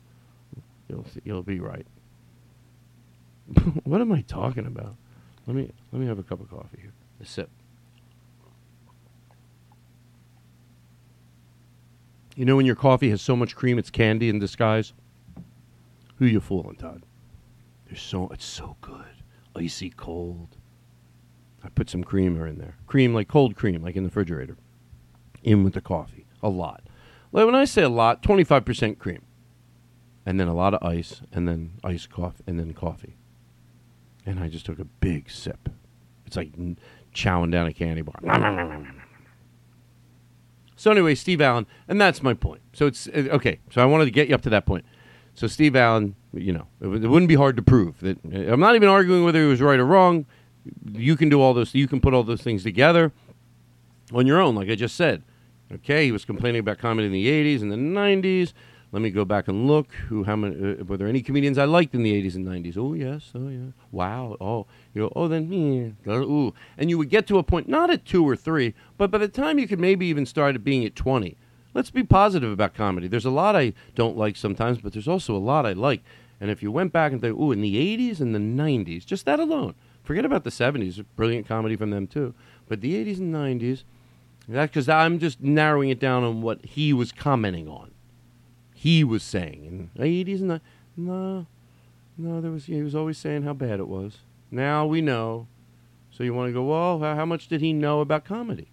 [0.89, 1.87] you'll you'll be right.
[3.85, 4.97] what am I talking about?
[5.47, 6.93] Let me let me have a cup of coffee here.
[7.21, 7.51] A sip.
[12.35, 14.95] You know when your coffee has so much cream it's candy in disguise?
[16.17, 17.05] Who you fooling, Todd?
[17.87, 19.05] There's so it's so good.
[19.55, 20.57] Icy cold.
[21.65, 22.77] I put some creamer in there.
[22.87, 24.57] Cream like cold cream, like in the refrigerator.
[25.43, 26.27] In with the coffee.
[26.43, 26.83] A lot.
[27.33, 29.23] Like when I say a lot, twenty five percent cream.
[30.25, 33.17] And then a lot of ice, and then ice coffee and then coffee
[34.25, 35.69] and I just took a big sip.
[36.27, 36.53] It's like
[37.15, 38.15] chowing down a candy bar.
[40.77, 42.63] So anyway, Steve Allen, and that's my point.
[42.73, 43.61] So it's uh, okay.
[43.71, 44.85] So I wanted to get you up to that point.
[45.35, 48.19] So Steve Allen, you know, it, it wouldn't be hard to prove that.
[48.25, 50.27] I'm not even arguing whether he was right or wrong.
[50.93, 51.75] You can do all those.
[51.75, 53.13] You can put all those things together
[54.13, 55.23] on your own, like I just said.
[55.73, 58.53] Okay, he was complaining about comedy in the '80s and the '90s.
[58.93, 59.91] Let me go back and look.
[60.09, 60.25] Who?
[60.25, 60.55] How many?
[60.55, 62.77] Uh, were there any comedians I liked in the '80s and '90s?
[62.77, 63.31] Oh yes.
[63.35, 63.71] Oh yeah.
[63.91, 64.37] Wow.
[64.41, 64.67] Oh.
[64.93, 65.13] You go.
[65.17, 65.51] Oh then.
[65.51, 66.13] Yeah.
[66.13, 66.53] Ooh.
[66.77, 69.29] And you would get to a point, not at two or three, but by the
[69.29, 71.37] time you could maybe even start at being at 20.
[71.75, 73.09] Let's be positive about comedy.
[73.09, 76.03] There's a lot I don't like sometimes, but there's also a lot I like.
[76.39, 79.25] And if you went back and think, ooh, in the '80s and the '90s, just
[79.25, 81.05] that alone, forget about the '70s.
[81.17, 82.35] Brilliant comedy from them too.
[82.69, 83.85] But the '80s and '90s,
[84.49, 87.93] that's because I'm just narrowing it down on what he was commenting on
[88.83, 90.61] he was saying in the 80s and the,
[90.97, 91.47] no,
[92.19, 94.19] no, there was he was always saying how bad it was.
[94.51, 95.47] Now we know.
[96.11, 98.73] So you want to go, well, how, how much did he know about comedy?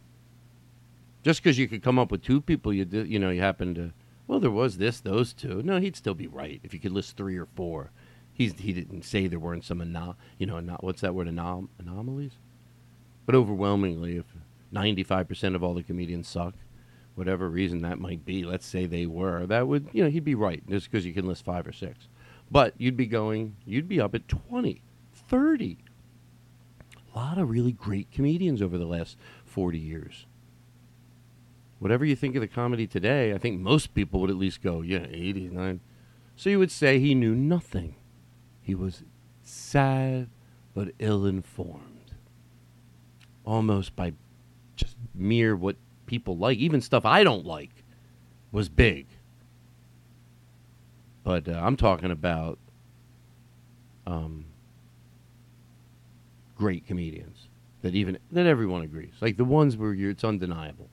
[1.22, 3.76] Just because you could come up with two people, you did, you know, you happen
[3.76, 3.94] to,
[4.26, 5.62] well, there was this, those two.
[5.62, 7.92] No, he'd still be right if you could list three or four.
[8.40, 11.68] He's, he didn't say there weren't some anom- you know, ano- what's that word, anom-
[11.78, 12.32] anomalies?
[13.26, 14.28] But overwhelmingly, if
[14.74, 16.54] 95% of all the comedians suck,
[17.16, 20.36] whatever reason that might be, let's say they were, that would, you know, he'd be
[20.36, 22.08] right just because you can list five or six.
[22.50, 25.78] But you'd be going, you'd be up at 20, 30.
[27.14, 30.26] A lot of really great comedians over the last 40 years.
[31.80, 34.82] Whatever you think of the comedy today, I think most people would at least go,
[34.82, 35.82] yeah, 89.
[36.38, 37.96] So you would say he knew nothing.
[38.62, 39.04] He was
[39.44, 40.30] sad
[40.74, 42.14] but ill informed.
[43.46, 44.14] Almost by
[44.76, 45.76] just mere what
[46.06, 47.84] people like, even stuff I don't like,
[48.52, 49.08] was big.
[51.24, 52.58] But uh, I'm talking about
[54.08, 54.46] um,
[56.56, 57.48] great comedians
[57.82, 60.90] that even that everyone agrees, like the ones where it's undeniable,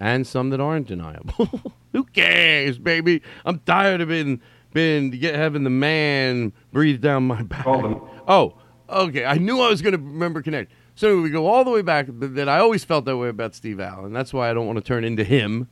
[0.00, 1.74] and some that aren't deniable.
[1.92, 3.22] Who cares, baby?
[3.44, 4.40] I'm tired of being
[4.78, 7.66] been get, having the man breathe down my back.
[7.66, 8.54] Oh,
[8.88, 9.24] okay.
[9.24, 10.70] I knew I was going to remember connect.
[10.94, 12.06] So we go all the way back.
[12.08, 14.12] But that I always felt that way about Steve Allen.
[14.12, 15.68] That's why I don't want to turn into him.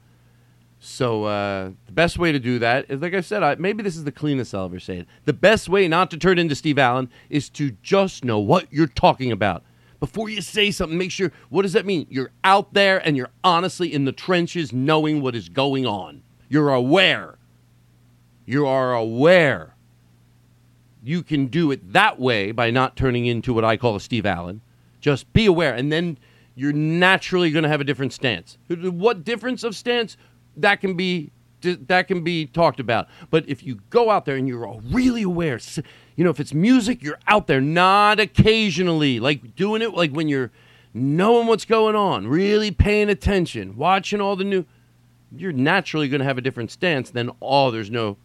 [0.81, 3.97] So uh, the best way to do that is, like I said, I, maybe this
[3.97, 5.07] is the cleanest I'll ever say it.
[5.25, 8.89] The best way not to turn into Steve Allen is to just know what you're
[8.89, 9.63] talking about.
[10.01, 12.07] Before you say something, make sure what does that mean?
[12.11, 16.23] You're out there and you're honestly in the trenches knowing what is going on.
[16.49, 17.36] You're aware.
[18.47, 19.75] You are aware.
[21.03, 24.25] You can do it that way by not turning into what I call a Steve
[24.25, 24.61] Allen.
[25.01, 26.19] Just be aware, and then
[26.55, 28.57] you're naturally going to have a different stance.
[28.69, 30.17] What difference of stance?
[30.57, 33.09] That can be that can be talked about.
[33.31, 35.59] But if you go out there and you're all really aware,
[36.15, 40.29] you know, if it's music, you're out there, not occasionally, like doing it like when
[40.29, 40.51] you're
[40.95, 44.65] knowing what's going on, really paying attention, watching all the new.
[45.37, 48.17] You're naturally going to have a different stance than oh, there's no.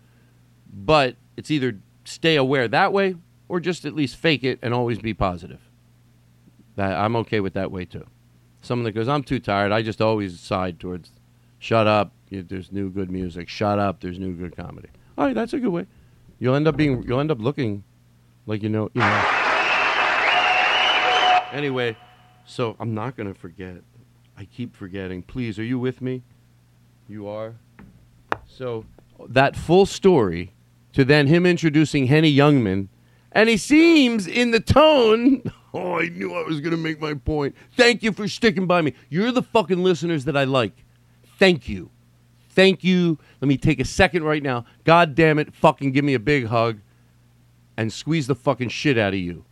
[0.74, 3.16] But it's either stay aware that way
[3.48, 5.60] or just at least fake it and always be positive.
[6.76, 8.06] That I'm okay with that way too.
[8.62, 9.72] Someone that goes, I'm too tired.
[9.72, 11.12] I just always side towards,
[11.60, 12.14] shut up.
[12.30, 13.50] There's new good music.
[13.50, 14.00] Shut up.
[14.00, 14.88] There's new good comedy.
[15.18, 15.86] All right, that's a good way.
[16.40, 17.04] You'll end up being.
[17.04, 17.84] You'll end up looking
[18.46, 18.90] like you know.
[18.94, 19.38] You know.
[21.52, 21.98] Anyway,
[22.46, 23.82] so I'm not gonna forget.
[24.38, 25.24] I keep forgetting.
[25.24, 26.24] Please, are you with me?
[27.10, 27.56] You are.
[28.48, 28.86] So
[29.28, 30.54] that full story
[30.94, 32.88] to then him introducing Henny Youngman,
[33.32, 35.44] and he seems in the tone.
[35.74, 37.56] Oh, I knew I was going to make my point.
[37.78, 38.94] Thank you for sticking by me.
[39.08, 40.84] You're the fucking listeners that I like.
[41.40, 41.92] Thank you.
[42.50, 43.18] Thank you.
[43.40, 44.66] Let me take a second right now.
[44.84, 45.56] God damn it.
[45.56, 46.80] Fucking give me a big hug
[47.78, 49.46] and squeeze the fucking shit out of you.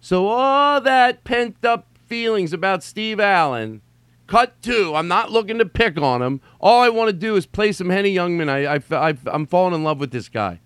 [0.00, 3.80] So, all that pent up feelings about Steve Allen,
[4.26, 4.94] cut two.
[4.94, 6.40] I'm not looking to pick on him.
[6.60, 8.48] All I want to do is play some Henny Youngman.
[8.48, 10.60] I, I, I, I'm falling in love with this guy.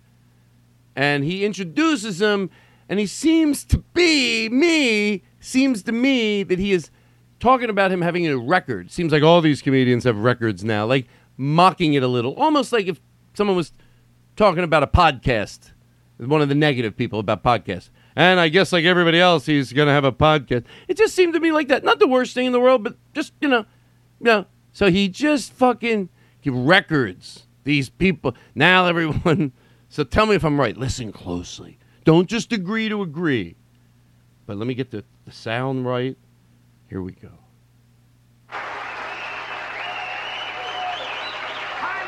[0.95, 2.49] And he introduces him,
[2.89, 6.91] and he seems to be, me, seems to me that he is
[7.39, 8.91] talking about him having a record.
[8.91, 11.07] Seems like all these comedians have records now, like
[11.37, 12.33] mocking it a little.
[12.33, 12.99] Almost like if
[13.33, 13.71] someone was
[14.35, 15.71] talking about a podcast,
[16.17, 17.89] one of the negative people about podcasts.
[18.15, 20.65] And I guess, like everybody else, he's going to have a podcast.
[20.87, 21.83] It just seemed to me like that.
[21.83, 23.65] Not the worst thing in the world, but just, you know,
[24.19, 24.45] you know.
[24.73, 26.09] So he just fucking
[26.41, 27.45] give records.
[27.63, 28.35] These people.
[28.55, 29.51] Now everyone.
[29.91, 30.77] So tell me if I'm right.
[30.77, 31.79] Listen closely.
[32.03, 33.55] Don't just agree to agree.
[34.45, 36.15] But let me get the, the sound right.
[36.89, 37.31] Here we go.
[38.49, 38.61] Time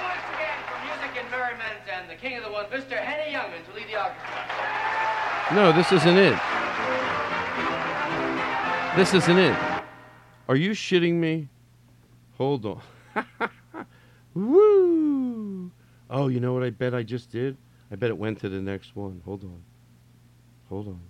[0.04, 2.98] once again for music and merriment and the king of the one, Mr.
[2.98, 4.81] Henny Youngman, to lead the orchestra.
[5.54, 6.40] No, this isn't it.
[8.96, 9.84] This isn't it.
[10.48, 11.50] Are you shitting me?
[12.38, 12.82] Hold on.
[14.34, 15.70] Woo!
[16.10, 17.58] Oh, you know what I bet I just did?
[17.92, 19.22] I bet it went to the next one.
[19.26, 19.62] Hold on.
[20.70, 21.02] Hold on.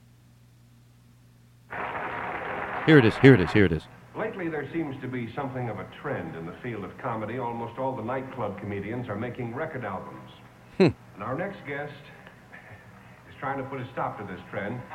[2.87, 3.15] Here it is.
[3.17, 3.51] Here it is.
[3.51, 3.83] Here it is.
[4.17, 7.37] Lately, there seems to be something of a trend in the field of comedy.
[7.37, 10.31] Almost all the nightclub comedians are making record albums.
[10.77, 10.87] Hmm.
[11.13, 11.93] And our next guest
[13.41, 14.79] trying to put a stop to this trend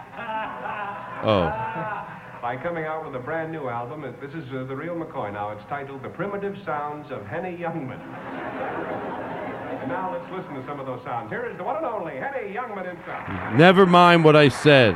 [1.27, 1.51] Oh.
[2.43, 4.05] by coming out with a brand new album.
[4.05, 5.51] It- This is uh, the real McCoy now.
[5.51, 7.99] It's titled The Primitive Sounds of Henny Youngman.
[9.83, 11.29] and now let's listen to some of those sounds.
[11.31, 13.27] Here is the one and only Henny Youngman himself.
[13.59, 14.95] Never mind what I said.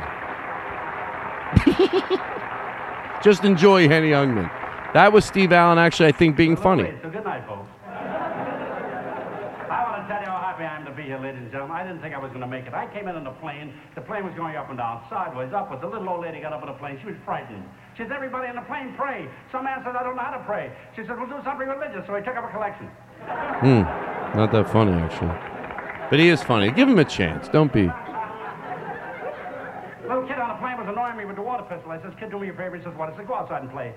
[3.21, 4.49] Just enjoy Henny Youngman.
[4.93, 6.91] That was Steve Allen actually, I think, being funny.
[7.03, 7.67] So good night, folks.
[9.69, 11.75] I want to tell you how happy I am to be here, ladies and gentlemen.
[11.75, 12.73] I didn't think I was going to make it.
[12.73, 13.73] I came in on the plane.
[13.95, 15.81] The plane was going up and down, sideways, upwards.
[15.81, 16.99] The little old lady got up on the plane.
[17.01, 17.63] She was frightened.
[17.97, 19.27] She said, everybody in the plane pray.
[19.51, 20.71] Some man said, I don't know how to pray.
[20.95, 22.05] She said, we'll do something religious.
[22.05, 22.87] So he took up a collection.
[23.65, 23.83] Hmm.
[24.37, 25.33] Not that funny, actually.
[26.09, 26.71] But he is funny.
[26.71, 27.47] Give him a chance.
[27.49, 27.89] Don't be.
[30.05, 31.91] Little kid on the plane was annoying me with the water pistol.
[31.91, 32.75] I says, kid, do me a favor.
[32.77, 33.09] He says, what?
[33.09, 33.93] I said, go outside and play.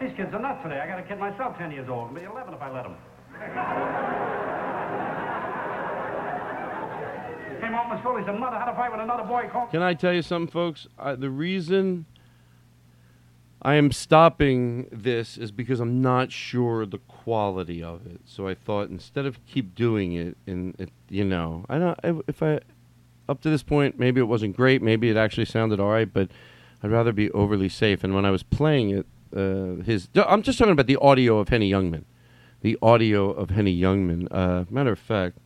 [0.00, 0.78] These kids are nuts today.
[0.78, 2.14] I got a kid myself, 10 years old.
[2.14, 2.96] Be 11 if I let him.
[7.60, 8.18] Came home from school.
[8.18, 9.70] He said, Mother, had a fight with another boy called.
[9.70, 10.86] Can I tell you something, folks?
[10.98, 12.04] I, the reason
[13.62, 18.20] I am stopping this is because I'm not sure the quality of it.
[18.26, 21.98] So I thought instead of keep doing it, and it, you know, I don't.
[22.04, 22.60] I, if I
[23.28, 24.82] up to this point, maybe it wasn't great.
[24.82, 26.30] Maybe it actually sounded all right, but
[26.82, 28.04] I'd rather be overly safe.
[28.04, 31.48] And when I was playing it, uh, his I'm just talking about the audio of
[31.48, 32.04] Henny Youngman,
[32.60, 34.28] the audio of Henny Youngman.
[34.30, 35.38] Uh, matter of fact,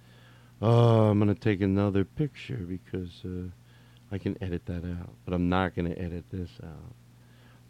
[0.60, 3.50] oh, I'm gonna take another picture because uh,
[4.12, 6.94] I can edit that out, but I'm not gonna edit this out.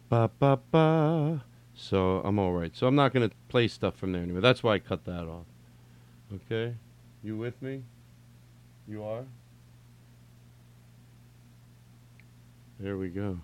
[0.09, 1.43] Ba ba ba.
[1.73, 2.75] So I'm all right.
[2.75, 4.41] So I'm not gonna play stuff from there anyway.
[4.41, 5.45] That's why I cut that off.
[6.33, 6.75] Okay,
[7.23, 7.83] you with me?
[8.87, 9.25] You are.
[12.79, 13.37] There we go.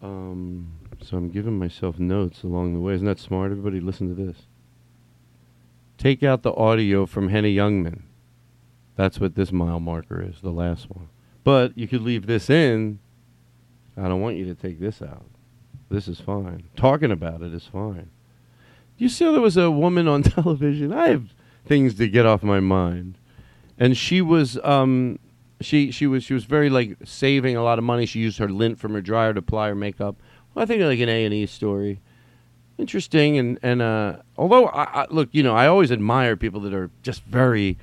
[0.00, 0.72] Um,
[1.04, 2.94] so I'm giving myself notes along the way.
[2.94, 3.50] Isn't that smart?
[3.50, 4.46] Everybody, listen to this.
[5.98, 8.02] Take out the audio from Henny Youngman.
[8.96, 11.08] That's what this mile marker is, the last one.
[11.44, 12.98] But you could leave this in.
[13.96, 15.26] I don't want you to take this out.
[15.90, 16.64] This is fine.
[16.76, 18.10] Talking about it is fine.
[18.96, 20.92] You see, there was a woman on television.
[20.92, 21.34] I have
[21.66, 23.18] things to get off my mind,
[23.78, 25.18] and she was um,
[25.60, 28.06] she she was she was very like saving a lot of money.
[28.06, 30.16] She used her lint from her dryer to apply her makeup.
[30.56, 32.00] I think like an A and E story.
[32.78, 36.74] Interesting and and uh, although I, I look, you know, I always admire people that
[36.74, 37.78] are just very,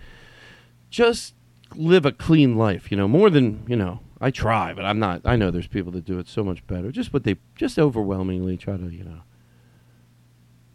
[0.89, 1.35] just
[1.75, 2.91] live a clean life.
[2.91, 4.01] You know, more than you know.
[4.21, 5.21] I try, but I'm not.
[5.23, 6.91] I know there's people that do it so much better.
[6.91, 9.21] Just what they just overwhelmingly try to, you know,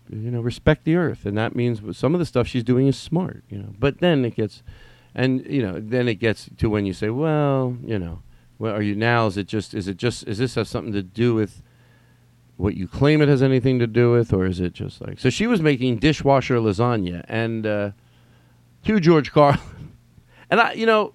[0.08, 2.98] you know, respect the earth, and that means some of the stuff she's doing is
[2.98, 3.44] smart.
[3.50, 4.62] You know, but then it gets
[5.14, 8.22] and you know then it gets to when you say well you know
[8.58, 11.02] well are you now is it just is it just is this have something to
[11.02, 11.62] do with
[12.56, 15.28] what you claim it has anything to do with or is it just like so
[15.30, 17.90] she was making dishwasher lasagna and uh
[18.84, 19.60] to george carlin
[20.50, 21.14] and i you know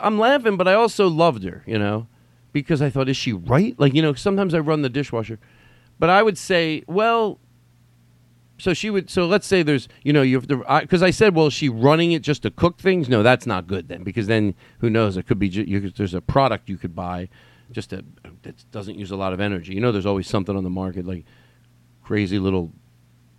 [0.00, 2.06] i'm laughing but i also loved her you know
[2.52, 5.38] because i thought is she right like you know sometimes i run the dishwasher
[5.98, 7.38] but i would say well
[8.62, 9.10] so she would.
[9.10, 11.52] So let's say there's, you know, you have to, because I, I, said, well, is
[11.52, 13.08] she running it just to cook things?
[13.08, 15.16] No, that's not good then, because then who knows?
[15.16, 17.28] It could be you, there's a product you could buy,
[17.72, 18.04] just to,
[18.42, 19.74] that doesn't use a lot of energy.
[19.74, 21.24] You know, there's always something on the market like
[22.02, 22.72] crazy little,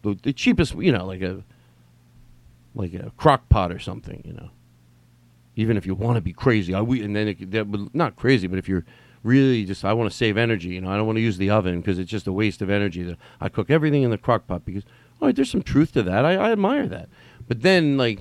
[0.02, 1.44] the, cheapest, you know, like a,
[2.76, 4.22] like a crock pot or something.
[4.26, 4.50] You know,
[5.56, 8.16] even if you want to be crazy, I we and then it, that would not
[8.16, 8.86] crazy, but if you're
[9.24, 10.70] really just I want to save energy.
[10.70, 12.70] You know, I don't want to use the oven because it's just a waste of
[12.70, 13.04] energy.
[13.04, 14.84] That I cook everything in the crock pot because
[15.22, 16.26] oh, there's some truth to that.
[16.26, 17.10] I, I admire that.
[17.48, 18.20] But then, like,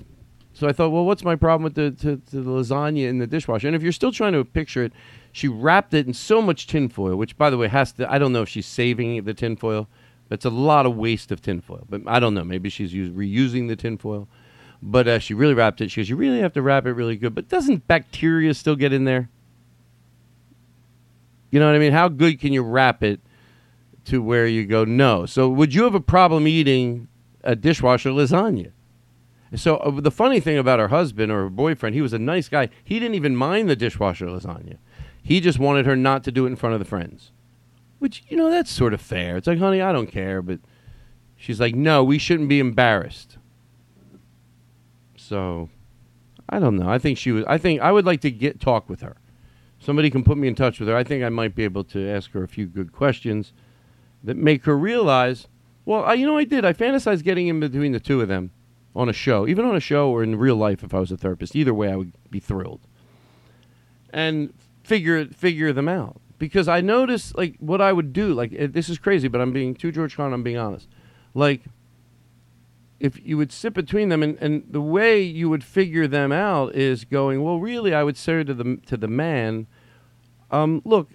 [0.53, 3.27] so I thought, well, what's my problem with the, to, to the lasagna in the
[3.27, 3.67] dishwasher?
[3.67, 4.93] And if you're still trying to picture it,
[5.33, 8.31] she wrapped it in so much tinfoil, which, by the way, has to, I don't
[8.31, 9.89] know if she's saving the tinfoil.
[10.29, 11.85] It's a lot of waste of tinfoil.
[11.89, 12.43] But I don't know.
[12.43, 14.27] Maybe she's used, reusing the tinfoil.
[14.81, 15.89] But uh, she really wrapped it.
[15.91, 17.33] She goes, you really have to wrap it really good.
[17.33, 19.29] But doesn't bacteria still get in there?
[21.49, 21.93] You know what I mean?
[21.93, 23.19] How good can you wrap it
[24.05, 25.25] to where you go, no.
[25.25, 27.07] So would you have a problem eating
[27.43, 28.71] a dishwasher lasagna?
[29.55, 32.49] So uh, the funny thing about her husband or her boyfriend, he was a nice
[32.49, 32.69] guy.
[32.83, 34.77] He didn't even mind the dishwasher lasagna.
[35.23, 37.31] He just wanted her not to do it in front of the friends.
[37.99, 39.37] Which, you know, that's sort of fair.
[39.37, 40.59] It's like, honey, I don't care, but
[41.37, 43.37] she's like, no, we shouldn't be embarrassed.
[45.15, 45.69] So
[46.49, 46.89] I don't know.
[46.89, 49.15] I think she was I think I would like to get talk with her.
[49.79, 50.95] Somebody can put me in touch with her.
[50.95, 53.53] I think I might be able to ask her a few good questions
[54.23, 55.47] that make her realize,
[55.85, 56.63] well, I, you know, I did.
[56.63, 58.51] I fantasized getting in between the two of them
[58.95, 61.17] on a show, even on a show or in real life if I was a
[61.17, 61.55] therapist.
[61.55, 62.81] Either way, I would be thrilled.
[64.11, 64.53] And
[64.83, 68.33] figure figure them out because I noticed like what I would do.
[68.33, 70.33] Like it, this is crazy, but I'm being too George Carlin.
[70.33, 70.87] I'm being honest.
[71.33, 71.61] Like
[72.99, 76.73] if you would sit between them, and, and the way you would figure them out
[76.73, 79.67] is going, well, really, I would say to the to the man,
[80.51, 81.09] um, look,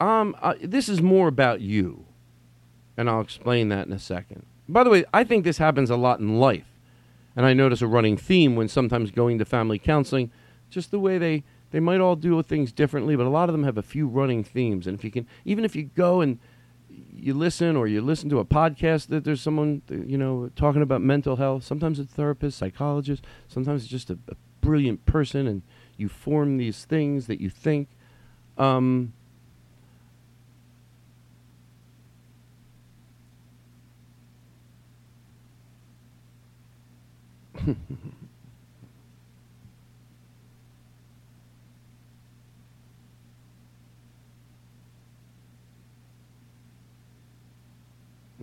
[0.00, 2.04] um, uh, this is more about you.
[2.96, 4.44] And I'll explain that in a second.
[4.68, 6.66] By the way, I think this happens a lot in life.
[7.36, 10.32] And I notice a running theme when sometimes going to family counseling,
[10.70, 13.64] just the way they they might all do things differently, but a lot of them
[13.64, 14.86] have a few running themes.
[14.86, 16.38] And if you can, even if you go and
[16.88, 21.02] you listen or you listen to a podcast that there's someone you know talking about
[21.02, 25.62] mental health, sometimes it's a therapist, psychologist, sometimes it's just a, a brilliant person, and
[25.96, 27.88] you form these things that you think.
[28.56, 29.12] Um,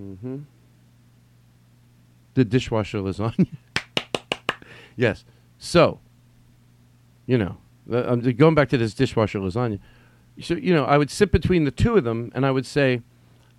[0.05, 0.37] mm-hmm.
[2.35, 3.47] The dishwasher lasagna.
[4.95, 5.23] yes.
[5.57, 5.99] So,
[7.25, 7.57] you know,
[7.91, 9.79] I'm going back to this dishwasher lasagna.
[10.41, 13.01] So, you know, I would sit between the two of them and I would say,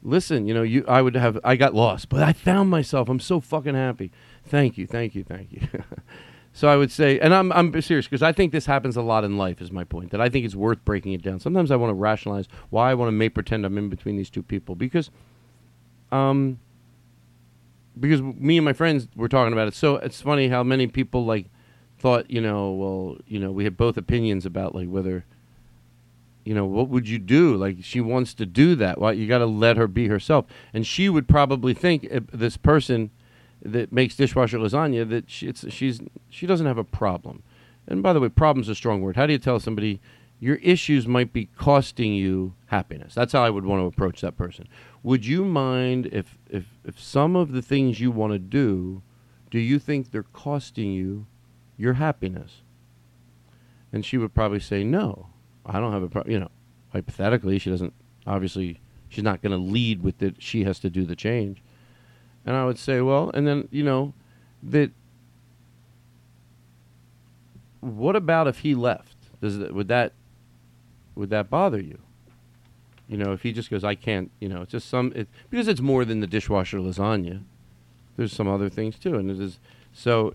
[0.02, 3.08] listen, you know, you, I would have, I got lost, but I found myself.
[3.08, 4.12] I'm so fucking happy.
[4.44, 5.66] Thank you, thank you, thank you.
[6.52, 9.24] so I would say, and I'm, I'm serious because I think this happens a lot
[9.24, 11.40] in life, is my point, that I think it's worth breaking it down.
[11.40, 14.30] Sometimes I want to rationalize why I want to make pretend I'm in between these
[14.30, 15.10] two people because,
[16.12, 16.58] um,
[17.98, 19.74] because me and my friends were talking about it.
[19.74, 21.46] So it's funny how many people like
[21.98, 25.24] thought, you know, well, you know, we had both opinions about like whether,
[26.44, 27.56] you know, what would you do?
[27.56, 29.00] Like she wants to do that.
[29.00, 30.46] Why you got to let her be herself.
[30.74, 33.10] And she would probably think this person
[33.62, 37.42] that makes dishwasher lasagna that she, it's, she's she doesn't have a problem.
[37.88, 39.16] And by the way, problem's a strong word.
[39.16, 40.00] How do you tell somebody
[40.38, 43.14] your issues might be costing you happiness?
[43.14, 44.68] That's how I would want to approach that person.
[45.02, 49.02] Would you mind if if if some of the things you want to do,
[49.50, 51.26] do you think they're costing you
[51.76, 52.62] your happiness?
[53.92, 55.28] And she would probably say, "No,
[55.64, 56.50] I don't have a problem." You know,
[56.92, 57.94] hypothetically, she doesn't.
[58.26, 60.36] Obviously, she's not going to lead with it.
[60.38, 61.62] She has to do the change.
[62.44, 64.14] And I would say, well, and then you know,
[64.62, 64.90] that.
[67.80, 69.16] What about if he left?
[69.40, 70.12] Does that, would that
[71.16, 71.98] would that bother you?
[73.08, 74.30] You know, if he just goes, I can't.
[74.40, 77.42] You know, it's just some it, because it's more than the dishwasher lasagna.
[78.16, 79.58] There's some other things too, and it is
[79.92, 80.34] so.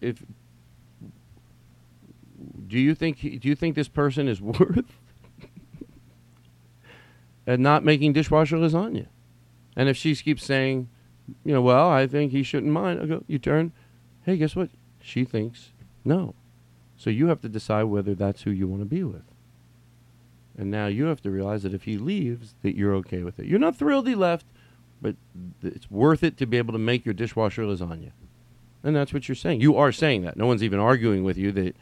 [0.00, 0.22] If
[2.66, 4.98] do you think do you think this person is worth
[7.46, 9.06] at not making dishwasher lasagna?
[9.74, 10.88] And if she keeps saying,
[11.44, 13.72] you know, well, I think he shouldn't mind, I go, you turn,
[14.26, 14.68] hey, guess what?
[15.00, 15.70] She thinks
[16.04, 16.34] no.
[16.96, 19.31] So you have to decide whether that's who you want to be with.
[20.56, 23.46] And now you have to realize that if he leaves, that you're okay with it.
[23.46, 24.46] You're not thrilled he left,
[25.00, 25.16] but
[25.62, 28.12] th- it's worth it to be able to make your dishwasher lasagna.
[28.82, 29.60] And that's what you're saying.
[29.60, 30.36] You are saying that.
[30.36, 31.76] No one's even arguing with you that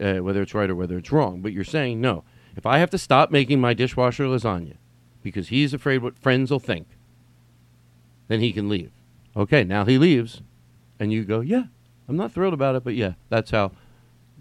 [0.00, 1.40] uh, whether it's right or whether it's wrong.
[1.40, 2.24] But you're saying no.
[2.56, 4.76] If I have to stop making my dishwasher lasagna
[5.22, 6.88] because he's afraid what friends will think,
[8.26, 8.90] then he can leave.
[9.36, 10.42] Okay, now he leaves,
[10.98, 11.64] and you go, yeah,
[12.08, 13.72] I'm not thrilled about it, but yeah, that's how.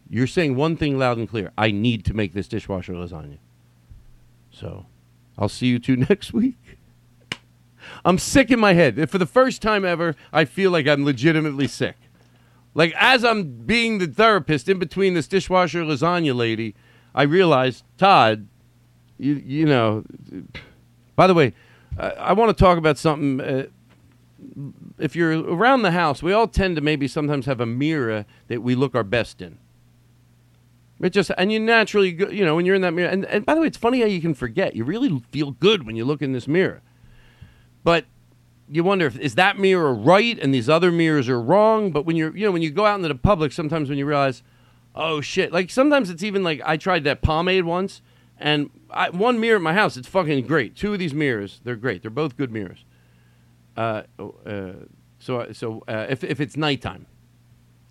[0.09, 1.51] You're saying one thing loud and clear.
[1.57, 3.39] I need to make this dishwasher lasagna.
[4.59, 4.87] So,
[5.37, 6.57] I'll see you two next week.
[8.03, 9.09] I'm sick in my head.
[9.09, 11.95] For the first time ever, I feel like I'm legitimately sick.
[12.73, 16.75] Like as I'm being the therapist in between this dishwasher lasagna lady,
[17.15, 18.47] I realized, Todd,
[19.17, 20.03] you you know.
[21.15, 21.53] By the way,
[21.97, 23.41] I, I want to talk about something.
[23.41, 23.65] Uh,
[24.99, 28.61] if you're around the house, we all tend to maybe sometimes have a mirror that
[28.61, 29.57] we look our best in.
[30.99, 33.09] It just and you naturally, go, you know, when you're in that mirror.
[33.09, 34.75] And, and by the way, it's funny how you can forget.
[34.75, 36.81] You really feel good when you look in this mirror,
[37.83, 38.05] but
[38.69, 41.91] you wonder if is that mirror right and these other mirrors are wrong.
[41.91, 44.05] But when you're, you know, when you go out into the public, sometimes when you
[44.05, 44.41] realize,
[44.95, 48.01] oh shit, like sometimes it's even like I tried that pomade once,
[48.39, 50.75] and I, one mirror at my house, it's fucking great.
[50.75, 52.01] Two of these mirrors, they're great.
[52.01, 52.85] They're both good mirrors.
[53.75, 54.71] Uh, uh,
[55.19, 57.05] so so uh, if if it's nighttime,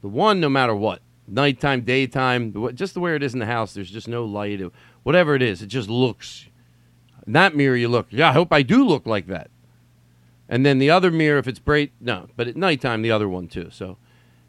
[0.02, 3.74] the one no matter what, nighttime, daytime, just the way it is in the house,
[3.74, 4.70] there's just no light, or
[5.02, 6.46] whatever it is, it just looks.
[7.26, 8.06] In that mirror, you look.
[8.10, 9.50] Yeah, I hope I do look like that.
[10.48, 12.28] And then the other mirror, if it's bright, no.
[12.36, 13.68] But at nighttime, the other one too.
[13.72, 13.98] So,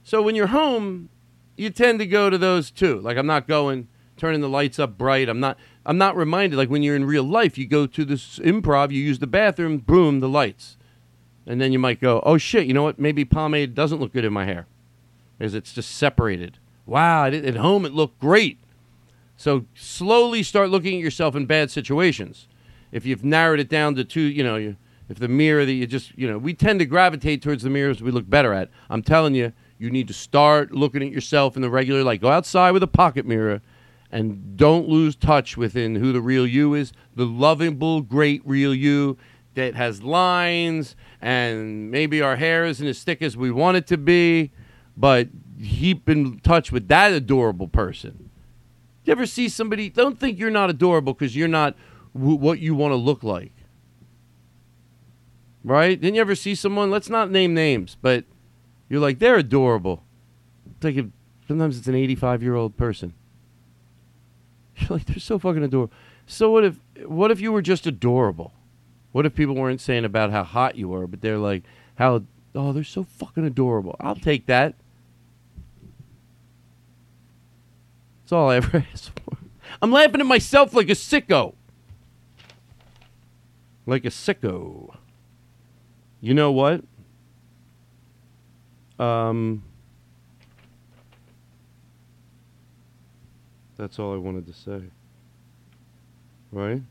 [0.03, 1.09] so when you're home,
[1.55, 2.99] you tend to go to those two.
[2.99, 5.29] Like I'm not going turning the lights up bright.
[5.29, 5.57] I'm not.
[5.85, 6.57] I'm not reminded.
[6.57, 9.77] Like when you're in real life, you go to this improv, you use the bathroom,
[9.77, 10.77] boom, the lights,
[11.45, 12.99] and then you might go, oh shit, you know what?
[12.99, 14.67] Maybe pomade doesn't look good in my hair,
[15.37, 16.59] because it's just separated.
[16.87, 18.59] Wow, at home it looked great.
[19.35, 22.47] So slowly start looking at yourself in bad situations.
[22.91, 24.77] If you've narrowed it down to two, you know, you,
[25.09, 28.01] if the mirror that you just, you know, we tend to gravitate towards the mirrors
[28.01, 28.69] we look better at.
[28.89, 32.21] I'm telling you, you need to start looking at yourself in the regular light.
[32.21, 33.61] Go outside with a pocket mirror
[34.09, 39.17] and don't lose touch within who the real you is, the lovable, great real you
[39.55, 43.97] that has lines and maybe our hair isn't as thick as we want it to
[43.97, 44.51] be,
[44.95, 45.27] but
[45.61, 48.29] keep in touch with that adorable person.
[49.05, 49.89] You ever see somebody?
[49.89, 51.75] Don't think you're not adorable because you're not
[52.13, 53.53] w- what you want to look like.
[55.63, 55.99] Right?
[55.99, 56.91] Didn't you ever see someone?
[56.91, 58.25] Let's not name names, but
[58.89, 60.03] you're like they're adorable.
[60.81, 61.05] Like
[61.47, 63.13] sometimes it's an 85 year old person.
[64.77, 65.93] You're like they're so fucking adorable.
[66.27, 68.53] So what if what if you were just adorable?
[69.11, 71.63] What if people weren't saying about how hot you were, but they're like
[71.95, 72.23] how
[72.53, 73.95] oh, they're so fucking adorable.
[73.99, 74.75] I'll take that.
[78.27, 79.37] That's all I ever asked for.
[79.81, 81.55] I'm laughing at myself like a sicko.
[83.85, 84.93] Like a sicko.
[86.19, 86.83] You know what?
[88.99, 89.63] Um,
[93.77, 94.81] that's all I wanted to say.
[96.51, 96.81] Right?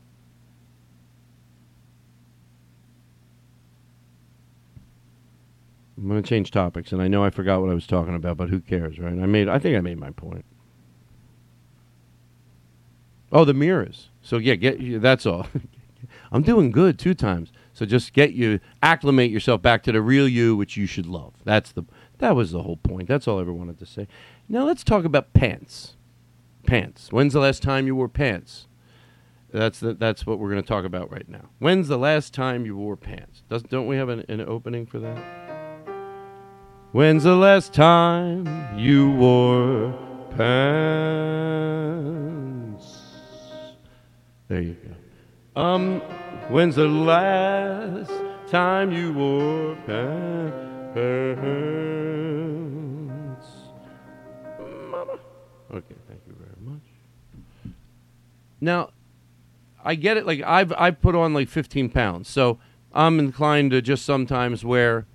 [5.97, 8.37] I'm going to change topics, and I know I forgot what I was talking about,
[8.37, 9.13] but who cares, right?
[9.13, 9.47] I made.
[9.47, 10.43] I think I made my point.
[13.31, 14.09] Oh, the mirrors.
[14.21, 14.99] So yeah, get you.
[14.99, 15.47] That's all.
[16.31, 17.51] I'm doing good two times.
[17.73, 21.33] So just get you acclimate yourself back to the real you, which you should love.
[21.43, 21.83] That's the.
[22.19, 23.07] That was the whole point.
[23.07, 24.07] That's all I ever wanted to say.
[24.49, 25.95] Now let's talk about pants.
[26.65, 27.11] Pants.
[27.11, 28.67] When's the last time you wore pants?
[29.51, 31.49] That's the, that's what we're going to talk about right now.
[31.59, 33.43] When's the last time you wore pants?
[33.49, 35.17] Does, don't we have an, an opening for that?
[36.91, 39.93] When's the last time you wore
[40.35, 41.77] pants?
[44.47, 44.75] There you
[45.55, 45.61] go.
[45.61, 45.99] Um,
[46.49, 48.11] when's the last
[48.49, 50.61] time you wore pants?
[54.89, 55.19] Mama.
[55.73, 56.81] Okay, thank you very much.
[58.61, 58.91] Now,
[59.83, 60.25] I get it.
[60.25, 62.59] Like I've I've put on like 15 pounds, so
[62.93, 65.07] I'm inclined to just sometimes wear,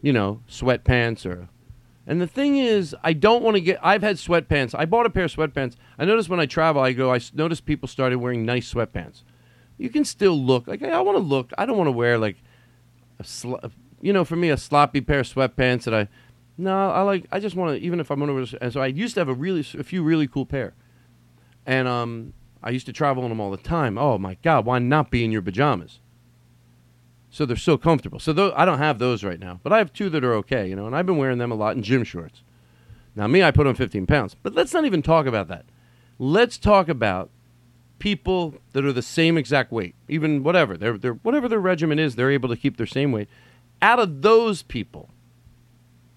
[0.00, 1.48] you know, sweatpants or.
[2.06, 3.78] And the thing is, I don't want to get.
[3.82, 4.74] I've had sweatpants.
[4.76, 5.76] I bought a pair of sweatpants.
[5.98, 7.14] I noticed when I travel, I go.
[7.14, 9.22] I notice people started wearing nice sweatpants.
[9.78, 11.52] You can still look like I want to look.
[11.56, 12.36] I don't want to wear like
[13.18, 13.56] a sl-
[14.00, 16.08] you know, for me, a sloppy pair of sweatpants that I.
[16.58, 17.26] No, I like.
[17.30, 17.84] I just want to.
[17.84, 18.62] Even if I'm going to.
[18.62, 20.74] And so I used to have a really, a few really cool pair,
[21.64, 23.96] and um, I used to travel in them all the time.
[23.96, 26.00] Oh my God, why not be in your pajamas?
[27.32, 28.20] So they're so comfortable.
[28.20, 30.68] So tho- I don't have those right now, but I have two that are okay,
[30.68, 32.42] you know, and I've been wearing them a lot in gym shorts.
[33.16, 35.64] Now me, I put on 15 pounds, but let's not even talk about that.
[36.18, 37.30] Let's talk about
[37.98, 42.16] people that are the same exact weight, even whatever they're, they're whatever their regimen is,
[42.16, 43.28] they're able to keep their same weight.
[43.80, 45.08] Out of those people,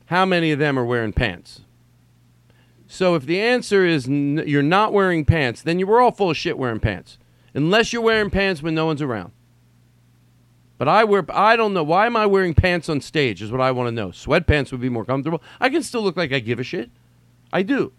[0.08, 1.62] how many of them are wearing pants?
[2.88, 6.30] So if the answer is n- you're not wearing pants, then you were all full
[6.32, 7.18] of shit wearing pants.
[7.54, 9.32] Unless you're wearing pants when no one's around.
[10.78, 13.62] But I wear I don't know why am I wearing pants on stage is what
[13.62, 14.10] I want to know.
[14.10, 15.42] Sweatpants would be more comfortable.
[15.60, 16.90] I can still look like I give a shit.
[17.54, 17.94] I do.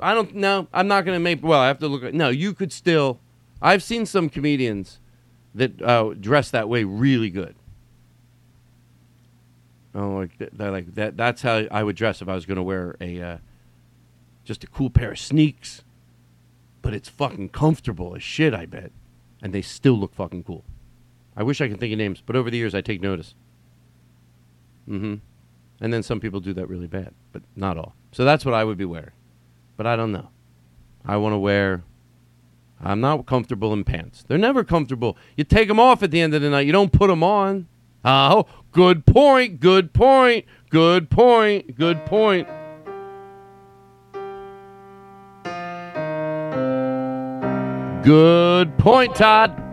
[0.00, 2.28] I don't no, I'm not going to make well, I have to look at No,
[2.28, 3.20] you could still
[3.62, 5.00] I've seen some comedians
[5.54, 7.54] that uh, dress that way really good.
[9.94, 11.16] Oh, like th- they're like that.
[11.16, 13.38] That's how I would dress if I was going to wear a uh,
[14.44, 15.82] just a cool pair of sneaks.
[16.82, 18.52] But it's fucking comfortable as shit.
[18.52, 18.92] I bet,
[19.42, 20.64] and they still look fucking cool.
[21.36, 23.34] I wish I could think of names, but over the years I take notice.
[24.88, 25.16] Mm-hmm.
[25.80, 27.94] And then some people do that really bad, but not all.
[28.12, 29.10] So that's what I would be wearing.
[29.76, 30.30] But I don't know.
[31.04, 31.82] I want to wear.
[32.80, 34.24] I'm not comfortable in pants.
[34.26, 35.16] They're never comfortable.
[35.36, 36.66] You take them off at the end of the night.
[36.66, 37.68] You don't put them on.
[38.04, 39.60] Oh, good point.
[39.60, 40.46] Good point.
[40.70, 41.76] Good point.
[41.76, 42.48] Good point.
[48.02, 49.65] Good point, Todd.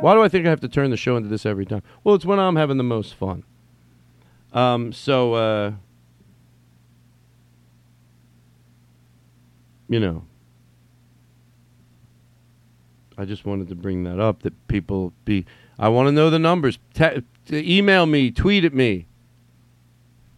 [0.00, 1.82] Why do I think I have to turn the show into this every time?
[2.02, 3.44] Well, it's when I'm having the most fun.
[4.52, 5.72] Um, so, uh,
[9.88, 10.24] you know,
[13.18, 15.44] I just wanted to bring that up that people be.
[15.78, 16.78] I want to know the numbers.
[16.94, 17.22] Te-
[17.52, 19.06] email me, tweet at me.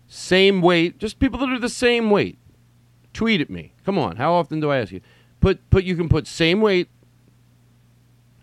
[0.09, 2.39] Same weight, just people that are the same weight.
[3.13, 3.73] Tweet at me.
[3.85, 5.01] Come on, how often do I ask you?
[5.41, 6.89] Put put you can put same weight.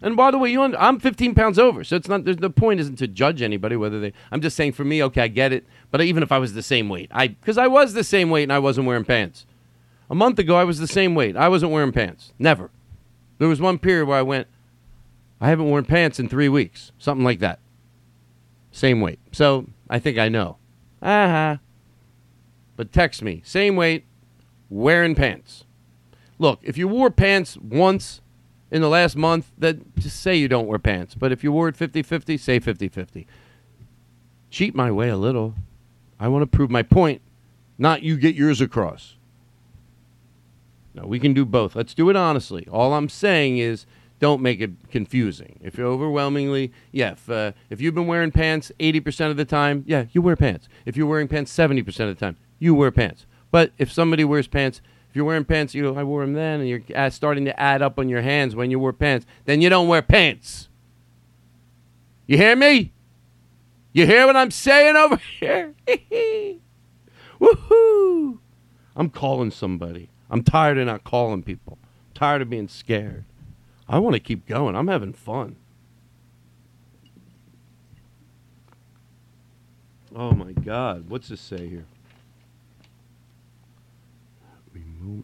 [0.02, 2.24] And by the way, you un- I'm 15 pounds over, so it's not.
[2.24, 4.14] There's the point isn't to judge anybody whether they.
[4.32, 5.66] I'm just saying for me, okay, I get it.
[5.92, 8.44] But even if I was the same weight, I because I was the same weight
[8.44, 9.46] and I wasn't wearing pants.
[10.10, 11.36] A month ago, I was the same weight.
[11.36, 12.34] I wasn't wearing pants.
[12.40, 12.72] Never.
[13.38, 14.48] There was one period where I went,
[15.40, 17.60] I haven't worn pants in three weeks, something like that.
[18.72, 19.20] Same weight.
[19.32, 20.58] So I think I know.
[21.02, 21.58] Uh huh.
[22.76, 24.06] But text me, same weight,
[24.70, 25.66] wearing pants.
[26.38, 28.22] Look, if you wore pants once
[28.72, 31.16] in the last month, then just say you don't wear pants.
[31.16, 33.28] But if you wore it 50 50, say 50 50.
[34.50, 35.56] Cheat my way a little.
[36.20, 37.22] I want to prove my point,
[37.78, 39.16] not you get yours across.
[40.94, 41.76] No, we can do both.
[41.76, 42.68] Let's do it honestly.
[42.72, 43.86] All I'm saying is
[44.20, 45.60] don't make it confusing.
[45.64, 49.84] If you're overwhelmingly, yeah, if, uh, if you've been wearing pants 80% of the time,
[49.88, 50.68] yeah, you wear pants.
[50.86, 53.26] If you're wearing pants 70% of the time, you wear pants.
[53.52, 56.62] But if somebody wears pants, if you're wearing pants, you know, I wore them then,
[56.62, 59.70] and you're starting to add up on your hands when you wear pants, then you
[59.70, 60.70] don't wear pants.
[62.28, 62.94] You hear me?
[63.92, 65.74] You hear what I'm saying over here?
[67.42, 68.38] Woohoo!
[68.96, 70.10] I'm calling somebody.
[70.30, 71.80] I'm tired of not calling people.
[72.14, 73.26] tired of being scared.
[73.88, 74.76] I want to keep going.
[74.76, 75.56] I'm having fun.
[80.16, 81.10] Oh my God.
[81.10, 81.86] What's this say here?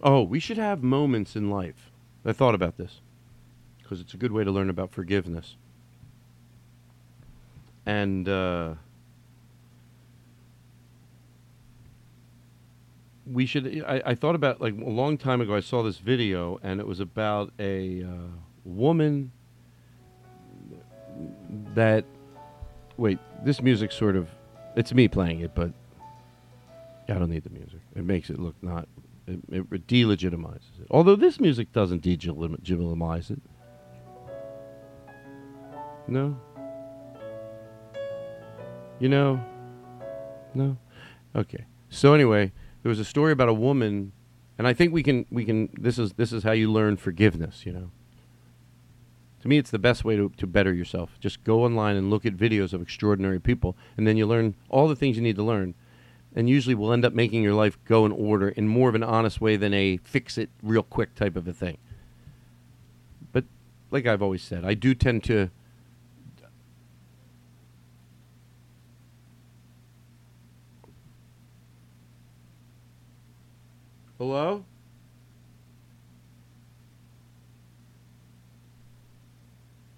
[0.02, 1.91] Oh, we should have moments in life.
[2.26, 3.02] I thought about this
[3.81, 5.57] because it's a good way to learn about forgiveness.
[7.85, 8.76] And uh,
[13.31, 13.84] we should.
[13.88, 15.56] I, I thought about like a long time ago.
[15.56, 18.07] I saw this video, and it was about a uh,
[18.64, 19.31] woman
[21.76, 22.06] that.
[22.97, 24.30] Wait, this music sort of.
[24.76, 25.72] It's me playing it, but
[27.07, 27.81] I don't need the music.
[27.95, 28.88] It makes it look not.
[29.27, 30.88] It, it delegitimizes it.
[30.91, 33.41] Although this music doesn't delegitimize it.
[36.07, 36.39] No.
[38.99, 39.43] You know.
[40.53, 40.77] No.
[41.35, 41.65] Okay.
[41.89, 42.52] So anyway,
[42.84, 44.11] there was a story about a woman,
[44.57, 45.69] and I think we can we can.
[45.73, 47.65] This is this is how you learn forgiveness.
[47.65, 47.91] You know.
[49.41, 51.19] To me, it's the best way to, to better yourself.
[51.19, 54.88] Just go online and look at videos of extraordinary people, and then you learn all
[54.88, 55.76] the things you need to learn.
[56.37, 59.03] And usually, will end up making your life go in order in more of an
[59.03, 61.77] honest way than a fix it real quick type of a thing.
[63.31, 63.45] But
[63.89, 65.49] like I've always said, I do tend to.
[74.17, 74.65] Hello?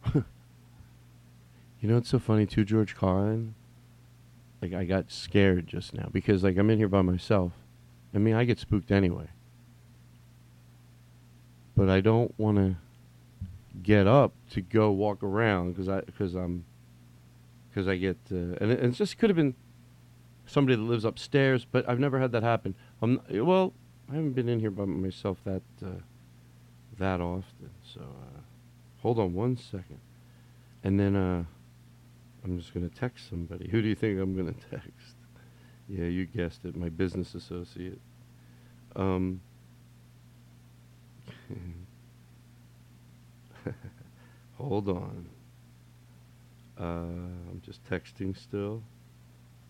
[1.79, 3.53] You know what's so funny too, George Carlin?
[4.61, 7.53] Like I got scared just now because like I'm in here by myself.
[8.13, 9.29] I mean, I get spooked anyway.
[11.75, 12.75] But I don't want to
[13.83, 16.65] get up to go walk around because I because I'm
[17.69, 19.53] because I get uh, and, it, and it just could have been
[20.47, 22.73] somebody that lives upstairs, but I've never had that happen.
[23.01, 23.73] I'm well,
[24.09, 26.01] I haven't been in here by myself that uh,
[26.97, 27.69] that often.
[27.83, 28.39] So uh,
[29.01, 29.99] hold on one second,
[30.83, 31.43] and then uh,
[32.43, 33.69] I'm just gonna text somebody.
[33.69, 35.15] Who do you think I'm gonna text?
[35.89, 36.75] Yeah, you guessed it.
[36.75, 37.99] My business associate.
[38.95, 39.41] Um.
[44.57, 45.29] hold on.
[46.79, 48.83] Uh, I'm just texting still.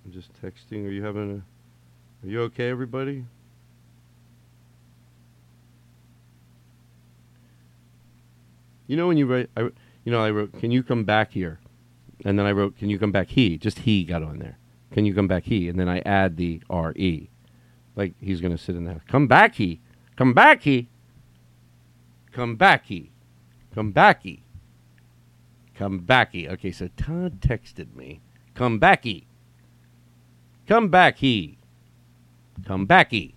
[0.06, 0.86] I'm just texting.
[0.86, 2.26] Are you having a?
[2.26, 3.26] Are you okay, everybody?
[8.88, 9.62] You know when you write, I,
[10.04, 11.60] you know, I wrote, "Can you come back here?"
[12.26, 14.58] And then I wrote, "Can you come back he?" Just he got on there.
[14.92, 15.70] Can you come back he?
[15.70, 17.30] And then I add the R E,
[17.96, 19.02] like he's gonna sit in there.
[19.08, 19.82] Come back he,
[20.16, 20.90] come back he,
[22.32, 23.12] come back he,
[23.74, 24.44] come back he,
[25.76, 26.48] come back he.
[26.50, 28.22] Okay, so Todd texted me,
[28.56, 29.28] "Come back he,
[30.68, 31.58] come back he,
[32.66, 33.36] come back he,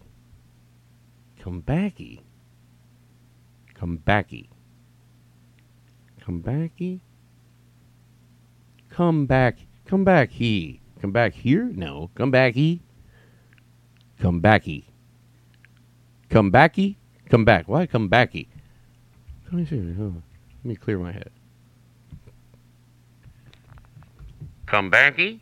[1.39, 2.21] come back he,
[3.75, 4.49] come back he."
[6.23, 7.01] Come backy?
[9.01, 9.57] Come back.
[9.87, 10.79] Come back he.
[11.01, 11.65] Come back here?
[11.75, 12.11] No.
[12.17, 12.83] Come back he.
[14.21, 14.85] Come backy.
[16.29, 16.99] Come backy?
[17.31, 17.67] Come back.
[17.67, 18.47] Why come backy?
[19.47, 19.81] Let me see.
[19.81, 20.13] Let
[20.65, 21.31] me clear my head.
[24.67, 25.41] Come backy?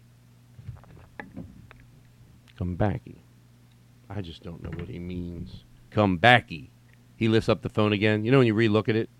[2.56, 3.24] Come backy.
[4.08, 5.64] I just don't know what he means.
[5.90, 6.70] Come backy.
[7.16, 8.24] He lifts up the phone again.
[8.24, 9.10] You know when you relook at it?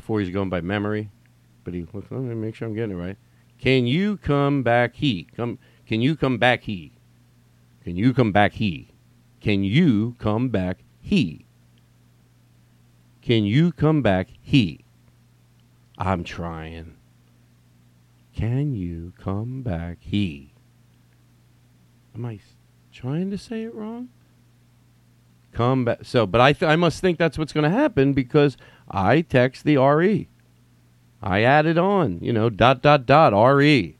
[0.00, 1.10] before he's going by memory,
[1.64, 2.10] but he looks.
[2.10, 3.16] Let me make sure I'm getting it right.
[3.58, 4.96] Can you come back?
[4.96, 5.58] He come.
[5.86, 6.62] Can you come back?
[6.62, 6.92] He.
[7.84, 8.52] Can you come back?
[8.54, 8.90] He.
[9.40, 10.78] Can you come back?
[11.00, 11.46] He.
[13.22, 14.28] Can you come back?
[14.40, 14.84] He.
[15.98, 16.96] I'm trying.
[18.34, 19.98] Can you come back?
[20.00, 20.54] He.
[22.14, 22.40] Am I
[22.92, 24.08] trying to say it wrong?
[25.52, 25.98] Come back.
[26.04, 28.56] So, but I, th- I must think that's what's going to happen because
[28.90, 30.28] I text the RE.
[31.22, 33.96] I added on, you know, dot, dot, dot, RE.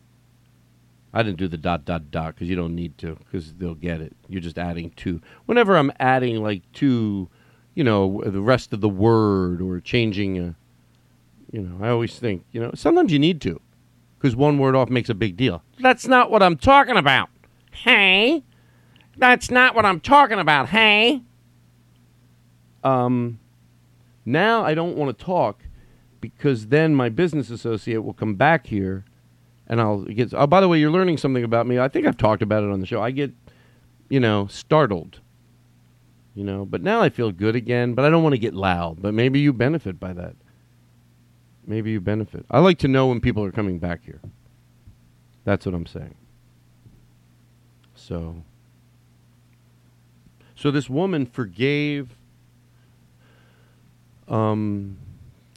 [1.12, 4.00] I didn't do the dot, dot, dot because you don't need to because they'll get
[4.00, 4.16] it.
[4.28, 5.20] You're just adding two.
[5.46, 7.28] Whenever I'm adding like two,
[7.74, 10.54] you know, the rest of the word or changing a,
[11.50, 13.60] you know, I always think, you know, sometimes you need to
[14.18, 15.62] because one word off makes a big deal.
[15.80, 17.28] That's not what I'm talking about.
[17.72, 18.44] Hey,
[19.16, 20.68] that's not what I'm talking about.
[20.68, 21.22] Hey.
[22.84, 23.40] Um,
[24.24, 25.64] now I don't want to talk
[26.20, 29.04] because then my business associate will come back here
[29.66, 30.34] and I'll get.
[30.34, 31.78] Oh, by the way, you're learning something about me.
[31.78, 33.00] I think I've talked about it on the show.
[33.00, 33.32] I get,
[34.08, 35.20] you know, startled.
[36.34, 37.94] You know, but now I feel good again.
[37.94, 39.00] But I don't want to get loud.
[39.00, 40.34] But maybe you benefit by that.
[41.66, 42.46] Maybe you benefit.
[42.50, 44.20] I like to know when people are coming back here.
[45.44, 46.16] That's what I'm saying.
[47.94, 48.42] So,
[50.56, 52.16] so this woman forgave.
[54.26, 54.96] Um,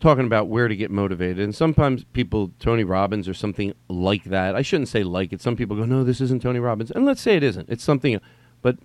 [0.04, 4.54] talking about where to get motivated, and sometimes people, Tony Robbins or something like that.
[4.54, 5.42] I shouldn't say like it.
[5.42, 7.70] Some people go, no, this isn't Tony Robbins, and let's say it isn't.
[7.70, 8.20] It's something,
[8.62, 8.78] but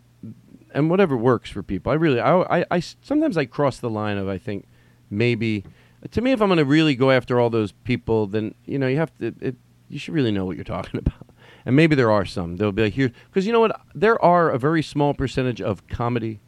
[0.72, 1.90] and whatever works for people.
[1.90, 4.66] I really, I, I, I sometimes I cross the line of I think
[5.10, 5.64] maybe
[6.08, 8.86] to me if I'm going to really go after all those people, then you know
[8.86, 9.34] you have to.
[9.40, 9.56] It,
[9.88, 11.26] you should really know what you're talking about.
[11.66, 12.56] And maybe there are some.
[12.56, 13.80] They'll be like here because you know what?
[13.92, 16.38] There are a very small percentage of comedy.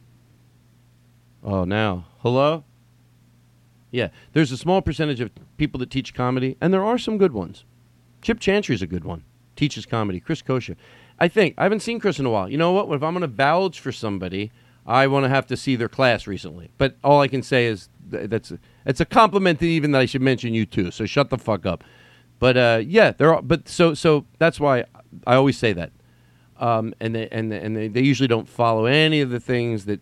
[1.43, 2.63] Oh, now hello.
[3.91, 7.33] Yeah, there's a small percentage of people that teach comedy, and there are some good
[7.33, 7.65] ones.
[8.21, 9.23] Chip Chantry's a good one.
[9.55, 10.19] Teaches comedy.
[10.19, 10.75] Chris Kosha.
[11.19, 12.49] I think I haven't seen Chris in a while.
[12.49, 12.85] You know what?
[12.95, 14.51] If I'm going to vouch for somebody,
[14.85, 16.71] I want to have to see their class recently.
[16.77, 18.53] But all I can say is th- that's
[18.85, 20.89] it's a compliment that even that I should mention you too.
[20.89, 21.83] So shut the fuck up.
[22.39, 23.41] But uh, yeah, there are.
[23.41, 24.85] But so so that's why
[25.27, 25.91] I always say that.
[26.57, 29.85] Um, and they, and they, and they, they usually don't follow any of the things
[29.85, 29.99] that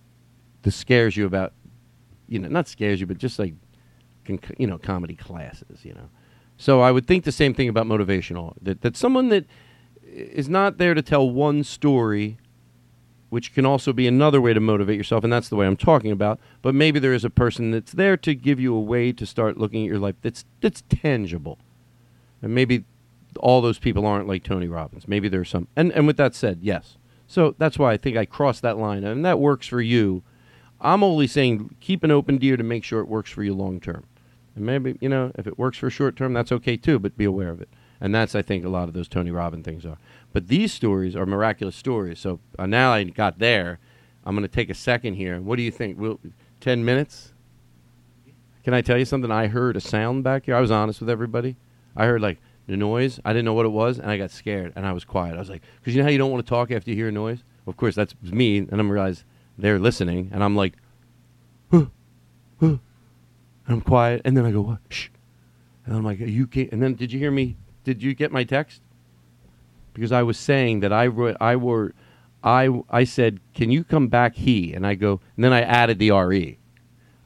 [0.61, 1.53] that scares you about.
[2.27, 3.55] You know, not scares you, but just like
[4.57, 5.83] you know, comedy classes.
[5.83, 6.09] You know.
[6.57, 8.53] So I would think the same thing about motivational.
[8.61, 9.45] That that someone that
[10.03, 12.37] is not there to tell one story,
[13.29, 16.11] which can also be another way to motivate yourself, and that's the way I'm talking
[16.11, 16.39] about.
[16.61, 19.57] But maybe there is a person that's there to give you a way to start
[19.57, 21.59] looking at your life that's that's tangible,
[22.41, 22.83] and maybe
[23.39, 25.07] all those people aren't like Tony Robbins.
[25.07, 25.67] Maybe there's some.
[25.75, 26.97] And and with that said, yes.
[27.27, 30.23] So that's why I think I crossed that line, and that works for you.
[30.81, 33.79] I'm only saying keep an open ear to make sure it works for you long
[33.79, 34.05] term.
[34.59, 37.25] And maybe, you know, if it works for short term, that's okay too, but be
[37.25, 37.69] aware of it.
[38.01, 39.97] And that's, I think, a lot of those Tony Robbins things are.
[40.33, 42.19] But these stories are miraculous stories.
[42.19, 43.79] So uh, now I got there.
[44.25, 45.39] I'm going to take a second here.
[45.39, 45.97] What do you think?
[45.97, 46.19] Will
[46.59, 47.33] 10 minutes?
[48.63, 49.31] Can I tell you something?
[49.31, 50.55] I heard a sound back here.
[50.55, 51.55] I was honest with everybody.
[51.95, 53.19] I heard like the noise.
[53.23, 55.35] I didn't know what it was, and I got scared, and I was quiet.
[55.35, 57.07] I was like, because you know how you don't want to talk after you hear
[57.07, 57.43] a noise?
[57.65, 59.23] Of course, that's me, and I'm realize
[59.57, 60.73] they're listening, and I'm like,
[61.71, 61.85] huh,
[62.59, 62.77] huh.
[63.69, 64.79] And I'm quiet, and then I go, what?
[64.89, 65.09] Shh.
[65.85, 66.71] And I'm like, you can't.
[66.71, 67.55] And then did you hear me?
[67.83, 68.81] Did you get my text?
[69.93, 71.93] Because I was saying that I wrote, I were,
[72.43, 74.35] I I said, can you come back?
[74.35, 76.57] He and I go, and then I added the re.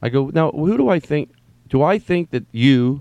[0.02, 0.50] I go now.
[0.50, 1.30] Who do I think?
[1.68, 3.00] Do I think that you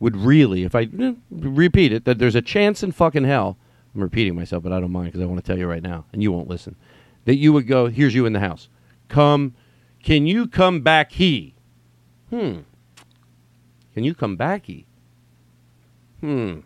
[0.00, 3.56] would really, if I eh, repeat it, that there's a chance in fucking hell?
[3.94, 6.06] I'm repeating myself, but I don't mind because I want to tell you right now,
[6.12, 6.74] and you won't listen.
[7.24, 7.86] That you would go.
[7.86, 8.68] Here's you in the house.
[9.06, 9.54] Come.
[10.02, 11.12] Can you come back?
[11.12, 11.54] He.
[12.30, 12.62] Hmm.
[14.00, 14.64] Can you come back?
[14.64, 14.86] He.
[16.22, 16.60] Hmm.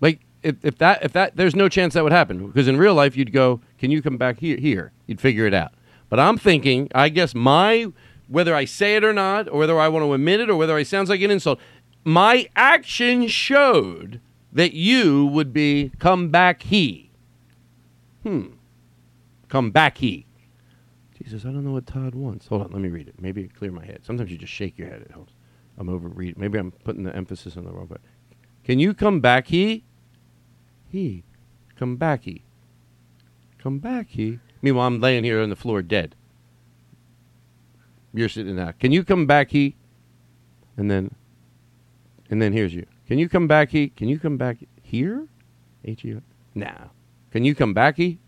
[0.00, 2.94] Like if, if that if that there's no chance that would happen because in real
[2.94, 4.56] life you'd go, can you come back here?
[4.56, 5.74] Here, you'd figure it out.
[6.08, 7.92] But I'm thinking, I guess my
[8.26, 10.78] whether I say it or not, or whether I want to admit it, or whether
[10.78, 11.60] it sounds like an insult,
[12.04, 14.18] my action showed
[14.50, 17.10] that you would be come back he.
[18.22, 18.52] Hmm.
[19.50, 20.24] Come back he.
[21.22, 22.46] Jesus, I don't know what Todd wants.
[22.46, 23.20] Hold on, let me read it.
[23.20, 24.00] Maybe it clear my head.
[24.04, 25.02] Sometimes you just shake your head.
[25.02, 25.34] It helps.
[25.80, 26.36] I'm over read.
[26.36, 28.02] Maybe I'm putting the emphasis on the wrong part.
[28.64, 29.84] Can you come back he?
[30.90, 31.24] He.
[31.74, 32.44] Come back he.
[33.58, 34.40] Come back he.
[34.60, 36.14] Meanwhile, I'm laying here on the floor dead.
[38.12, 38.74] You're sitting there.
[38.74, 39.76] Can you come back he?
[40.76, 41.14] And then
[42.28, 42.84] and then here's you.
[43.06, 43.88] Can you come back he?
[43.88, 45.28] Can you come back here?
[45.82, 46.16] H E
[46.54, 46.88] Nah.
[47.30, 48.18] Can you come back he?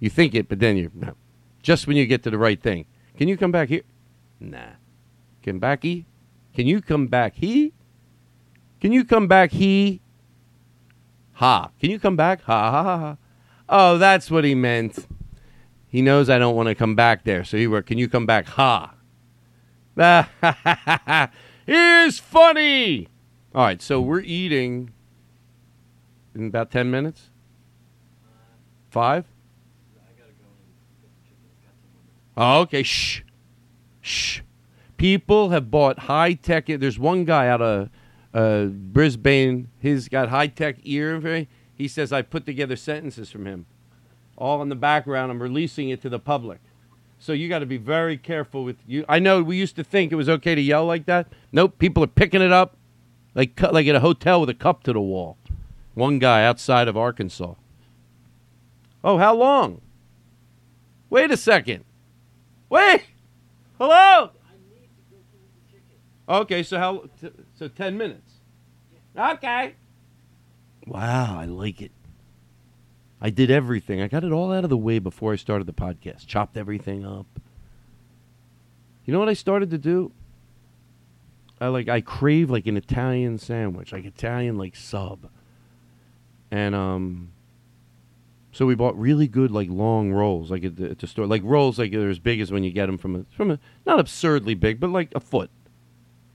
[0.00, 1.14] You think it, but then you no.
[1.62, 2.84] Just when you get to the right thing.
[3.16, 3.84] Can you come back here?
[4.38, 4.76] Nah.
[5.42, 6.04] Come back he?
[6.54, 7.72] Can you come back he?
[8.80, 10.00] Can you come back he?
[11.34, 11.70] Ha.
[11.80, 12.42] Can you come back?
[12.42, 13.16] Ha ha ha ha.
[13.68, 15.06] Oh, that's what he meant.
[15.88, 18.26] He knows I don't want to come back there, so he wrote, Can you come
[18.26, 18.46] back?
[18.46, 18.94] Ha.
[21.66, 23.08] Here's funny.
[23.54, 24.92] All right, so we're eating
[26.34, 27.30] in about 10 minutes?
[28.90, 29.26] Five?
[32.36, 32.82] Oh, okay.
[32.82, 33.22] Shh.
[34.00, 34.40] Shh.
[35.00, 36.66] People have bought high tech.
[36.66, 37.88] There's one guy out of
[38.34, 39.68] uh, Brisbane.
[39.80, 41.46] He's got high tech ear.
[41.74, 43.64] He says I put together sentences from him,
[44.36, 45.32] all in the background.
[45.32, 46.60] I'm releasing it to the public.
[47.18, 49.06] So you got to be very careful with you.
[49.08, 51.28] I know we used to think it was okay to yell like that.
[51.50, 52.76] Nope, people are picking it up,
[53.34, 55.38] like like at a hotel with a cup to the wall.
[55.94, 57.54] One guy outside of Arkansas.
[59.02, 59.80] Oh, how long?
[61.08, 61.86] Wait a second.
[62.68, 63.04] Wait.
[63.78, 64.32] Hello.
[66.30, 67.04] Okay, so how?
[67.20, 68.34] T- so ten minutes.
[69.18, 69.74] Okay.
[70.86, 71.90] Wow, I like it.
[73.20, 74.00] I did everything.
[74.00, 76.26] I got it all out of the way before I started the podcast.
[76.26, 77.26] Chopped everything up.
[79.04, 80.12] You know what I started to do?
[81.60, 85.28] I like I crave like an Italian sandwich, like Italian like sub.
[86.50, 87.32] and um,
[88.52, 91.42] so we bought really good like long rolls, like at the, at the store, like
[91.44, 93.98] rolls like they're as big as when you get them from a from a not
[94.00, 95.50] absurdly big, but like a foot.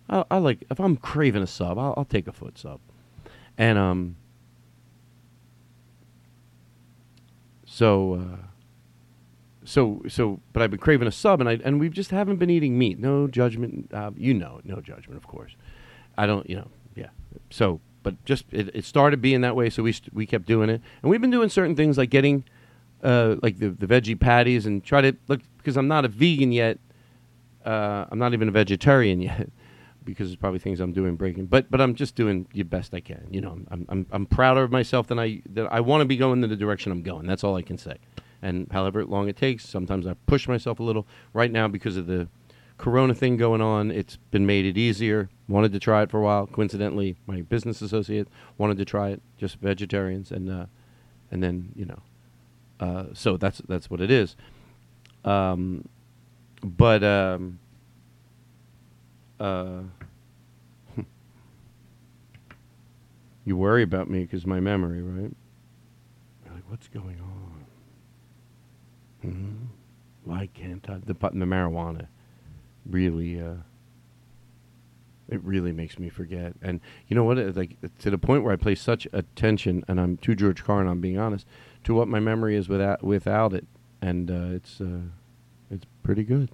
[0.10, 2.80] I, I like if I'm craving a sub, I'll, I'll take a foot sub,
[3.58, 4.16] and um.
[7.68, 8.46] So, uh,
[9.66, 12.50] so, so, but I've been craving a sub, and I and we just haven't been
[12.50, 13.00] eating meat.
[13.00, 15.56] No judgment, uh, you know, no judgment, of course.
[16.18, 17.10] I don't, you know, yeah.
[17.50, 20.70] So, but just it, it started being that way, so we st- we kept doing
[20.70, 22.46] it, and we've been doing certain things like getting,
[23.04, 26.52] uh, like the the veggie patties, and try to look because I'm not a vegan
[26.52, 26.78] yet.
[27.66, 29.50] Uh, I'm not even a vegetarian yet
[30.06, 31.48] because there's probably things I'm doing breaking.
[31.48, 33.28] But but I'm just doing the best I can.
[33.32, 36.18] You know, I'm I'm I'm prouder of myself than I that I want to be
[36.18, 37.26] going in the direction I'm going.
[37.26, 37.98] That's all I can say.
[38.42, 41.08] And however long it takes, sometimes I push myself a little.
[41.34, 42.28] Right now, because of the
[42.78, 45.30] Corona thing going on, it's been made it easier.
[45.48, 46.46] Wanted to try it for a while.
[46.46, 48.28] Coincidentally, my business associate
[48.58, 50.66] wanted to try it, just vegetarians, and uh,
[51.32, 52.00] and then you know,
[52.80, 54.36] uh, so that's that's what it is.
[55.24, 55.88] Um,
[56.64, 57.60] but um,
[59.40, 59.82] uh,
[63.46, 65.34] you worry about me because my memory, right?
[66.46, 67.66] You're like, what's going on?
[69.22, 69.54] Hmm?
[70.24, 71.00] Why can't I?
[71.00, 72.08] The, the marijuana
[72.86, 73.56] really, uh,
[75.30, 76.54] it really makes me forget.
[76.62, 77.38] And you know what?
[77.56, 80.88] Like to the point where I pay such attention, and I'm to George Carlin.
[80.88, 81.48] I'm being honest
[81.84, 83.66] to what my memory is without without it,
[84.02, 85.02] and uh, it's uh,
[85.72, 86.52] it's pretty good.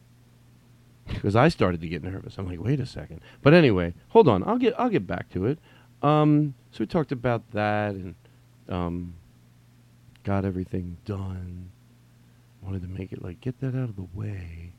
[1.07, 2.37] Because I started to get nervous.
[2.37, 3.21] I'm like, wait a second.
[3.41, 4.43] But anyway, hold on.
[4.47, 5.59] I'll get I'll get back to it.
[6.01, 8.15] Um, so we talked about that and
[8.69, 9.13] um,
[10.23, 11.71] got everything done.
[12.61, 14.73] Wanted to make it like get that out of the way,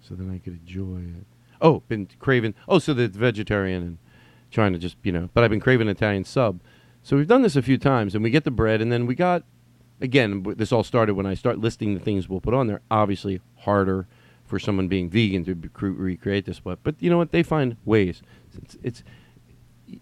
[0.00, 1.26] so then I could enjoy it.
[1.60, 2.54] Oh, been craving.
[2.68, 3.98] Oh, so the vegetarian and
[4.50, 5.28] trying to just you know.
[5.34, 6.60] But I've been craving Italian sub.
[7.02, 9.14] So we've done this a few times, and we get the bread, and then we
[9.14, 9.42] got
[10.00, 10.44] again.
[10.56, 12.80] This all started when I start listing the things we'll put on there.
[12.90, 14.06] Obviously, harder
[14.44, 17.32] for someone being vegan to cre- recreate this, but but you know what?
[17.32, 18.22] They find ways.
[18.62, 19.04] It's, it's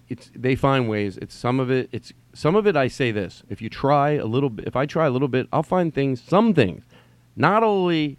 [0.09, 1.17] it's they find ways.
[1.19, 1.89] It's some of it.
[1.93, 2.77] It's some of it.
[2.77, 5.49] I say this: if you try a little bit, if I try a little bit,
[5.53, 6.23] I'll find things.
[6.23, 6.85] Some things,
[7.37, 8.19] not only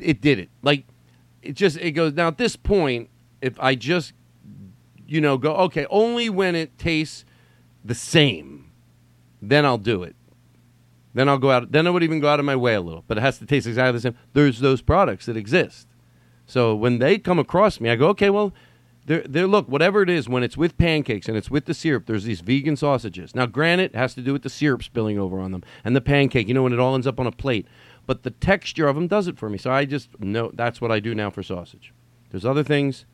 [0.00, 0.50] it did it.
[0.62, 0.84] Like
[1.42, 3.08] it just it goes now at this point.
[3.40, 4.12] If I just
[5.06, 7.24] you know go okay, only when it tastes
[7.84, 8.70] the same,
[9.40, 10.16] then I'll do it.
[11.14, 11.72] Then I'll go out.
[11.72, 13.46] Then I would even go out of my way a little, but it has to
[13.46, 14.16] taste exactly the same.
[14.32, 15.86] There's those products that exist.
[16.46, 18.52] So when they come across me, I go, okay, well,
[19.04, 22.24] they're, look, whatever it is, when it's with pancakes and it's with the syrup, there's
[22.24, 23.34] these vegan sausages.
[23.34, 26.00] Now, granted, it has to do with the syrup spilling over on them and the
[26.00, 27.66] pancake, you know, when it all ends up on a plate.
[28.06, 29.58] But the texture of them does it for me.
[29.58, 31.92] So I just know that's what I do now for sausage.
[32.30, 33.04] There's other things,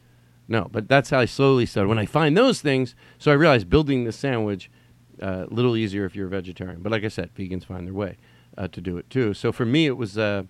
[0.47, 1.89] no, but that's how I slowly started.
[1.89, 4.70] When I find those things, so I realized building the sandwich
[5.20, 6.81] a little easier if you're a vegetarian.
[6.82, 8.16] But like I said, vegans find their way
[8.57, 9.35] uh, to do it too.
[9.35, 10.45] So for me, it was uh,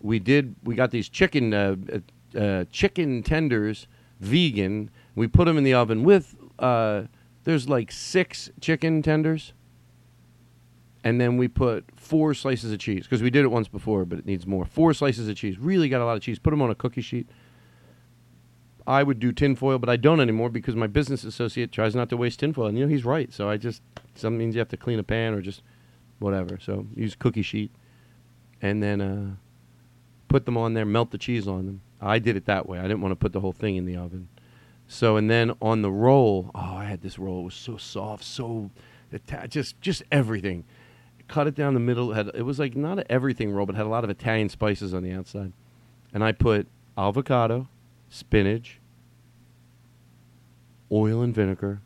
[0.00, 3.86] we did we got these chicken uh, uh, uh, chicken tenders
[4.20, 4.90] vegan.
[5.14, 7.02] We put them in the oven with uh,
[7.44, 9.52] there's like six chicken tenders,
[11.04, 14.18] and then we put four slices of cheese because we did it once before, but
[14.18, 14.64] it needs more.
[14.64, 15.58] Four slices of cheese.
[15.58, 16.38] Really got a lot of cheese.
[16.38, 17.28] Put them on a cookie sheet.
[18.90, 22.16] I would do tinfoil, but I don't anymore because my business associate tries not to
[22.16, 23.32] waste tinfoil, and you know he's right.
[23.32, 23.82] So I just
[24.16, 25.62] some means you have to clean a pan or just
[26.18, 26.58] whatever.
[26.60, 27.70] So use cookie sheet,
[28.60, 29.30] and then uh,
[30.26, 31.82] put them on there, melt the cheese on them.
[32.00, 32.80] I did it that way.
[32.80, 34.28] I didn't want to put the whole thing in the oven.
[34.88, 37.42] So and then on the roll, oh, I had this roll.
[37.42, 38.72] It was so soft, so
[39.48, 40.64] just just everything.
[41.28, 42.12] Cut it down the middle.
[42.12, 44.92] Had it was like not an everything roll, but had a lot of Italian spices
[44.92, 45.52] on the outside.
[46.12, 46.66] And I put
[46.98, 47.68] avocado,
[48.08, 48.79] spinach,
[50.92, 51.80] oil and vinegar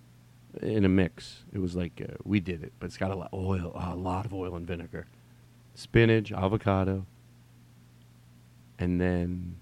[0.62, 1.44] in a mix.
[1.52, 4.26] It was like uh, we did it, but it's got a lot oil, a lot
[4.26, 5.06] of oil and vinegar,
[5.74, 7.06] spinach, avocado,
[8.78, 9.56] and then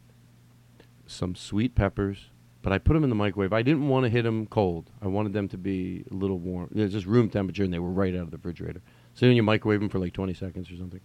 [1.07, 2.27] some sweet peppers.
[2.63, 3.53] But I put them in the microwave.
[3.53, 4.89] I didn't want to hit them cold.
[5.01, 7.81] I wanted them to be a little warm, you know, just room temperature, and they
[7.81, 8.83] were right out of the refrigerator.
[9.15, 11.01] So then you microwave them for like 20 seconds or something.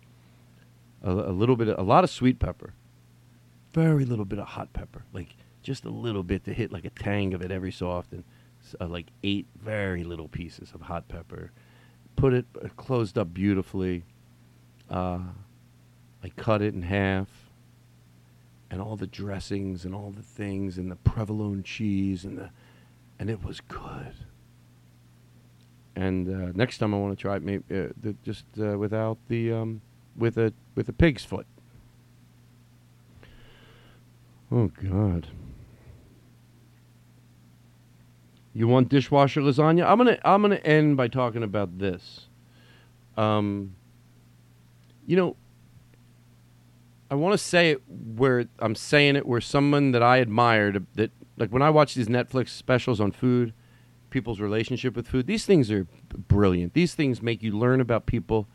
[1.04, 2.74] A, a little bit, of, a lot of sweet pepper,
[3.74, 5.36] very little bit of hot pepper, like
[5.68, 8.24] just a little bit to hit like a tang of it every so often.
[8.64, 11.52] S- uh, like eight very little pieces of hot pepper.
[12.16, 14.06] Put it uh, closed up beautifully.
[14.90, 15.20] Uh,
[16.24, 17.28] I cut it in half,
[18.72, 22.50] and all the dressings and all the things and the provolone cheese and the,
[23.20, 24.14] and it was good.
[25.98, 29.18] And uh, next time I want to try it, maybe uh, the, just uh, without
[29.28, 29.82] the um,
[30.16, 31.46] with a with a pig's foot.
[34.50, 35.28] Oh God.
[38.58, 39.86] You want dishwasher lasagna?
[39.86, 42.26] I'm gonna I'm gonna end by talking about this.
[43.16, 43.76] Um,
[45.06, 45.36] you know,
[47.12, 51.12] I want to say it where I'm saying it where someone that I admired that
[51.38, 53.54] like when I watch these Netflix specials on food,
[54.10, 55.28] people's relationship with food.
[55.28, 55.86] These things are
[56.28, 56.74] brilliant.
[56.74, 58.48] These things make you learn about people.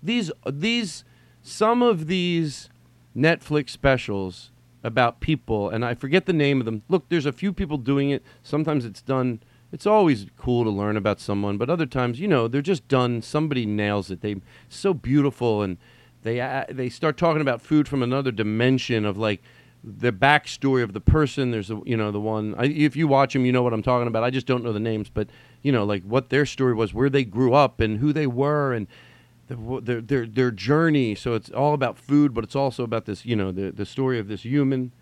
[0.00, 1.02] These these
[1.42, 2.70] some of these
[3.16, 4.52] Netflix specials
[4.84, 6.84] about people and I forget the name of them.
[6.88, 8.22] Look, there's a few people doing it.
[8.44, 9.40] Sometimes it's done
[9.72, 13.20] it's always cool to learn about someone, but other times, you know, they're just done
[13.20, 14.20] somebody nails it.
[14.20, 14.36] They
[14.68, 15.76] so beautiful and
[16.22, 19.42] they uh, they start talking about food from another dimension of like
[19.84, 21.50] the backstory of the person.
[21.50, 23.82] There's a you know the one I, if you watch them, you know what I'm
[23.82, 24.24] talking about.
[24.24, 25.28] I just don't know the names, but
[25.62, 28.72] you know like what their story was, where they grew up, and who they were,
[28.72, 28.86] and
[29.46, 31.14] the, their their their journey.
[31.14, 34.18] So it's all about food, but it's also about this you know the the story
[34.18, 34.92] of this human,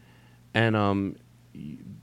[0.52, 1.16] and um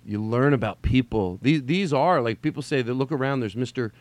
[0.05, 1.39] you learn about people.
[1.41, 3.39] These these are like people say that look around.
[3.39, 3.91] There's Mister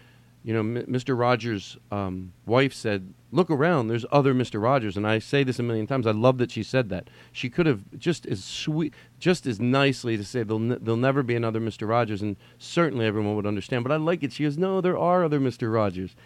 [0.45, 1.19] you know, M- Mr.
[1.19, 3.89] Rogers' um, wife said, "Look around.
[3.89, 4.61] There's other Mr.
[4.61, 6.07] Rogers." And I say this a million times.
[6.07, 7.09] I love that she said that.
[7.31, 11.37] She could have just as sweet, just as nicely to say, "There'll there'll never be
[11.37, 11.89] another Mr.
[11.89, 13.85] Rogers," and certainly everyone would understand.
[13.85, 14.33] But I like it.
[14.33, 15.73] She goes, "No, there are other Mr.
[15.73, 16.17] Rogers."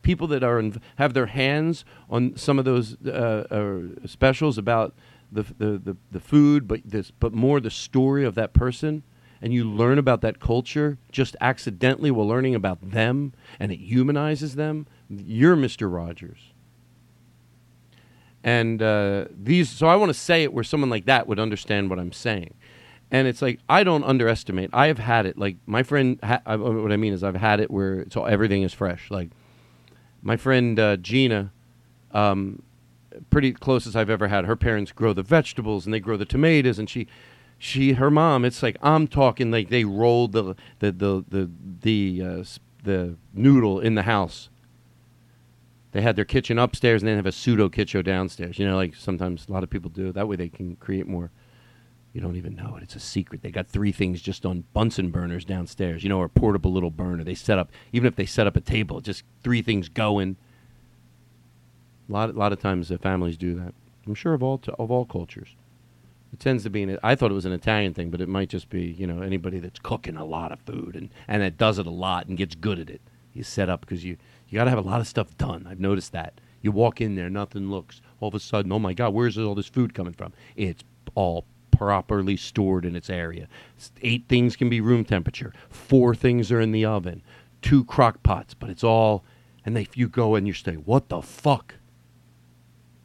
[0.00, 3.10] People that are in, have their hands on some of those uh,
[3.50, 4.94] uh, specials about
[5.34, 9.02] the, the, the, the food, but this, but more the story of that person
[9.42, 14.54] and you learn about that culture just accidentally while learning about them and it humanizes
[14.54, 15.92] them, you're Mr.
[15.92, 16.52] Rogers.
[18.42, 21.90] And uh, these, so I want to say it where someone like that would understand
[21.90, 22.54] what I'm saying.
[23.10, 24.70] And it's like I don't underestimate.
[24.72, 25.38] I have had it.
[25.38, 28.62] Like my friend, ha- I, what I mean is I've had it where all, everything
[28.62, 29.10] is fresh.
[29.10, 29.30] Like
[30.22, 31.52] my friend uh, Gina,
[32.12, 32.62] um,
[33.30, 34.44] pretty closest I've ever had.
[34.44, 37.06] Her parents grow the vegetables and they grow the tomatoes, and she
[37.56, 41.50] she her mom it's like i'm talking like they rolled the the the the
[41.80, 42.44] the, uh,
[42.84, 44.50] the noodle in the house.
[45.92, 48.58] They had their kitchen upstairs and then have a pseudo kitchen downstairs.
[48.58, 50.12] You know like sometimes a lot of people do.
[50.12, 51.30] That way they can create more.
[52.12, 52.82] You don't even know it.
[52.84, 53.42] It's a secret.
[53.42, 57.24] They got three things just on bunsen burners downstairs you know or portable little burner.
[57.24, 60.36] They set up even if they set up a table just three things going
[62.08, 63.74] a lot, a lot of times the families do that
[64.06, 65.56] i'm sure of all t- of all cultures
[66.34, 66.98] it tends to be an.
[67.00, 69.60] I thought it was an Italian thing, but it might just be you know anybody
[69.60, 72.56] that's cooking a lot of food and and that does it a lot and gets
[72.56, 73.00] good at it.
[73.32, 74.16] You set up because you
[74.48, 75.64] you got to have a lot of stuff done.
[75.70, 76.40] I've noticed that.
[76.60, 78.00] You walk in there, nothing looks.
[78.18, 80.32] All of a sudden, oh my God, where's all this food coming from?
[80.56, 80.82] It's
[81.14, 83.46] all properly stored in its area.
[84.02, 85.52] Eight things can be room temperature.
[85.70, 87.22] Four things are in the oven.
[87.62, 89.24] Two crock pots, but it's all.
[89.64, 91.76] And if you go and you say, "What the fuck?"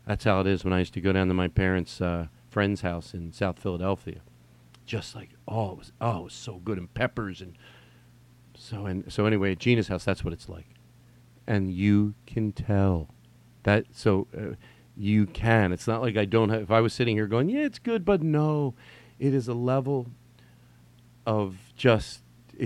[0.10, 2.82] That's how it is when I used to go down to my parents' uh, friend's
[2.82, 4.22] house in South Philadelphia.
[4.88, 7.56] Just like oh, it was oh, it was so good and peppers and
[8.58, 10.66] so and so anyway, at Gina's house, that's what it's like,
[11.46, 13.10] and you can tell
[13.62, 13.86] that.
[13.92, 14.56] So uh,
[14.98, 15.72] you can.
[15.72, 16.64] It's not like I don't have.
[16.64, 18.74] If I was sitting here going, yeah, it's good, but no,
[19.20, 20.08] it is a level
[21.28, 22.24] of just.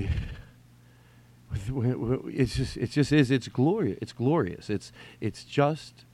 [1.55, 2.77] It's just.
[2.77, 3.29] It just is.
[3.29, 3.99] It's glorious.
[4.01, 4.69] It's glorious.
[4.71, 4.91] It's.
[5.21, 6.05] It's just.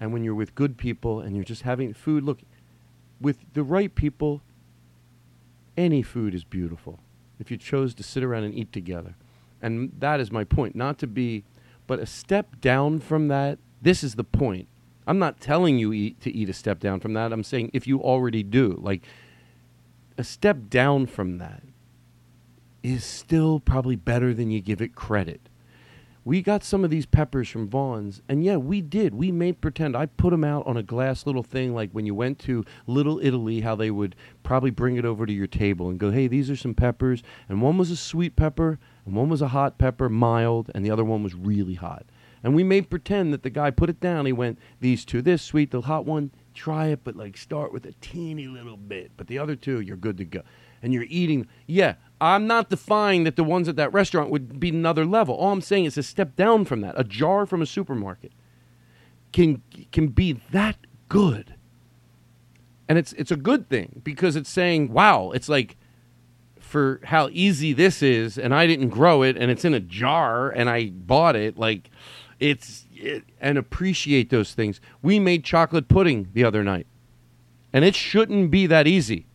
[0.00, 2.40] And when you're with good people and you're just having food, look,
[3.20, 4.40] with the right people,
[5.76, 6.98] any food is beautiful.
[7.38, 9.14] If you chose to sit around and eat together.
[9.60, 10.74] And that is my point.
[10.74, 11.44] Not to be,
[11.86, 14.68] but a step down from that, this is the point.
[15.06, 17.32] I'm not telling you eat, to eat a step down from that.
[17.32, 19.02] I'm saying if you already do, like
[20.16, 21.62] a step down from that
[22.82, 25.40] is still probably better than you give it credit.
[26.30, 29.16] We got some of these peppers from Vaughn's, and yeah, we did.
[29.16, 29.96] We made pretend.
[29.96, 33.18] I put them out on a glass little thing, like when you went to Little
[33.20, 36.48] Italy, how they would probably bring it over to your table and go, hey, these
[36.48, 37.24] are some peppers.
[37.48, 40.90] And one was a sweet pepper, and one was a hot pepper, mild, and the
[40.92, 42.06] other one was really hot.
[42.44, 44.24] And we made pretend that the guy put it down.
[44.24, 47.86] He went, these two, this sweet, the hot one, try it, but like start with
[47.86, 49.10] a teeny little bit.
[49.16, 50.42] But the other two, you're good to go.
[50.82, 51.46] And you're eating.
[51.66, 55.34] Yeah, I'm not defying that the ones at that restaurant would be another level.
[55.34, 56.98] All I'm saying is a step down from that.
[56.98, 58.32] A jar from a supermarket
[59.32, 59.62] can
[59.92, 60.76] can be that
[61.08, 61.54] good.
[62.88, 65.76] And it's it's a good thing because it's saying, wow, it's like
[66.58, 70.50] for how easy this is and I didn't grow it and it's in a jar
[70.50, 71.90] and I bought it like
[72.38, 74.80] it's it, and appreciate those things.
[75.02, 76.86] We made chocolate pudding the other night.
[77.72, 79.26] And it shouldn't be that easy.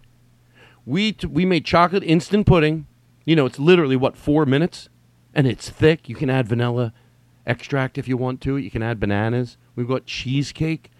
[0.86, 2.88] We t- we made chocolate instant pudding.
[3.26, 4.90] You know, it's literally what 4 minutes
[5.34, 6.07] and it's thick.
[6.07, 6.94] You can add vanilla
[7.45, 8.57] extract if you want to.
[8.57, 9.57] You can add bananas.
[9.76, 10.91] We've got cheesecake.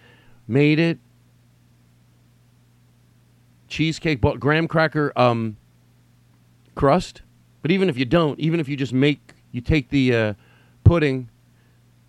[0.46, 0.98] Made it.
[3.68, 5.56] Cheesecake, but graham cracker um,
[6.76, 7.22] crust.
[7.62, 10.34] But even if you don't, even if you just make, you take the uh,
[10.84, 11.28] pudding,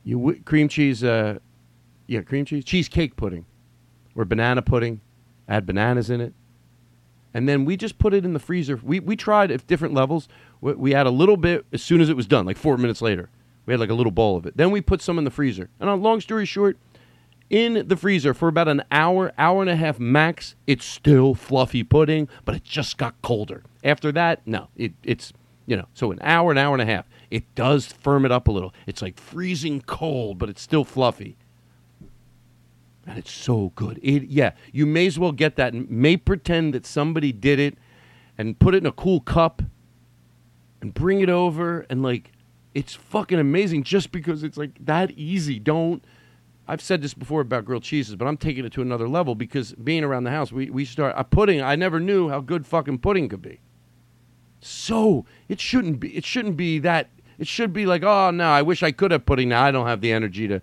[0.04, 1.40] you whi cream cheese, uh,
[2.06, 3.46] yeah, cream cheese, cheesecake pudding,
[4.16, 5.02] or banana pudding,
[5.50, 6.34] add bananas in it,
[7.38, 8.80] and then we just put it in the freezer.
[8.82, 10.28] We we tried at different levels.
[10.60, 13.00] We, we had a little bit as soon as it was done, like four minutes
[13.00, 13.30] later.
[13.68, 14.58] We had like a little bowl of it.
[14.58, 15.70] Then we put some in the freezer.
[15.80, 16.80] And on long story short,
[17.48, 21.84] in the freezer for about an hour, hour and a half max, it's still fluffy
[21.84, 23.62] pudding, but it just got colder.
[23.84, 25.32] After that, no, it, it's
[25.68, 27.06] you know, so an hour, an hour and a half.
[27.30, 28.74] It does firm it up a little.
[28.88, 31.38] It's like freezing cold, but it's still fluffy.
[33.08, 34.00] And it's so good.
[34.04, 37.78] It yeah, you may as well get that and may pretend that somebody did it
[38.38, 39.62] and put it in a cool cup
[40.82, 42.34] and bring it over and like
[42.76, 45.58] it's fucking amazing just because it's like that easy.
[45.58, 46.04] Don't
[46.68, 49.72] I've said this before about grilled cheeses, but I'm taking it to another level because
[49.72, 51.62] being around the house, we, we start a pudding.
[51.62, 53.62] I never knew how good fucking pudding could be.
[54.60, 56.16] So it shouldn't be.
[56.16, 57.10] It shouldn't be that.
[57.40, 59.50] It should be like, oh no, I wish I could have pudding.
[59.50, 60.62] Now I don't have the energy to.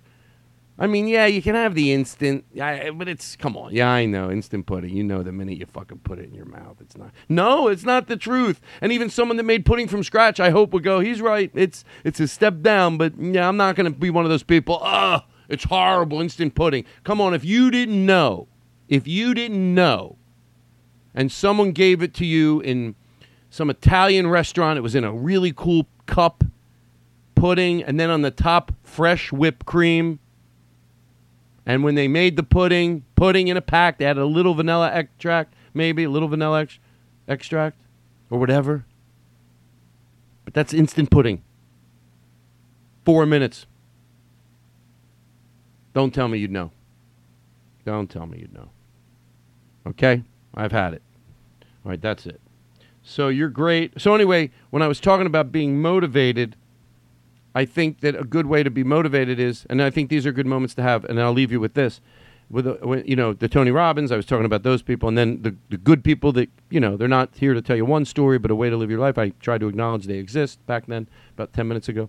[0.77, 3.73] I mean, yeah, you can have the instant, but it's come on.
[3.73, 4.91] Yeah, I know instant pudding.
[4.91, 7.13] You know, the minute you fucking put it in your mouth, it's not.
[7.29, 8.61] No, it's not the truth.
[8.81, 10.99] And even someone that made pudding from scratch, I hope would go.
[10.99, 11.53] He's right.
[11.55, 14.81] It's it's a step down, but yeah, I'm not to be one of those people.
[14.83, 16.85] Ugh, it's horrible instant pudding.
[17.05, 18.49] Come on, if you didn't know,
[18.89, 20.17] if you didn't know,
[21.15, 22.97] and someone gave it to you in
[23.49, 26.43] some Italian restaurant, it was in a really cool cup
[27.37, 30.19] pudding, and then on the top, fresh whipped cream.
[31.67, 34.91] And when they made the pudding, pudding in a pack, they added a little vanilla
[34.93, 36.79] extract, maybe a little vanilla ex-
[37.27, 37.79] extract
[38.31, 38.85] or whatever.
[40.45, 41.43] But that's instant pudding.
[43.05, 43.67] Four minutes.
[45.95, 46.71] Don't tell me you'd know.
[47.85, 48.71] Don't tell me you'd know.
[49.87, 50.23] Okay?
[50.55, 51.03] I've had it.
[51.85, 52.41] All right, that's it.
[53.03, 54.01] So you're great.
[54.01, 56.57] So anyway, when I was talking about being motivated,
[57.55, 60.33] I think that a good way to be motivated is, and I think these are
[60.33, 61.05] good moments to have.
[61.05, 62.01] And I'll leave you with this,
[62.51, 64.11] with uh, you know the Tony Robbins.
[64.11, 66.97] I was talking about those people, and then the the good people that you know
[66.97, 69.19] they're not here to tell you one story, but a way to live your life.
[69.19, 72.09] I try to acknowledge they exist back then, about ten minutes ago.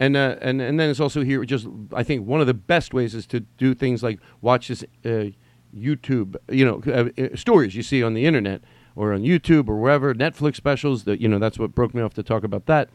[0.00, 1.44] And, uh, and and then it's also here.
[1.44, 4.84] Just I think one of the best ways is to do things like watch this
[5.04, 5.30] uh,
[5.76, 8.62] YouTube, you know, uh, uh, stories you see on the internet
[8.94, 11.02] or on YouTube or wherever, Netflix specials.
[11.04, 12.90] That you know, that's what broke me off to talk about that.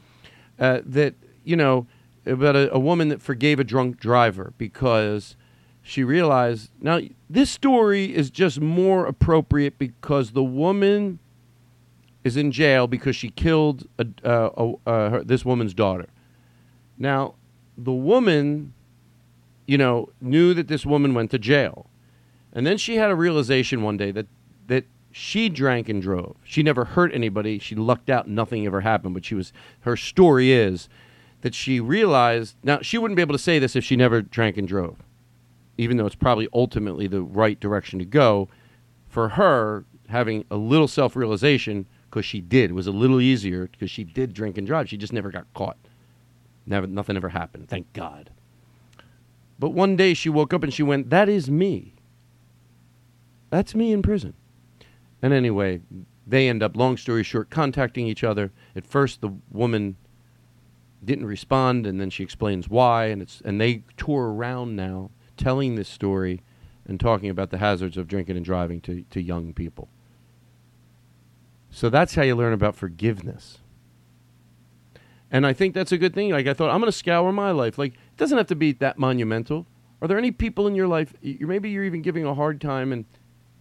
[0.58, 1.88] Uh, that you know
[2.26, 5.36] about a, a woman that forgave a drunk driver because
[5.82, 6.72] she realized.
[6.82, 7.00] Now
[7.30, 11.20] this story is just more appropriate because the woman
[12.24, 16.08] is in jail because she killed a, uh, a, uh, her, this woman's daughter.
[16.98, 17.36] Now,
[17.78, 18.74] the woman,
[19.66, 21.88] you know, knew that this woman went to jail.
[22.54, 24.28] And then she had a realization one day that
[24.68, 26.36] that she drank and drove.
[26.44, 27.60] She never hurt anybody.
[27.60, 29.52] She lucked out nothing ever happened, but she was
[29.82, 30.88] her story is
[31.44, 34.58] that she realized now she wouldn't be able to say this if she never drank
[34.58, 34.96] and drove.
[35.78, 38.48] Even though it's probably ultimately the right direction to go,
[39.10, 44.06] for her having a little self-realization because she did was a little easier because she
[44.06, 44.88] did drink and drive.
[44.88, 45.78] She just never got caught.
[46.66, 48.30] Never, nothing ever happened, thank God.
[49.60, 51.94] But one day she woke up and she went, That is me.
[53.50, 54.34] That's me in prison.
[55.22, 55.82] And anyway,
[56.26, 58.52] they end up, long story short, contacting each other.
[58.76, 59.98] At first, the woman
[61.06, 63.06] didn't respond, and then she explains why.
[63.06, 66.42] And, it's, and they tour around now telling this story
[66.86, 69.90] and talking about the hazards of drinking and driving to, to young people.
[71.72, 73.60] So that's how you learn about forgiveness.
[75.32, 76.30] And I think that's a good thing.
[76.30, 77.80] Like I thought, I'm going to scour my life.
[77.80, 79.66] Like it doesn't have to be that monumental.
[80.00, 81.14] Are there any people in your life?
[81.22, 83.06] You, maybe you're even giving a hard time, and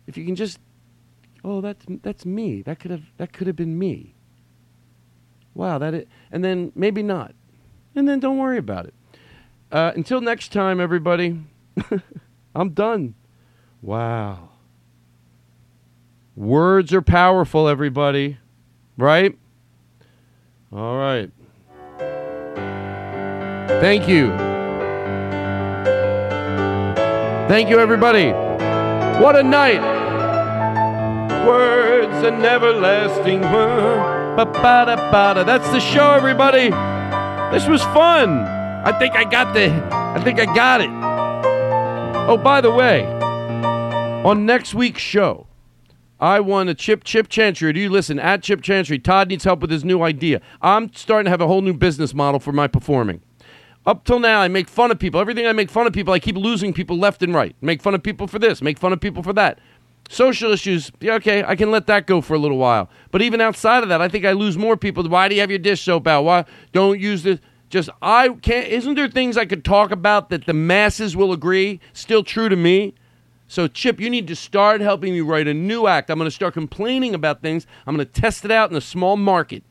[0.07, 0.59] if you can just,
[1.45, 2.63] oh, that's that's me.
[2.63, 4.17] That could have that could have been me.
[5.55, 7.35] Wow, that it, and then maybe not,
[7.95, 8.95] and then don't worry about it.
[9.71, 11.41] Uh, until next time, everybody.
[12.55, 13.15] I'm done.
[13.81, 14.51] Wow.
[16.37, 18.39] Words are powerful, everybody.
[18.97, 19.37] Right?
[20.73, 21.31] All right.
[23.81, 24.31] Thank you.
[27.49, 28.31] Thank you, everybody.
[29.23, 29.83] What a night.
[31.47, 34.22] Words an everlasting word.
[34.37, 35.45] Ba-ba-da-ba-da.
[35.45, 36.71] That's the show, everybody.
[37.55, 38.39] This was fun.
[38.39, 39.71] I think I got the.
[39.93, 40.89] I think I got it.
[42.29, 43.05] Oh, by the way,
[44.25, 45.49] on next week's show,
[46.19, 47.75] I want a Chip Chip Chantry.
[47.75, 48.99] Do you listen at Chip Chantry?
[48.99, 50.41] Todd needs help with his new idea.
[50.63, 53.21] I'm starting to have a whole new business model for my performing.
[53.85, 55.21] Up till now, I make fun of people.
[55.21, 57.55] Everything I make fun of people, I keep losing people left and right.
[57.61, 59.59] Make fun of people for this, make fun of people for that.
[60.09, 62.91] Social issues, yeah, okay, I can let that go for a little while.
[63.11, 65.09] But even outside of that, I think I lose more people.
[65.09, 66.25] Why do you have your dish soap out?
[66.25, 67.41] Why don't use this?
[67.71, 68.67] Just I can't.
[68.67, 71.81] Isn't there things I could talk about that the masses will agree?
[71.95, 72.95] Still true to me.
[73.49, 76.11] So Chip, you need to start helping me write a new act.
[76.11, 77.67] I'm going to start complaining about things.
[77.87, 79.63] I'm going to test it out in a small market,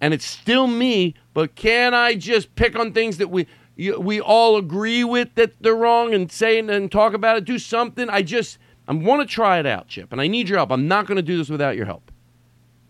[0.00, 1.14] and it's still me.
[1.34, 5.74] But can I just pick on things that we we all agree with that they're
[5.74, 7.44] wrong and say and talk about it?
[7.44, 8.08] Do something.
[8.08, 8.58] I just
[8.88, 10.72] I want to try it out, Chip, and I need your help.
[10.72, 12.10] I'm not going to do this without your help.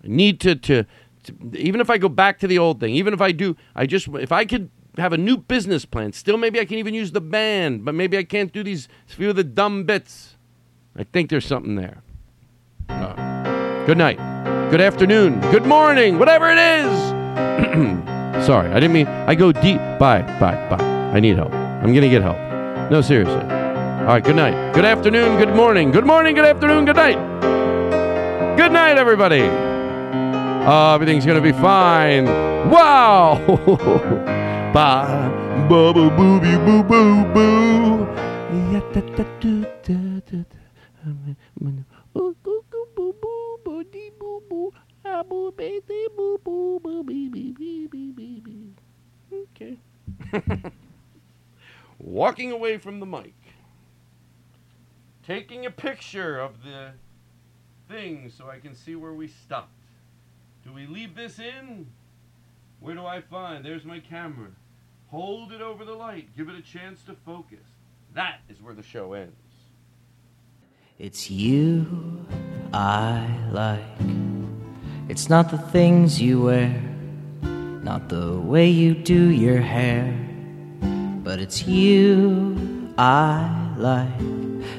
[0.04, 0.86] I need to, to,
[1.24, 3.84] to, even if I go back to the old thing, even if I do, I
[3.86, 7.10] just, if I could have a new business plan, still maybe I can even use
[7.10, 10.36] the band, but maybe I can't do these few of the dumb bits.
[10.96, 12.02] I think there's something there.
[12.88, 14.18] Uh, good night.
[14.70, 15.40] Good afternoon.
[15.50, 16.18] Good morning.
[16.20, 18.44] Whatever it is.
[18.46, 19.78] Sorry, I didn't mean, I go deep.
[19.98, 20.84] Bye, bye, bye.
[21.12, 21.52] I need help.
[21.52, 22.38] I'm going to get help.
[22.90, 23.57] No, seriously.
[24.08, 24.72] All right, good night.
[24.72, 25.90] Good afternoon, good morning.
[25.90, 27.18] Good morning, good afternoon, good night.
[28.56, 29.42] Good night, everybody.
[29.42, 32.24] Uh, everything's going to be fine.
[32.70, 33.44] Wow.
[34.72, 35.66] Bye.
[35.68, 38.08] Boo boo boo boo.
[49.54, 49.76] Okay.
[51.98, 53.34] Walking away from the mic
[55.28, 56.88] taking a picture of the
[57.86, 59.74] thing so I can see where we stopped.
[60.64, 61.86] Do we leave this in?
[62.80, 63.62] Where do I find?
[63.62, 64.48] There's my camera.
[65.10, 66.34] Hold it over the light.
[66.34, 67.66] Give it a chance to focus.
[68.14, 69.34] That is where the show ends.
[70.98, 72.26] It's you
[72.72, 73.82] I like.
[75.10, 76.82] It's not the things you wear,
[77.82, 80.10] not the way you do your hair,
[81.22, 84.37] but it's you I like.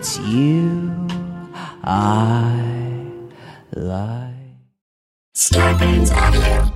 [0.00, 1.06] It's you
[1.84, 3.04] I
[3.76, 4.32] like.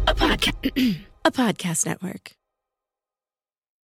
[0.06, 2.32] A podcast, a podcast network.